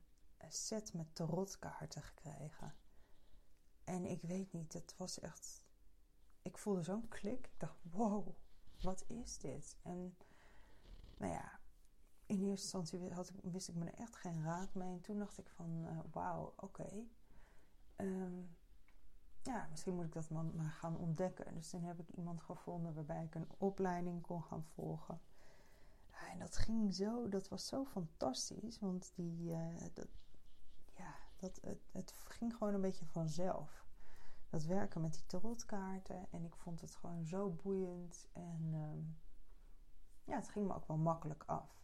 set 0.47 0.93
met 0.93 1.15
tarotkaarten 1.15 2.01
gekregen. 2.01 2.73
En 3.83 4.05
ik 4.05 4.21
weet 4.21 4.53
niet, 4.53 4.73
het 4.73 4.95
was 4.97 5.19
echt 5.19 5.63
ik 6.43 6.57
voelde 6.57 6.83
zo'n 6.83 7.07
klik. 7.07 7.47
Ik 7.47 7.59
dacht, 7.59 7.77
wow, 7.91 8.27
wat 8.81 9.03
is 9.07 9.37
dit? 9.37 9.77
En 9.81 10.17
nou 11.17 11.33
ja, 11.33 11.59
in 12.25 12.41
eerste 12.41 12.77
instantie 12.77 13.13
had 13.13 13.31
wist 13.41 13.69
ik 13.69 13.75
me 13.75 13.85
er 13.85 13.93
echt 13.99 14.15
geen 14.15 14.43
raad 14.43 14.73
mee. 14.73 14.93
En 14.93 15.01
toen 15.01 15.17
dacht 15.17 15.37
ik 15.37 15.49
van, 15.49 15.85
uh, 15.85 15.99
wauw, 16.11 16.53
oké. 16.55 16.87
Ehm, 17.95 18.41
ja, 19.41 19.67
misschien 19.69 19.95
moet 19.95 20.05
ik 20.05 20.13
dat 20.13 20.29
maar, 20.29 20.71
gaan 20.71 20.97
ontdekken. 20.97 21.53
Dus 21.53 21.69
toen 21.69 21.83
heb 21.83 21.99
ik 21.99 22.09
iemand 22.09 22.41
gevonden 22.41 22.93
waarbij 22.93 23.23
ik 23.23 23.35
een 23.35 23.49
opleiding 23.57 24.21
kon 24.21 24.43
gaan 24.43 24.63
volgen. 24.63 25.21
En 26.31 26.39
dat 26.39 26.57
ging 26.57 26.93
zo, 26.93 27.29
dat 27.29 27.47
was 27.47 27.67
zo 27.67 27.85
fantastisch. 27.85 28.79
Want 28.79 29.11
die, 29.15 29.55
dat, 29.93 30.07
ja, 30.97 31.15
dat, 31.37 31.59
het, 31.61 31.81
het 31.91 32.11
ging 32.11 32.53
gewoon 32.55 32.73
een 32.73 32.81
beetje 32.81 33.05
vanzelf. 33.05 33.85
Dat 34.49 34.63
werken 34.63 35.01
met 35.01 35.13
die 35.13 35.25
tarotkaarten. 35.25 36.27
En 36.31 36.45
ik 36.45 36.55
vond 36.55 36.81
het 36.81 36.95
gewoon 36.95 37.25
zo 37.25 37.49
boeiend. 37.49 38.27
En 38.31 38.73
um, 38.73 39.17
ja, 40.23 40.35
het 40.35 40.49
ging 40.49 40.67
me 40.67 40.75
ook 40.75 40.87
wel 40.87 40.97
makkelijk 40.97 41.43
af. 41.45 41.82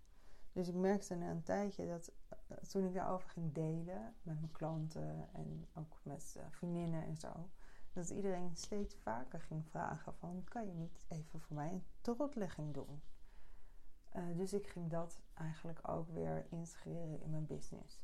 Dus 0.60 0.68
ik 0.68 0.76
merkte 0.76 1.16
na 1.16 1.30
een 1.30 1.44
tijdje 1.44 1.88
dat 1.88 2.12
uh, 2.52 2.58
toen 2.58 2.86
ik 2.86 2.94
daarover 2.94 3.30
ging 3.30 3.54
delen 3.54 4.16
met 4.22 4.40
mijn 4.40 4.52
klanten 4.52 5.34
en 5.34 5.68
ook 5.74 6.00
met 6.04 6.36
uh, 6.38 6.44
vriendinnen 6.50 7.04
en 7.04 7.18
zo, 7.18 7.50
dat 7.94 8.10
iedereen 8.10 8.56
steeds 8.56 8.96
vaker 8.96 9.42
ging 9.42 9.66
vragen 9.66 10.14
van 10.14 10.44
kan 10.44 10.68
je 10.68 10.74
niet 10.74 11.00
even 11.08 11.40
voor 11.40 11.56
mij 11.56 11.72
een 11.72 11.84
tarotlegging 12.02 12.74
doen? 12.74 13.02
Uh, 14.16 14.38
dus 14.38 14.54
ik 14.54 14.68
ging 14.68 14.90
dat 14.90 15.22
eigenlijk 15.34 15.88
ook 15.88 16.10
weer 16.10 16.46
integreren 16.50 17.22
in 17.22 17.30
mijn 17.30 17.46
business. 17.46 18.02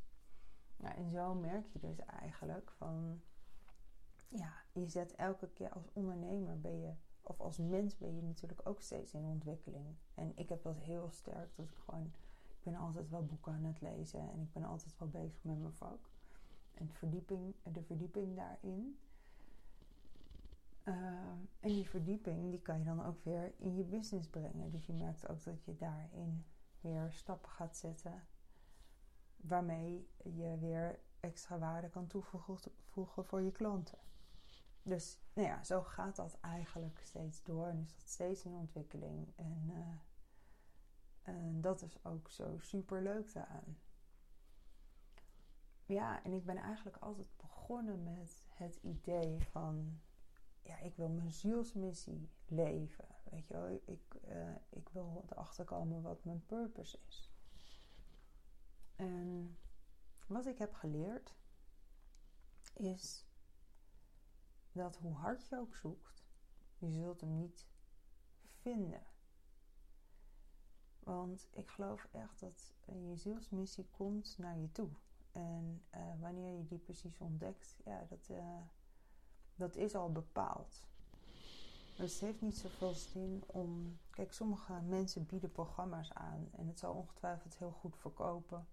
Nou, 0.77 0.95
en 0.95 1.09
zo 1.09 1.33
merk 1.33 1.67
je 1.67 1.79
dus 1.79 1.99
eigenlijk 1.99 2.71
van 2.71 3.21
ja, 4.29 4.53
je 4.71 4.87
zet 4.87 5.15
elke 5.15 5.49
keer 5.49 5.69
als 5.69 5.93
ondernemer 5.93 6.59
ben 6.59 6.81
je, 6.81 6.93
of 7.21 7.39
als 7.39 7.57
mens 7.57 7.97
ben 7.97 8.15
je 8.15 8.21
natuurlijk 8.21 8.61
ook 8.63 8.81
steeds 8.81 9.13
in 9.13 9.25
ontwikkeling. 9.25 9.95
En 10.13 10.31
ik 10.35 10.49
heb 10.49 10.63
dat 10.63 10.77
heel 10.77 11.09
sterk, 11.11 11.55
dat 11.55 11.65
ik 11.65 11.75
gewoon 11.85 12.13
ben 12.65 12.75
altijd 12.75 13.09
wel 13.09 13.25
boeken 13.25 13.53
aan 13.53 13.63
het 13.63 13.81
lezen 13.81 14.19
en 14.19 14.41
ik 14.41 14.53
ben 14.53 14.63
altijd 14.63 14.97
wel 14.97 15.07
bezig 15.09 15.43
met 15.43 15.59
mijn 15.59 15.73
vak. 15.73 16.09
En 16.73 16.89
verdieping, 16.89 17.55
de 17.63 17.83
verdieping 17.83 18.35
daarin. 18.35 18.99
Uh, 20.83 20.95
en 21.59 21.69
die 21.69 21.89
verdieping 21.89 22.49
die 22.49 22.61
kan 22.61 22.77
je 22.79 22.85
dan 22.85 23.05
ook 23.05 23.23
weer 23.23 23.53
in 23.57 23.75
je 23.75 23.83
business 23.83 24.27
brengen. 24.29 24.71
Dus 24.71 24.85
je 24.85 24.93
merkt 24.93 25.29
ook 25.29 25.43
dat 25.43 25.63
je 25.63 25.75
daarin 25.75 26.45
weer 26.81 27.11
stappen 27.11 27.51
gaat 27.51 27.77
zetten. 27.77 28.23
Waarmee 29.35 30.09
je 30.23 30.57
weer 30.59 30.99
extra 31.19 31.57
waarde 31.57 31.89
kan 31.89 32.07
toevoegen 32.07 33.25
voor 33.25 33.41
je 33.41 33.51
klanten. 33.51 33.97
Dus 34.83 35.19
nou 35.33 35.47
ja, 35.47 35.63
zo 35.63 35.81
gaat 35.81 36.15
dat 36.15 36.37
eigenlijk 36.41 36.99
steeds 36.99 37.43
door 37.43 37.67
en 37.67 37.79
is 37.79 37.95
dat 37.95 38.09
steeds 38.09 38.43
in 38.43 38.53
ontwikkeling. 38.53 39.33
En 39.35 39.63
uh, 39.67 39.97
en 41.25 41.61
dat 41.61 41.81
is 41.81 42.03
ook 42.03 42.29
zo 42.29 42.57
super 42.57 43.01
leuk 43.01 43.33
daaraan. 43.33 43.77
Ja, 45.85 46.23
en 46.23 46.33
ik 46.33 46.45
ben 46.45 46.57
eigenlijk 46.57 46.97
altijd 46.97 47.37
begonnen 47.37 48.03
met 48.03 48.45
het 48.49 48.75
idee 48.75 49.43
van: 49.43 50.01
ja, 50.61 50.79
ik 50.79 50.95
wil 50.95 51.09
mijn 51.09 51.31
zielsmissie 51.31 52.29
leven. 52.45 53.07
Weet 53.23 53.47
je 53.47 53.53
wel, 53.53 53.81
ik, 53.85 54.15
uh, 54.27 54.55
ik 54.69 54.89
wil 54.89 55.25
erachter 55.29 55.65
komen 55.65 56.01
wat 56.01 56.23
mijn 56.23 56.45
purpose 56.45 56.99
is. 57.07 57.29
En 58.95 59.57
wat 60.27 60.45
ik 60.45 60.57
heb 60.57 60.73
geleerd 60.73 61.35
is 62.73 63.25
dat 64.71 64.97
hoe 64.97 65.13
hard 65.13 65.47
je 65.47 65.57
ook 65.57 65.75
zoekt, 65.75 66.23
je 66.77 66.91
zult 66.91 67.21
hem 67.21 67.35
niet 67.35 67.67
vinden. 68.61 69.03
Want 71.05 71.47
ik 71.51 71.69
geloof 71.69 72.07
echt 72.11 72.39
dat 72.39 72.73
je 72.85 73.15
zielsmissie 73.15 73.87
komt 73.91 74.35
naar 74.37 74.57
je 74.57 74.71
toe. 74.71 74.89
En 75.31 75.81
uh, 75.95 76.01
wanneer 76.19 76.57
je 76.57 76.65
die 76.65 76.77
precies 76.77 77.19
ontdekt, 77.19 77.77
ja, 77.85 78.05
dat, 78.09 78.27
uh, 78.31 78.61
dat 79.55 79.75
is 79.75 79.95
al 79.95 80.11
bepaald. 80.11 80.87
Dus 81.97 82.13
het 82.13 82.21
heeft 82.21 82.41
niet 82.41 82.57
zoveel 82.57 82.93
zin 82.93 83.43
om. 83.45 83.97
Kijk, 84.09 84.33
sommige 84.33 84.73
mensen 84.81 85.25
bieden 85.25 85.51
programma's 85.51 86.13
aan 86.13 86.49
en 86.51 86.67
het 86.67 86.79
zal 86.79 86.93
ongetwijfeld 86.93 87.57
heel 87.57 87.71
goed 87.71 87.97
verkopen. 87.97 88.67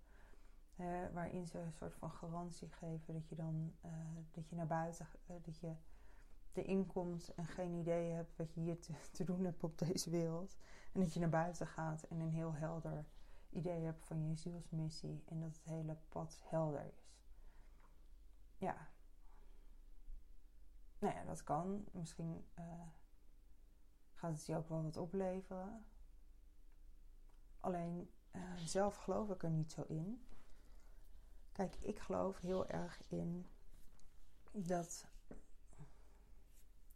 Uh, 0.77 0.87
waarin 1.13 1.47
ze 1.47 1.59
een 1.59 1.73
soort 1.73 1.95
van 1.95 2.11
garantie 2.11 2.69
geven 2.69 3.15
dat 3.15 3.29
je 3.29 3.35
dan 3.35 3.73
dat 4.33 4.49
je 4.49 4.57
naar 4.57 4.67
buiten, 4.67 5.07
dat 5.27 5.59
je 5.59 5.73
erin 6.53 6.87
komt 6.87 7.35
en 7.35 7.47
geen 7.47 7.75
idee 7.75 8.11
hebt 8.11 8.37
wat 8.37 8.55
je 8.55 8.61
hier 8.61 8.81
te, 8.81 8.93
te, 9.13 9.25
doen 9.25 9.45
hebt 9.45 9.65
op 9.65 9.79
deze 9.79 10.11
wereld. 10.11 10.57
En 10.93 11.01
dat 11.01 11.15
je 11.15 11.21
naar 11.21 11.29
buiten 11.29 11.67
gaat 11.67 12.03
en 12.03 12.21
een 12.21 12.31
heel 12.31 12.55
helder 12.55 13.05
idee 13.51 13.85
hebt 13.85 14.05
van 14.05 14.29
je 14.29 14.35
zielsmissie 14.35 15.23
en 15.27 15.41
dat 15.41 15.57
het 15.57 15.65
hele 15.65 15.97
pad 16.09 16.41
helder 16.45 16.85
is. 16.85 17.13
Ja. 18.57 18.89
Nou 20.99 21.15
ja, 21.15 21.25
dat 21.25 21.43
kan. 21.43 21.85
Misschien 21.93 22.47
uh, 22.59 22.65
gaat 24.13 24.33
het 24.33 24.47
je 24.47 24.57
ook 24.57 24.69
wel 24.69 24.83
wat 24.83 24.97
opleveren. 24.97 25.85
Alleen 27.61 28.11
uh, 28.33 28.55
zelf 28.57 28.97
geloof 28.97 29.31
ik 29.31 29.43
er 29.43 29.51
niet 29.51 29.73
zo 29.73 29.83
in. 29.83 30.27
Kijk, 31.53 31.77
ik 31.77 31.99
geloof 31.99 32.39
heel 32.39 32.69
erg 32.69 33.03
in 33.09 33.51
dat 34.53 35.07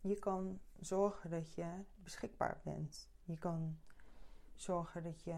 je 0.00 0.18
kan 0.18 0.60
zorgen 0.80 1.30
dat 1.30 1.54
je 1.54 1.84
beschikbaar 1.94 2.60
bent. 2.64 3.10
Je 3.26 3.38
kan 3.38 3.78
zorgen 4.54 5.02
dat 5.02 5.22
je 5.22 5.36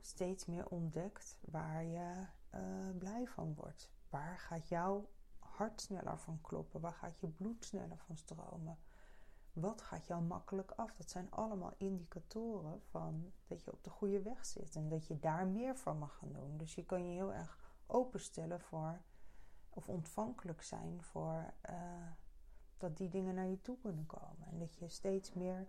steeds 0.00 0.46
meer 0.46 0.68
ontdekt 0.68 1.36
waar 1.40 1.84
je 1.84 2.26
uh, 2.54 2.98
blij 2.98 3.26
van 3.26 3.54
wordt. 3.54 3.90
Waar 4.10 4.38
gaat 4.38 4.68
jouw 4.68 5.08
hart 5.38 5.80
sneller 5.80 6.18
van 6.18 6.38
kloppen? 6.40 6.80
Waar 6.80 6.92
gaat 6.92 7.20
je 7.20 7.26
bloed 7.26 7.64
sneller 7.64 7.98
van 7.98 8.16
stromen? 8.16 8.78
Wat 9.52 9.82
gaat 9.82 10.06
jou 10.06 10.22
makkelijk 10.22 10.70
af? 10.70 10.94
Dat 10.94 11.10
zijn 11.10 11.30
allemaal 11.30 11.74
indicatoren 11.76 12.82
van 12.82 13.32
dat 13.46 13.64
je 13.64 13.72
op 13.72 13.84
de 13.84 13.90
goede 13.90 14.22
weg 14.22 14.46
zit 14.46 14.76
en 14.76 14.88
dat 14.88 15.06
je 15.06 15.18
daar 15.18 15.46
meer 15.46 15.76
van 15.76 15.98
mag 15.98 16.16
gaan 16.18 16.32
doen. 16.32 16.56
Dus 16.56 16.74
je 16.74 16.84
kan 16.84 17.06
je 17.06 17.12
heel 17.12 17.32
erg 17.32 17.58
openstellen 17.86 18.60
voor 18.60 19.00
of 19.70 19.88
ontvankelijk 19.88 20.62
zijn 20.62 21.02
voor 21.02 21.52
uh, 21.70 21.76
dat 22.76 22.96
die 22.96 23.08
dingen 23.08 23.34
naar 23.34 23.46
je 23.46 23.62
toe 23.62 23.78
kunnen 23.78 24.06
komen. 24.06 24.46
En 24.50 24.58
dat 24.58 24.74
je 24.74 24.88
steeds 24.88 25.32
meer 25.32 25.68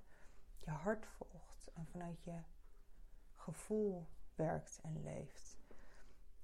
je 0.59 0.69
hart 0.69 1.05
volgt 1.05 1.69
en 1.73 1.85
vanuit 1.85 2.23
je 2.23 2.39
gevoel 3.35 4.07
werkt 4.35 4.79
en 4.81 5.03
leeft. 5.03 5.57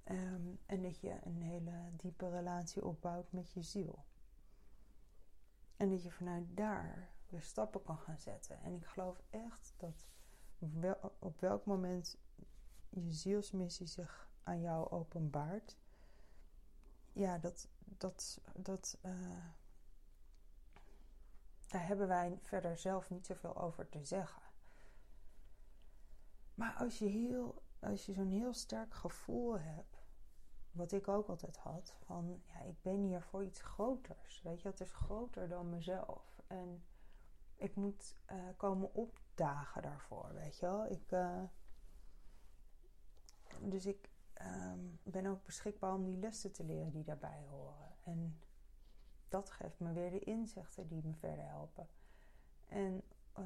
Um, 0.05 0.59
en 0.65 0.81
dat 0.81 0.99
je 0.99 1.19
een 1.23 1.41
hele 1.41 1.89
diepe 1.91 2.29
relatie 2.29 2.85
opbouwt 2.85 3.31
met 3.31 3.51
je 3.51 3.61
ziel. 3.61 4.05
En 5.77 5.89
dat 5.89 6.03
je 6.03 6.11
vanuit 6.11 6.57
daar 6.57 7.09
weer 7.29 7.41
stappen 7.41 7.83
kan 7.83 7.97
gaan 7.97 8.17
zetten. 8.17 8.61
En 8.61 8.73
ik 8.73 8.85
geloof 8.85 9.21
echt 9.29 9.73
dat 9.77 10.05
op 11.19 11.39
welk 11.39 11.65
moment 11.65 12.17
je 12.89 13.11
zielsmissie 13.11 13.87
zich 13.87 14.29
aan 14.43 14.61
jou 14.61 14.89
openbaart. 14.89 15.77
Ja, 17.13 17.37
dat, 17.37 17.67
dat, 17.79 18.41
dat, 18.55 18.97
uh, 19.05 19.45
daar 21.73 21.87
hebben 21.87 22.07
wij 22.07 22.39
verder 22.41 22.77
zelf 22.77 23.09
niet 23.09 23.25
zoveel 23.25 23.57
over 23.57 23.89
te 23.89 24.03
zeggen. 24.03 24.41
Maar 26.53 26.73
als 26.73 26.99
je, 26.99 27.05
heel, 27.05 27.63
als 27.79 28.05
je 28.05 28.13
zo'n 28.13 28.29
heel 28.29 28.53
sterk 28.53 28.93
gevoel 28.93 29.59
hebt, 29.59 30.05
wat 30.71 30.91
ik 30.91 31.07
ook 31.07 31.27
altijd 31.27 31.57
had, 31.57 31.95
van 32.05 32.41
ja, 32.45 32.59
ik 32.59 32.81
ben 32.81 33.01
hier 33.01 33.21
voor 33.21 33.43
iets 33.43 33.61
groters. 33.61 34.41
Weet 34.41 34.61
je, 34.61 34.67
het 34.67 34.79
is 34.79 34.91
groter 34.91 35.47
dan 35.49 35.69
mezelf. 35.69 36.41
En 36.47 36.85
ik 37.55 37.75
moet 37.75 38.15
uh, 38.31 38.43
komen 38.57 38.93
opdagen 38.93 39.81
daarvoor, 39.81 40.33
weet 40.33 40.57
je 40.57 40.65
wel. 40.65 40.85
Ik, 40.85 41.11
uh, 41.11 41.43
dus 43.61 43.85
ik 43.85 44.09
um, 44.41 44.99
ben 45.03 45.25
ook 45.25 45.43
beschikbaar 45.43 45.93
om 45.93 46.03
die 46.03 46.17
lessen 46.17 46.51
te 46.51 46.63
leren 46.63 46.91
die 46.91 47.03
daarbij 47.03 47.45
horen. 47.49 47.95
En 48.03 48.39
dat 49.33 49.49
geeft 49.49 49.79
me 49.79 49.91
weer 49.91 50.11
de 50.11 50.19
inzichten 50.19 50.87
die 50.87 51.01
me 51.03 51.13
verder 51.13 51.45
helpen. 51.45 51.87
En, 52.67 53.01
uh, 53.39 53.45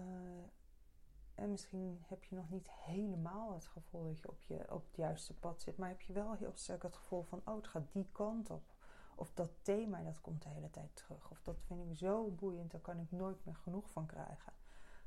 en 1.36 1.52
misschien 1.52 2.04
heb 2.08 2.24
je 2.24 2.36
nog 2.36 2.50
niet 2.50 2.72
helemaal 2.72 3.54
het 3.54 3.68
gevoel 3.68 4.04
dat 4.04 4.20
je 4.20 4.30
op, 4.30 4.42
je 4.42 4.72
op 4.72 4.86
het 4.88 4.96
juiste 4.96 5.34
pad 5.34 5.62
zit, 5.62 5.78
maar 5.78 5.90
heb 5.90 6.02
je 6.02 6.14
wel 6.14 6.34
heel 6.34 6.52
sterk 6.56 6.84
het 6.84 6.96
gevoel 6.96 7.24
van: 7.24 7.42
oh, 7.46 7.56
het 7.56 7.68
gaat 7.68 7.92
die 7.92 8.08
kant 8.12 8.50
op. 8.50 8.64
Of 9.16 9.34
dat 9.34 9.50
thema 9.62 10.04
dat 10.04 10.22
komt 10.22 10.42
de 10.42 10.50
hele 10.50 10.70
tijd 10.70 10.96
terug. 10.96 11.32
Of 11.32 11.42
dat 11.42 11.58
vind 11.66 11.90
ik 11.90 11.98
zo 11.98 12.30
boeiend, 12.30 12.72
daar 12.72 12.82
kan 12.82 13.00
ik 13.00 13.12
nooit 13.12 13.46
meer 13.46 13.56
genoeg 13.56 13.92
van 13.92 14.06
krijgen. 14.06 14.54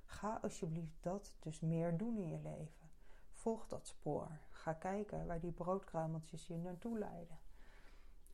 Ga 0.05 0.39
alsjeblieft 0.43 1.03
dat 1.03 1.37
dus 1.41 1.61
meer 1.61 1.97
doen 1.97 2.17
in 2.17 2.29
je 2.29 2.41
leven. 2.43 2.91
Volg 3.33 3.67
dat 3.67 3.87
spoor. 3.87 4.39
Ga 4.51 4.73
kijken 4.73 5.27
waar 5.27 5.41
die 5.41 5.53
broodkruimeltjes 5.53 6.47
je 6.47 6.57
naartoe 6.57 6.99
leiden. 6.99 7.39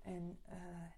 En, 0.07 0.39
uh, 0.49 0.57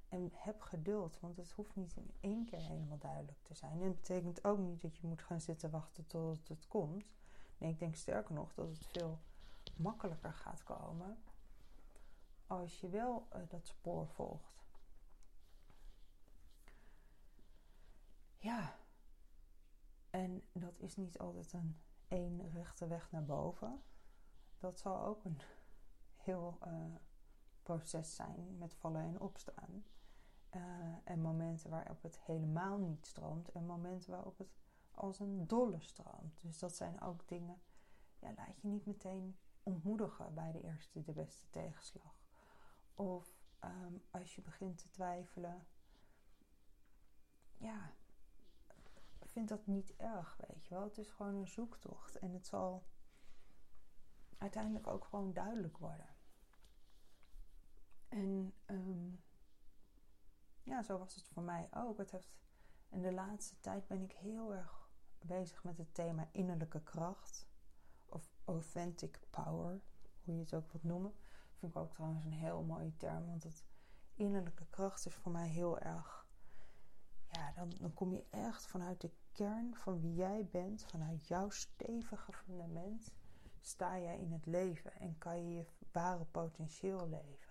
en 0.09 0.31
heb 0.33 0.61
geduld, 0.61 1.21
want 1.21 1.37
het 1.37 1.51
hoeft 1.51 1.77
niet 1.77 1.97
in 1.97 2.11
één 2.21 2.45
keer 2.45 2.61
helemaal 2.61 2.99
duidelijk 2.99 3.39
te 3.43 3.55
zijn. 3.55 3.81
En 3.81 3.87
het 3.87 3.97
betekent 3.97 4.45
ook 4.45 4.59
niet 4.59 4.81
dat 4.81 4.97
je 4.97 5.07
moet 5.07 5.23
gaan 5.23 5.41
zitten 5.41 5.71
wachten 5.71 6.07
tot 6.07 6.49
het 6.49 6.67
komt. 6.67 7.05
Nee, 7.59 7.71
ik 7.71 7.79
denk 7.79 7.95
sterker 7.95 8.35
nog 8.35 8.55
dat 8.55 8.69
het 8.69 8.87
veel 8.87 9.19
makkelijker 9.77 10.33
gaat 10.33 10.63
komen 10.63 11.19
als 12.47 12.81
je 12.81 12.89
wel 12.89 13.29
uh, 13.37 13.43
dat 13.49 13.67
spoor 13.67 14.09
volgt. 14.09 14.67
Ja, 18.39 18.77
en 20.11 20.43
dat 20.53 20.81
is 20.81 20.97
niet 20.97 21.19
altijd 21.19 21.53
een 21.53 21.81
één 22.09 22.51
rechte 22.51 22.87
weg 22.87 23.11
naar 23.11 23.25
boven. 23.25 23.83
Dat 24.59 24.79
zal 24.79 25.05
ook 25.05 25.25
een 25.25 25.41
heel 26.17 26.59
uh, 26.67 26.95
proces 27.69 28.15
zijn 28.15 28.59
met 28.59 28.75
vallen 28.75 29.03
en 29.03 29.21
opstaan. 29.21 29.85
Uh, 30.55 30.63
en 31.05 31.21
momenten 31.21 31.71
waarop 31.71 32.03
het 32.03 32.21
helemaal 32.21 32.79
niet 32.79 33.07
stroomt 33.07 33.51
en 33.51 33.67
momenten 33.67 34.11
waarop 34.11 34.39
het 34.39 34.59
als 34.91 35.19
een 35.19 35.47
dolle 35.47 35.81
stroomt. 35.81 36.41
Dus 36.41 36.59
dat 36.59 36.77
zijn 36.77 37.01
ook 37.01 37.29
dingen, 37.29 37.61
ja, 38.19 38.33
laat 38.37 38.61
je 38.61 38.69
niet 38.69 38.87
meteen 38.87 39.37
ontmoedigen 39.63 40.35
bij 40.35 40.53
de 40.53 40.63
eerste, 40.63 41.03
de 41.03 41.13
beste 41.13 41.51
tegenslag. 41.51 42.15
Of 42.95 43.39
um, 43.65 44.03
als 44.11 44.35
je 44.35 44.43
begint 44.43 44.79
te 44.79 44.91
twijfelen, 44.91 45.67
ja, 47.57 47.93
vind 49.27 49.49
dat 49.49 49.67
niet 49.67 49.97
erg, 49.97 50.39
weet 50.47 50.65
je 50.67 50.75
wel. 50.75 50.85
Het 50.85 50.99
is 50.99 51.11
gewoon 51.11 51.35
een 51.35 51.49
zoektocht 51.49 52.19
en 52.19 52.33
het 52.33 52.47
zal 52.47 52.85
uiteindelijk 54.39 54.87
ook 54.87 55.05
gewoon 55.05 55.33
duidelijk 55.33 55.79
worden. 55.79 56.18
En 58.09 58.55
um, 58.67 59.21
ja, 60.63 60.83
zo 60.83 60.99
was 60.99 61.15
het 61.15 61.29
voor 61.29 61.43
mij 61.43 61.69
ook. 61.75 61.99
Het 61.99 62.11
heeft, 62.11 62.37
in 62.89 63.03
de 63.03 63.13
laatste 63.13 63.61
tijd 63.61 63.87
ben 63.87 64.03
ik 64.03 64.13
heel 64.13 64.55
erg 64.55 64.91
bezig 65.19 65.65
met 65.65 65.79
het 65.79 65.95
thema 65.95 66.29
innerlijke 66.33 66.83
kracht. 66.83 67.47
Of 68.07 68.31
authentic 68.45 69.21
power, 69.31 69.81
hoe 70.25 70.35
je 70.35 70.41
het 70.41 70.55
ook 70.55 70.73
wilt 70.73 70.85
noemen. 70.85 71.15
Vind 71.55 71.73
ik 71.73 71.79
ook 71.79 71.93
trouwens 71.93 72.25
een 72.25 72.33
heel 72.33 72.63
mooie 72.63 72.97
term. 72.97 73.27
Want 73.27 73.43
het 73.43 73.65
innerlijke 74.15 74.67
kracht 74.71 75.07
is 75.07 75.15
voor 75.15 75.33
mij 75.33 75.49
heel 75.49 75.79
erg. 75.79 76.27
Ja, 77.31 77.53
dan, 77.53 77.71
dan 77.81 77.95
kom 77.95 78.13
je 78.13 78.27
echt 78.31 78.67
vanuit 78.67 79.01
de 79.01 79.11
kern 79.33 79.77
van 79.77 80.01
wie 80.01 80.15
jij 80.15 80.49
bent, 80.51 80.85
vanuit 80.85 81.27
jouw 81.27 81.51
stevige 81.51 82.33
fundament, 82.33 83.13
sta 83.61 83.99
jij 83.99 84.19
in 84.19 84.33
het 84.33 84.47
leven 84.47 84.93
en 84.93 85.19
kan 85.19 85.49
je 85.49 85.55
je 85.55 85.67
ware 85.93 86.25
potentieel 86.25 87.09
leven. 87.09 87.48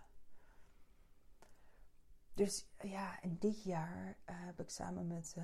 Dus 2.38 2.68
ja, 2.82 3.22
en 3.22 3.38
dit 3.38 3.64
jaar 3.64 4.08
uh, 4.08 4.16
heb 4.26 4.60
ik 4.60 4.70
samen 4.70 5.08
met 5.08 5.36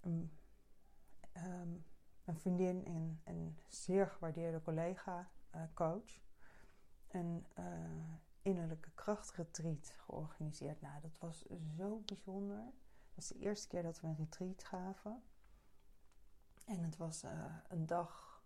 een, 0.00 0.30
um, 1.36 1.84
een, 2.24 2.38
vriendin 2.38 2.84
en 2.84 3.20
een 3.24 3.58
zeer 3.68 4.06
gewaardeerde 4.06 4.62
collega, 4.62 5.30
uh, 5.54 5.62
coach, 5.74 6.20
een 7.08 7.46
uh, 7.58 8.14
innerlijke 8.42 8.90
krachtretreat 8.94 9.92
georganiseerd. 9.96 10.80
Nou, 10.80 11.00
dat 11.00 11.18
was 11.18 11.46
zo 11.76 12.02
bijzonder. 12.06 12.64
Dat 12.64 13.14
was 13.14 13.28
de 13.28 13.38
eerste 13.38 13.68
keer 13.68 13.82
dat 13.82 14.00
we 14.00 14.06
een 14.06 14.16
retreat 14.16 14.64
gaven. 14.64 15.22
En 16.64 16.82
het 16.82 16.96
was 16.96 17.22
een 17.68 17.86
dag 17.86 18.42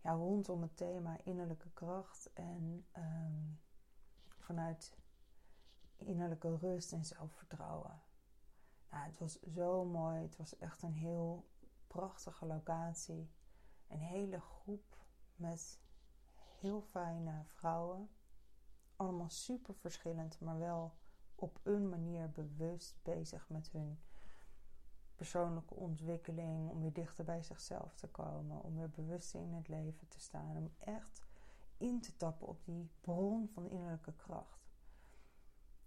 ja, 0.00 0.12
rondom 0.12 0.62
het 0.62 0.76
thema 0.76 1.16
innerlijke 1.24 1.70
kracht 1.70 2.32
en 2.32 2.86
um, 2.96 3.60
vanuit 4.38 4.96
innerlijke 5.98 6.56
rust 6.56 6.92
en 6.92 7.04
zelfvertrouwen. 7.04 8.00
Nou, 8.90 9.04
het 9.04 9.18
was 9.18 9.40
zo 9.40 9.84
mooi. 9.84 10.22
Het 10.22 10.36
was 10.36 10.58
echt 10.58 10.82
een 10.82 10.94
heel 10.94 11.44
prachtige 11.86 12.46
locatie. 12.46 13.30
Een 13.88 14.00
hele 14.00 14.40
groep 14.40 14.96
met 15.36 15.80
heel 16.58 16.80
fijne 16.80 17.42
vrouwen. 17.44 18.08
Allemaal 18.96 19.30
super 19.30 19.74
verschillend, 19.74 20.40
maar 20.40 20.58
wel 20.58 20.94
op 21.34 21.60
een 21.62 21.88
manier 21.88 22.30
bewust 22.30 22.98
bezig 23.02 23.48
met 23.48 23.70
hun 23.70 23.98
persoonlijke 25.14 25.74
ontwikkeling, 25.74 26.70
om 26.70 26.80
weer 26.80 26.92
dichter 26.92 27.24
bij 27.24 27.42
zichzelf 27.42 27.94
te 27.94 28.08
komen, 28.08 28.62
om 28.62 28.76
weer 28.76 28.90
bewust 28.90 29.34
in 29.34 29.52
het 29.52 29.68
leven 29.68 30.08
te 30.08 30.20
staan, 30.20 30.56
om 30.56 30.72
echt 30.78 31.22
in 31.76 32.00
te 32.00 32.16
tappen 32.16 32.46
op 32.46 32.64
die 32.64 32.90
bron 33.00 33.48
van 33.48 33.70
innerlijke 33.70 34.12
kracht. 34.12 34.55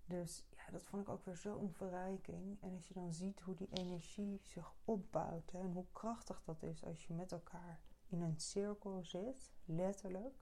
Dus 0.09 0.43
ja, 0.49 0.71
dat 0.71 0.83
vond 0.83 1.01
ik 1.01 1.09
ook 1.09 1.25
weer 1.25 1.37
zo'n 1.37 1.71
verrijking. 1.71 2.61
En 2.61 2.73
als 2.73 2.87
je 2.87 2.93
dan 2.93 3.13
ziet 3.13 3.39
hoe 3.39 3.55
die 3.55 3.69
energie 3.71 4.39
zich 4.43 4.73
opbouwt 4.85 5.51
en 5.51 5.71
hoe 5.71 5.85
krachtig 5.91 6.41
dat 6.45 6.63
is 6.63 6.83
als 6.83 7.07
je 7.07 7.13
met 7.13 7.31
elkaar 7.31 7.79
in 8.07 8.21
een 8.21 8.39
cirkel 8.39 9.03
zit, 9.03 9.51
letterlijk. 9.65 10.35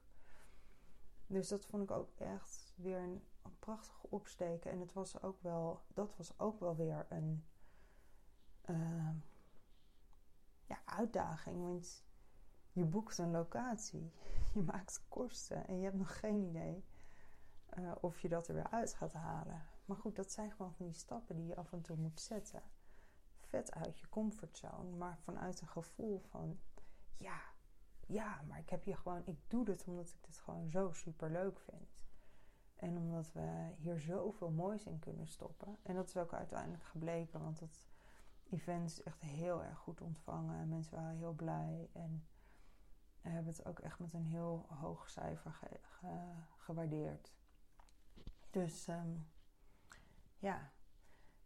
Dus 1.26 1.48
dat 1.48 1.66
vond 1.66 1.82
ik 1.82 1.90
ook 1.90 2.10
echt 2.16 2.72
weer 2.76 2.98
een, 2.98 3.22
prachtige 3.58 4.06
opsteken. 4.10 4.70
En 4.70 4.80
het 4.80 4.92
was 4.92 5.22
ook 5.22 5.42
wel, 5.42 5.82
dat 5.94 6.16
was 6.16 6.38
ook 6.38 6.60
wel 6.60 6.76
weer 6.76 7.06
een 7.08 7.44
uh, 8.70 9.10
ja, 10.64 10.78
uitdaging. 10.84 11.62
Want 11.62 12.04
je 12.72 12.84
boekt 12.84 13.18
een 13.18 13.30
locatie, 13.30 14.12
je 14.54 14.62
maakt 14.62 15.04
kosten 15.08 15.66
en 15.66 15.78
je 15.78 15.84
hebt 15.84 15.96
nog 15.96 16.18
geen 16.18 16.42
idee 16.42 16.84
uh, 17.78 17.92
of 18.00 18.20
je 18.20 18.28
dat 18.28 18.48
er 18.48 18.54
weer 18.54 18.70
uit 18.70 18.94
gaat 18.94 19.12
halen. 19.12 19.62
Maar 19.84 19.96
goed, 19.96 20.16
dat 20.16 20.32
zijn 20.32 20.50
gewoon 20.50 20.74
van 20.74 20.86
die 20.86 20.94
stappen 20.94 21.36
die 21.36 21.46
je 21.46 21.56
af 21.56 21.72
en 21.72 21.82
toe 21.82 21.96
moet 21.96 22.20
zetten. 22.20 22.62
Vet 23.40 23.74
uit 23.74 23.98
je 23.98 24.08
comfortzone, 24.08 24.96
maar 24.96 25.18
vanuit 25.18 25.60
een 25.60 25.68
gevoel 25.68 26.18
van 26.18 26.58
ja, 27.16 27.40
ja, 28.06 28.42
maar 28.48 28.58
ik 28.58 28.70
heb 28.70 28.84
hier 28.84 28.96
gewoon, 28.96 29.22
ik 29.24 29.38
doe 29.48 29.64
dit 29.64 29.84
omdat 29.84 30.08
ik 30.08 30.24
dit 30.26 30.38
gewoon 30.38 30.70
zo 30.70 30.92
super 30.92 31.30
leuk 31.30 31.60
vind. 31.60 32.06
En 32.76 32.96
omdat 32.96 33.32
we 33.32 33.74
hier 33.76 34.00
zoveel 34.00 34.50
moois 34.50 34.84
in 34.84 34.98
kunnen 34.98 35.26
stoppen. 35.26 35.78
En 35.82 35.94
dat 35.94 36.08
is 36.08 36.16
ook 36.16 36.32
uiteindelijk 36.32 36.84
gebleken, 36.84 37.40
want 37.40 37.60
het 37.60 37.88
event 38.50 38.90
is 38.90 39.02
echt 39.02 39.20
heel 39.20 39.64
erg 39.64 39.78
goed 39.78 40.00
ontvangen. 40.00 40.68
Mensen 40.68 40.94
waren 40.94 41.16
heel 41.16 41.32
blij 41.32 41.90
en 41.92 42.26
hebben 43.20 43.52
het 43.52 43.66
ook 43.66 43.78
echt 43.78 43.98
met 43.98 44.12
een 44.12 44.24
heel 44.24 44.66
hoog 44.68 45.08
cijfer 45.08 45.52
ge 45.52 45.66
ge 45.82 46.32
gewaardeerd. 46.56 47.32
Dus 48.50 48.86
um, 48.88 49.28
ja, 50.38 50.72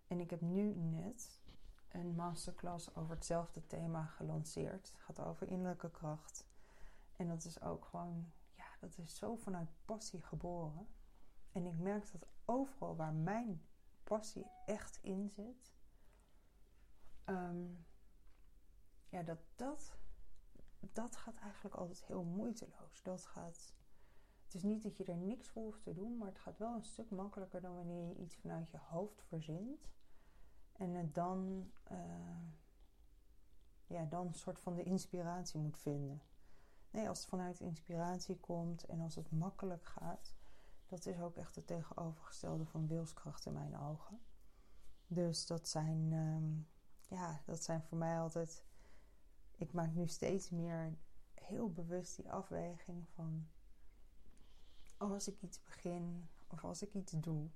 en 0.06 0.20
ik 0.20 0.30
heb 0.30 0.40
nu 0.40 0.74
net 0.74 1.40
een 1.88 2.14
masterclass 2.14 2.94
over 2.94 3.14
hetzelfde 3.14 3.66
thema 3.66 4.04
gelanceerd. 4.04 4.92
Het 4.92 5.00
gaat 5.00 5.20
over 5.20 5.48
innerlijke 5.48 5.90
kracht. 5.90 6.46
En 7.16 7.28
dat 7.28 7.44
is 7.44 7.60
ook 7.60 7.84
gewoon, 7.84 8.32
ja, 8.54 8.66
dat 8.80 8.98
is 8.98 9.16
zo 9.16 9.36
vanuit 9.36 9.70
passie 9.84 10.22
geboren. 10.22 10.88
En 11.52 11.66
ik 11.66 11.78
merk 11.78 12.12
dat 12.12 12.26
overal 12.44 12.96
waar 12.96 13.14
mijn 13.14 13.66
passie 14.04 14.46
echt 14.66 14.98
in 15.02 15.30
zit, 15.30 15.74
um, 17.26 17.86
ja, 19.08 19.22
dat, 19.22 19.38
dat, 19.56 19.96
dat 20.80 21.16
gaat 21.16 21.36
eigenlijk 21.36 21.74
altijd 21.74 22.04
heel 22.04 22.22
moeiteloos. 22.24 23.02
Dat 23.02 23.26
gaat, 23.26 23.74
het 24.52 24.62
is 24.62 24.70
niet 24.70 24.82
dat 24.82 24.96
je 24.96 25.04
er 25.04 25.16
niks 25.16 25.48
voor 25.48 25.62
hoeft 25.62 25.82
te 25.82 25.92
doen, 25.92 26.16
maar 26.16 26.28
het 26.28 26.38
gaat 26.38 26.58
wel 26.58 26.74
een 26.74 26.84
stuk 26.84 27.10
makkelijker 27.10 27.60
dan 27.60 27.74
wanneer 27.74 28.08
je 28.08 28.16
iets 28.16 28.34
vanuit 28.34 28.70
je 28.70 28.78
hoofd 28.78 29.22
verzint. 29.22 29.88
En 30.72 30.94
het 30.94 31.14
dan, 31.14 31.70
uh, 31.92 31.98
ja, 33.86 34.04
dan 34.04 34.26
een 34.26 34.34
soort 34.34 34.58
van 34.58 34.74
de 34.74 34.82
inspiratie 34.82 35.60
moet 35.60 35.78
vinden. 35.78 36.22
Nee, 36.90 37.08
als 37.08 37.18
het 37.18 37.28
vanuit 37.28 37.60
inspiratie 37.60 38.36
komt 38.36 38.84
en 38.84 39.00
als 39.00 39.14
het 39.14 39.30
makkelijk 39.30 39.84
gaat, 39.84 40.34
dat 40.86 41.06
is 41.06 41.20
ook 41.20 41.36
echt 41.36 41.54
het 41.54 41.66
tegenovergestelde 41.66 42.64
van 42.64 42.86
wilskracht 42.86 43.46
in 43.46 43.52
mijn 43.52 43.78
ogen. 43.78 44.20
Dus 45.06 45.46
dat 45.46 45.68
zijn, 45.68 46.12
um, 46.12 46.68
ja, 47.08 47.42
dat 47.46 47.62
zijn 47.62 47.82
voor 47.82 47.98
mij 47.98 48.20
altijd. 48.20 48.64
Ik 49.56 49.72
maak 49.72 49.94
nu 49.94 50.06
steeds 50.06 50.50
meer 50.50 50.96
heel 51.34 51.72
bewust 51.72 52.16
die 52.16 52.32
afweging 52.32 53.08
van 53.08 53.48
als 55.10 55.28
ik 55.28 55.42
iets 55.42 55.62
begin 55.62 56.28
of 56.46 56.64
als 56.64 56.82
ik 56.82 56.94
iets 56.94 57.12
doe, 57.12 57.48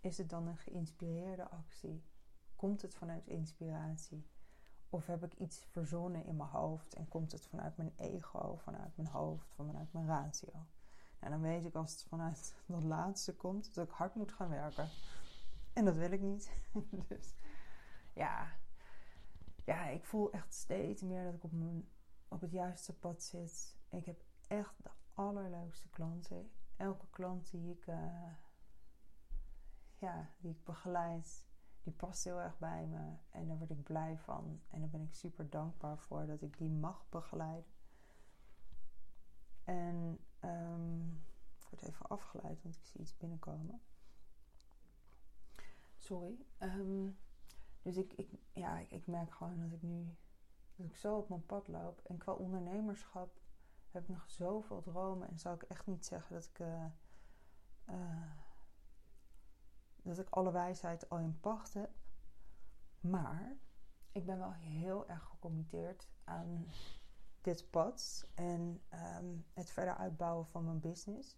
is 0.00 0.18
het 0.18 0.30
dan 0.30 0.46
een 0.46 0.56
geïnspireerde 0.56 1.50
actie? 1.50 2.04
Komt 2.56 2.82
het 2.82 2.94
vanuit 2.94 3.26
inspiratie? 3.26 4.26
Of 4.88 5.06
heb 5.06 5.24
ik 5.24 5.34
iets 5.34 5.64
verzonnen 5.70 6.24
in 6.24 6.36
mijn 6.36 6.48
hoofd 6.48 6.94
en 6.94 7.08
komt 7.08 7.32
het 7.32 7.46
vanuit 7.46 7.76
mijn 7.76 7.92
ego, 7.96 8.56
vanuit 8.56 8.96
mijn 8.96 9.08
hoofd, 9.08 9.54
vanuit 9.54 9.92
mijn 9.92 10.06
ratio? 10.06 10.52
En 10.52 11.30
nou, 11.30 11.32
dan 11.32 11.40
weet 11.40 11.64
ik 11.64 11.74
als 11.74 11.92
het 11.92 12.02
vanuit 12.02 12.54
dat 12.66 12.82
laatste 12.82 13.34
komt, 13.34 13.74
dat 13.74 13.86
ik 13.86 13.94
hard 13.94 14.14
moet 14.14 14.32
gaan 14.32 14.48
werken. 14.48 14.88
En 15.72 15.84
dat 15.84 15.96
wil 15.96 16.10
ik 16.10 16.20
niet. 16.20 16.50
dus 17.08 17.34
ja, 18.12 18.52
ja, 19.64 19.86
ik 19.86 20.04
voel 20.04 20.32
echt 20.32 20.54
steeds 20.54 21.02
meer 21.02 21.24
dat 21.24 21.34
ik 21.34 21.44
op, 21.44 21.52
mijn, 21.52 21.88
op 22.28 22.40
het 22.40 22.50
juiste 22.50 22.92
pad 22.92 23.22
zit. 23.22 23.76
Ik 23.88 24.04
heb 24.04 24.24
echt 24.46 24.82
de 24.82 24.90
allerleukste 25.14 25.88
klanten. 25.88 26.50
Elke 26.76 27.06
klant 27.10 27.50
die 27.50 27.70
ik, 27.70 27.86
uh, 27.86 28.32
ja, 29.98 30.30
die 30.38 30.50
ik 30.50 30.64
begeleid, 30.64 31.46
die 31.82 31.92
past 31.92 32.24
heel 32.24 32.40
erg 32.40 32.58
bij 32.58 32.86
me. 32.86 33.16
En 33.30 33.46
daar 33.48 33.58
word 33.58 33.70
ik 33.70 33.82
blij 33.82 34.18
van. 34.18 34.60
En 34.68 34.80
daar 34.80 34.90
ben 34.90 35.02
ik 35.02 35.14
super 35.14 35.50
dankbaar 35.50 35.98
voor 35.98 36.26
dat 36.26 36.42
ik 36.42 36.58
die 36.58 36.70
mag 36.70 37.08
begeleiden. 37.08 37.72
En 39.64 40.18
um, 40.44 41.24
ik 41.56 41.66
word 41.70 41.82
even 41.82 42.06
afgeleid, 42.06 42.62
want 42.62 42.76
ik 42.76 42.84
zie 42.84 43.00
iets 43.00 43.16
binnenkomen. 43.16 43.80
Sorry. 45.96 46.46
Ehm, 46.58 47.10
dus 47.82 47.96
ik, 47.96 48.12
ik, 48.12 48.28
ja, 48.52 48.78
ik, 48.78 48.90
ik, 48.90 49.06
merk 49.06 49.34
gewoon 49.34 49.60
dat 49.60 49.72
ik 49.72 49.82
nu 49.82 50.16
dat 50.76 50.86
ik 50.86 50.96
zo 50.96 51.16
op 51.16 51.28
mijn 51.28 51.46
pad 51.46 51.68
loop. 51.68 52.00
En 52.04 52.18
qua 52.18 52.32
ondernemerschap 52.32 53.40
heb 53.94 54.08
nog 54.08 54.30
zoveel 54.30 54.82
dromen. 54.82 55.28
En 55.28 55.38
zou 55.38 55.54
ik 55.54 55.62
echt 55.62 55.86
niet 55.86 56.06
zeggen 56.06 56.34
dat 56.34 56.44
ik, 56.44 56.58
uh, 56.58 56.84
uh, 57.88 58.30
dat 60.02 60.18
ik 60.18 60.28
alle 60.28 60.52
wijsheid 60.52 61.08
al 61.08 61.18
in 61.18 61.40
pacht 61.40 61.74
heb. 61.74 61.90
Maar 63.00 63.56
ik 64.12 64.26
ben 64.26 64.38
wel 64.38 64.52
heel 64.52 65.08
erg 65.08 65.22
gecommitteerd 65.22 66.08
aan 66.24 66.66
dit 67.40 67.70
pad 67.70 68.28
en 68.34 68.82
um, 69.20 69.46
het 69.52 69.70
verder 69.70 69.96
uitbouwen 69.96 70.46
van 70.46 70.64
mijn 70.64 70.80
business. 70.80 71.36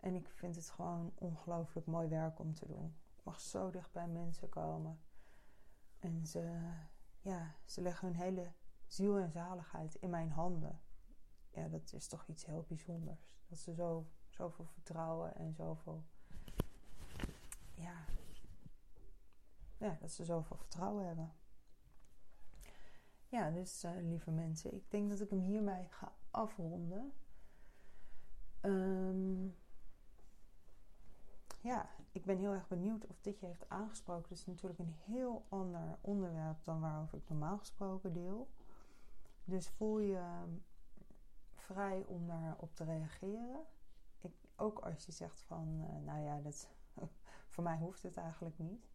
En 0.00 0.14
ik 0.14 0.28
vind 0.28 0.56
het 0.56 0.70
gewoon 0.70 1.12
ongelooflijk 1.14 1.86
mooi 1.86 2.08
werk 2.08 2.38
om 2.38 2.54
te 2.54 2.66
doen. 2.66 2.96
Ik 3.16 3.24
mag 3.24 3.40
zo 3.40 3.70
dicht 3.70 3.92
bij 3.92 4.08
mensen 4.08 4.48
komen. 4.48 5.00
En 5.98 6.26
ze, 6.26 6.72
ja, 7.20 7.54
ze 7.64 7.80
leggen 7.80 8.08
hun 8.08 8.16
hele 8.16 8.52
ziel 8.86 9.18
en 9.18 9.30
zaligheid 9.30 9.94
in 9.94 10.10
mijn 10.10 10.30
handen. 10.30 10.80
Ja, 11.50 11.68
dat 11.68 11.92
is 11.92 12.06
toch 12.06 12.26
iets 12.26 12.44
heel 12.46 12.64
bijzonders. 12.68 13.30
Dat 13.48 13.58
ze 13.58 13.74
zo, 13.74 14.06
zoveel 14.28 14.66
vertrouwen 14.66 15.34
en 15.34 15.54
zoveel. 15.54 16.04
Ja, 17.74 18.04
ja, 19.78 19.96
dat 20.00 20.10
ze 20.10 20.24
zoveel 20.24 20.56
vertrouwen 20.56 21.06
hebben. 21.06 21.32
Ja, 23.28 23.50
dus 23.50 23.84
uh, 23.84 23.90
lieve 23.96 24.30
mensen, 24.30 24.74
ik 24.74 24.90
denk 24.90 25.10
dat 25.10 25.20
ik 25.20 25.30
hem 25.30 25.40
hiermee 25.40 25.86
ga 25.90 26.12
afronden. 26.30 27.12
Um, 28.62 29.56
ja, 31.60 31.90
ik 32.12 32.24
ben 32.24 32.38
heel 32.38 32.52
erg 32.52 32.68
benieuwd 32.68 33.06
of 33.06 33.20
dit 33.20 33.40
je 33.40 33.46
heeft 33.46 33.68
aangesproken. 33.68 34.28
Het 34.28 34.38
is 34.38 34.46
natuurlijk 34.46 34.78
een 34.78 34.94
heel 35.04 35.44
ander 35.48 35.98
onderwerp 36.00 36.64
dan 36.64 36.80
waarover 36.80 37.18
ik 37.18 37.28
normaal 37.28 37.58
gesproken 37.58 38.12
deel. 38.12 38.48
Dus 39.44 39.68
voel 39.68 39.98
je 39.98 40.16
ehm, 40.16 40.50
vrij 41.72 42.04
om 42.06 42.26
daarop 42.26 42.74
te 42.74 42.84
reageren. 42.84 43.64
Ik, 44.20 44.32
ook 44.56 44.78
als 44.78 45.06
je 45.06 45.12
zegt 45.12 45.42
van, 45.42 45.80
uh, 45.80 46.04
nou 46.06 46.20
ja, 46.20 46.40
dat, 46.40 46.68
voor 47.52 47.64
mij 47.64 47.78
hoeft 47.78 48.02
het 48.02 48.16
eigenlijk 48.16 48.58
niet. 48.58 48.88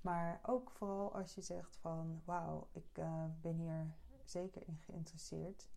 Maar 0.00 0.40
ook 0.42 0.70
vooral 0.70 1.14
als 1.14 1.34
je 1.34 1.40
zegt 1.40 1.76
van, 1.76 2.22
wauw, 2.24 2.68
ik 2.72 2.98
uh, 2.98 3.24
ben 3.40 3.56
hier 3.56 3.94
zeker 4.24 4.62
in 4.66 4.78
geïnteresseerd. 4.78 5.68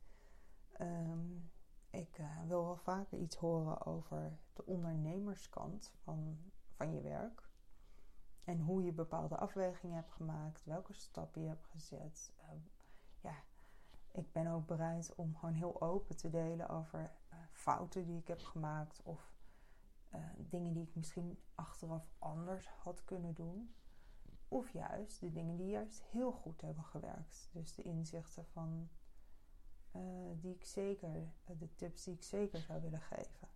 Um, 0.81 1.51
ik 1.89 2.17
uh, 2.19 2.41
wil 2.47 2.65
wel 2.65 2.77
vaker 2.77 3.17
iets 3.17 3.35
horen 3.35 3.85
over 3.85 4.37
de 4.53 4.65
ondernemerskant 4.65 5.91
van, 6.03 6.37
van 6.75 6.93
je 6.93 7.01
werk. 7.01 7.49
En 8.45 8.59
hoe 8.59 8.83
je 8.83 8.93
bepaalde 8.93 9.37
afwegingen 9.37 9.95
hebt 9.95 10.11
gemaakt, 10.11 10.65
welke 10.65 10.93
stappen 10.93 11.41
je 11.41 11.47
hebt 11.47 11.65
gezet. 11.65 12.33
Uh, 12.37 12.61
ja, 13.19 13.35
ik 14.11 14.31
ben 14.31 14.47
ook 14.47 14.67
bereid 14.67 15.15
om 15.15 15.35
gewoon 15.35 15.55
heel 15.55 15.81
open 15.81 16.17
te 16.17 16.29
delen 16.29 16.69
over 16.69 16.99
uh, 17.33 17.39
fouten 17.51 18.05
die 18.05 18.19
ik 18.19 18.27
heb 18.27 18.41
gemaakt 18.41 19.01
of 19.03 19.31
dingen 20.37 20.73
die 20.73 20.83
ik 20.83 20.95
misschien 20.95 21.39
achteraf 21.55 22.11
anders 22.19 22.67
had 22.67 23.03
kunnen 23.03 23.33
doen. 23.33 23.75
Of 24.47 24.69
juist 24.69 25.19
de 25.19 25.31
dingen 25.31 25.57
die 25.57 25.69
juist 25.69 26.03
heel 26.03 26.31
goed 26.31 26.61
hebben 26.61 26.83
gewerkt. 26.83 27.49
Dus 27.51 27.75
de 27.75 27.81
inzichten 27.81 28.45
van 28.45 28.89
uh, 29.95 30.01
die 30.35 30.55
ik 30.55 30.65
zeker, 30.65 31.33
de 31.45 31.75
tips 31.75 32.03
die 32.03 32.13
ik 32.13 32.23
zeker 32.23 32.59
zou 32.59 32.81
willen 32.81 33.01
geven. 33.01 33.47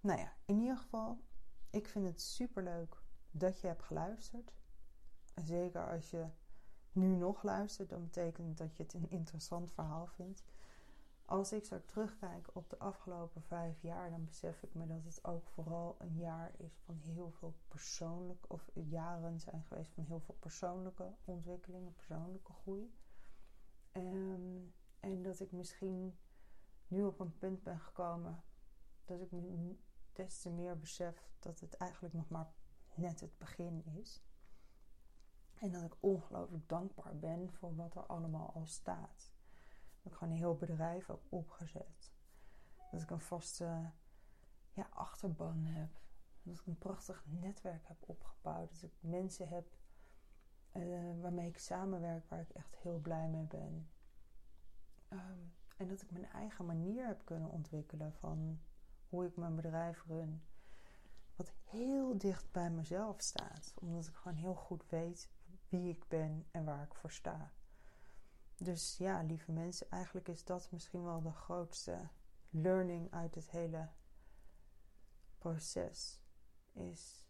Nou 0.00 0.18
ja, 0.18 0.32
in 0.44 0.58
ieder 0.58 0.76
geval, 0.76 1.20
ik 1.70 1.88
vind 1.88 2.06
het 2.06 2.20
super 2.20 2.62
leuk 2.62 3.02
dat 3.30 3.60
je 3.60 3.66
hebt 3.66 3.82
geluisterd. 3.82 4.52
Zeker 5.34 5.90
als 5.90 6.10
je 6.10 6.26
nu 6.96 7.16
nog 7.16 7.42
luistert, 7.42 7.88
dan 7.88 8.04
betekent 8.04 8.58
dat 8.58 8.76
je 8.76 8.82
het 8.82 8.94
een 8.94 9.10
interessant 9.10 9.72
verhaal 9.72 10.06
vindt. 10.06 10.44
Als 11.24 11.52
ik 11.52 11.64
zo 11.64 11.80
terugkijk 11.84 12.48
op 12.52 12.70
de 12.70 12.78
afgelopen 12.78 13.42
vijf 13.42 13.82
jaar, 13.82 14.10
dan 14.10 14.24
besef 14.24 14.62
ik 14.62 14.74
me 14.74 14.86
dat 14.86 15.04
het 15.04 15.24
ook 15.24 15.48
vooral 15.48 15.96
een 15.98 16.16
jaar 16.16 16.52
is 16.56 16.80
van 16.84 16.96
heel 16.96 17.30
veel 17.30 17.54
persoonlijke, 17.68 18.48
of 18.48 18.70
jaren 18.72 19.40
zijn 19.40 19.64
geweest 19.64 19.92
van 19.92 20.04
heel 20.04 20.20
veel 20.20 20.36
persoonlijke 20.38 21.14
ontwikkelingen, 21.24 21.94
persoonlijke 21.94 22.52
groei. 22.52 22.94
Um, 23.92 24.74
en 25.00 25.22
dat 25.22 25.40
ik 25.40 25.52
misschien 25.52 26.18
nu 26.88 27.04
op 27.04 27.20
een 27.20 27.38
punt 27.38 27.62
ben 27.62 27.80
gekomen 27.80 28.42
dat 29.04 29.20
ik 29.20 29.30
des 30.12 30.40
te 30.40 30.50
meer 30.50 30.78
besef 30.78 31.30
dat 31.38 31.60
het 31.60 31.74
eigenlijk 31.76 32.14
nog 32.14 32.28
maar 32.28 32.52
net 32.94 33.20
het 33.20 33.38
begin 33.38 33.84
is. 33.84 34.22
En 35.60 35.72
dat 35.72 35.82
ik 35.82 35.96
ongelooflijk 36.00 36.68
dankbaar 36.68 37.16
ben 37.16 37.52
voor 37.52 37.74
wat 37.74 37.94
er 37.94 38.06
allemaal 38.06 38.52
al 38.54 38.66
staat. 38.66 39.34
Dat 40.02 40.12
ik 40.12 40.18
gewoon 40.18 40.32
een 40.32 40.40
heel 40.40 40.56
bedrijf 40.56 41.06
heb 41.06 41.20
opgezet. 41.28 42.12
Dat 42.90 43.02
ik 43.02 43.10
een 43.10 43.20
vaste 43.20 43.90
ja, 44.72 44.88
achterban 44.90 45.64
heb. 45.64 45.90
Dat 46.42 46.58
ik 46.58 46.66
een 46.66 46.78
prachtig 46.78 47.24
netwerk 47.26 47.88
heb 47.88 47.96
opgebouwd. 48.00 48.80
Dat 48.80 48.90
ik 48.90 48.96
mensen 49.00 49.48
heb 49.48 49.66
uh, 50.72 51.20
waarmee 51.20 51.48
ik 51.48 51.58
samenwerk 51.58 52.28
waar 52.28 52.40
ik 52.40 52.50
echt 52.50 52.76
heel 52.76 52.98
blij 52.98 53.28
mee 53.28 53.46
ben. 53.46 53.90
Um, 55.08 55.54
en 55.76 55.88
dat 55.88 56.02
ik 56.02 56.10
mijn 56.10 56.30
eigen 56.30 56.66
manier 56.66 57.06
heb 57.06 57.24
kunnen 57.24 57.50
ontwikkelen 57.50 58.12
van 58.12 58.60
hoe 59.08 59.26
ik 59.26 59.36
mijn 59.36 59.54
bedrijf 59.54 60.04
run. 60.06 60.42
Wat 61.36 61.52
heel 61.64 62.18
dicht 62.18 62.50
bij 62.50 62.70
mezelf 62.70 63.20
staat. 63.20 63.74
Omdat 63.74 64.06
ik 64.06 64.14
gewoon 64.14 64.36
heel 64.36 64.54
goed 64.54 64.88
weet 64.88 65.30
wie 65.80 65.90
ik 65.90 66.08
ben 66.08 66.46
en 66.50 66.64
waar 66.64 66.82
ik 66.82 66.94
voor 66.94 67.10
sta. 67.10 67.52
Dus 68.56 68.96
ja, 68.96 69.22
lieve 69.22 69.52
mensen, 69.52 69.90
eigenlijk 69.90 70.28
is 70.28 70.44
dat 70.44 70.70
misschien 70.70 71.04
wel 71.04 71.22
de 71.22 71.32
grootste 71.32 72.08
learning 72.50 73.12
uit 73.12 73.34
het 73.34 73.50
hele 73.50 73.88
proces. 75.38 76.20
Is 76.72 77.28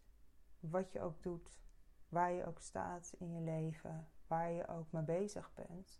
wat 0.59 0.91
je 0.91 1.01
ook 1.01 1.23
doet, 1.23 1.59
waar 2.09 2.31
je 2.31 2.45
ook 2.45 2.59
staat 2.59 3.13
in 3.17 3.33
je 3.33 3.41
leven, 3.41 4.07
waar 4.27 4.51
je 4.51 4.67
ook 4.67 4.91
mee 4.91 5.03
bezig 5.03 5.53
bent 5.53 5.99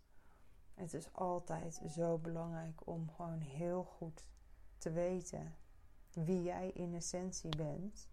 het 0.78 0.94
is 0.94 1.12
altijd 1.12 1.80
zo 1.88 2.18
belangrijk 2.18 2.86
om 2.86 3.10
gewoon 3.10 3.40
heel 3.40 3.84
goed 3.84 4.24
te 4.78 4.90
weten 4.90 5.56
wie 6.12 6.42
jij 6.42 6.70
in 6.70 6.94
essentie 6.94 7.56
bent 7.56 8.08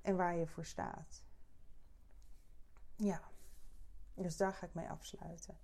en 0.00 0.16
waar 0.16 0.36
je 0.36 0.46
voor 0.46 0.64
staat. 0.64 1.24
Ja, 2.96 3.30
dus 4.22 4.36
daar 4.36 4.52
ga 4.52 4.66
ik 4.66 4.74
mee 4.74 4.88
afsluiten. 4.88 5.58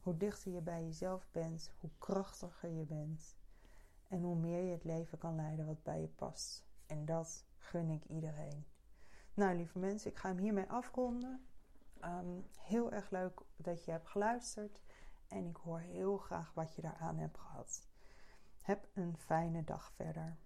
Hoe 0.00 0.16
dichter 0.16 0.52
je 0.52 0.60
bij 0.60 0.82
jezelf 0.84 1.28
bent, 1.30 1.72
hoe 1.78 1.90
krachtiger 1.98 2.70
je 2.70 2.84
bent 2.84 3.36
en 4.08 4.22
hoe 4.22 4.36
meer 4.36 4.62
je 4.62 4.72
het 4.72 4.84
leven 4.84 5.18
kan 5.18 5.36
leiden 5.36 5.66
wat 5.66 5.82
bij 5.82 6.00
je 6.00 6.08
past. 6.08 6.64
En 6.86 7.04
dat 7.04 7.44
gun 7.56 7.90
ik 7.90 8.04
iedereen. 8.04 8.66
Nou, 9.34 9.56
lieve 9.56 9.78
mensen, 9.78 10.10
ik 10.10 10.16
ga 10.16 10.28
hem 10.28 10.38
hiermee 10.38 10.70
afronden. 10.70 11.46
Ehm, 12.00 12.40
heel 12.58 12.92
erg 12.92 13.10
leuk 13.10 13.40
dat 13.56 13.84
je 13.84 13.90
hebt 13.90 14.08
geluisterd. 14.08 14.80
En 15.28 15.46
ik 15.46 15.56
hoor 15.56 15.80
heel 15.80 16.16
graag 16.16 16.54
wat 16.54 16.74
je 16.74 16.82
daaraan 16.82 17.18
hebt 17.18 17.38
gehad. 17.38 17.86
Heb 18.62 18.88
een 18.94 19.16
fijne 19.16 19.64
dag 19.64 19.92
verder. 19.92 20.38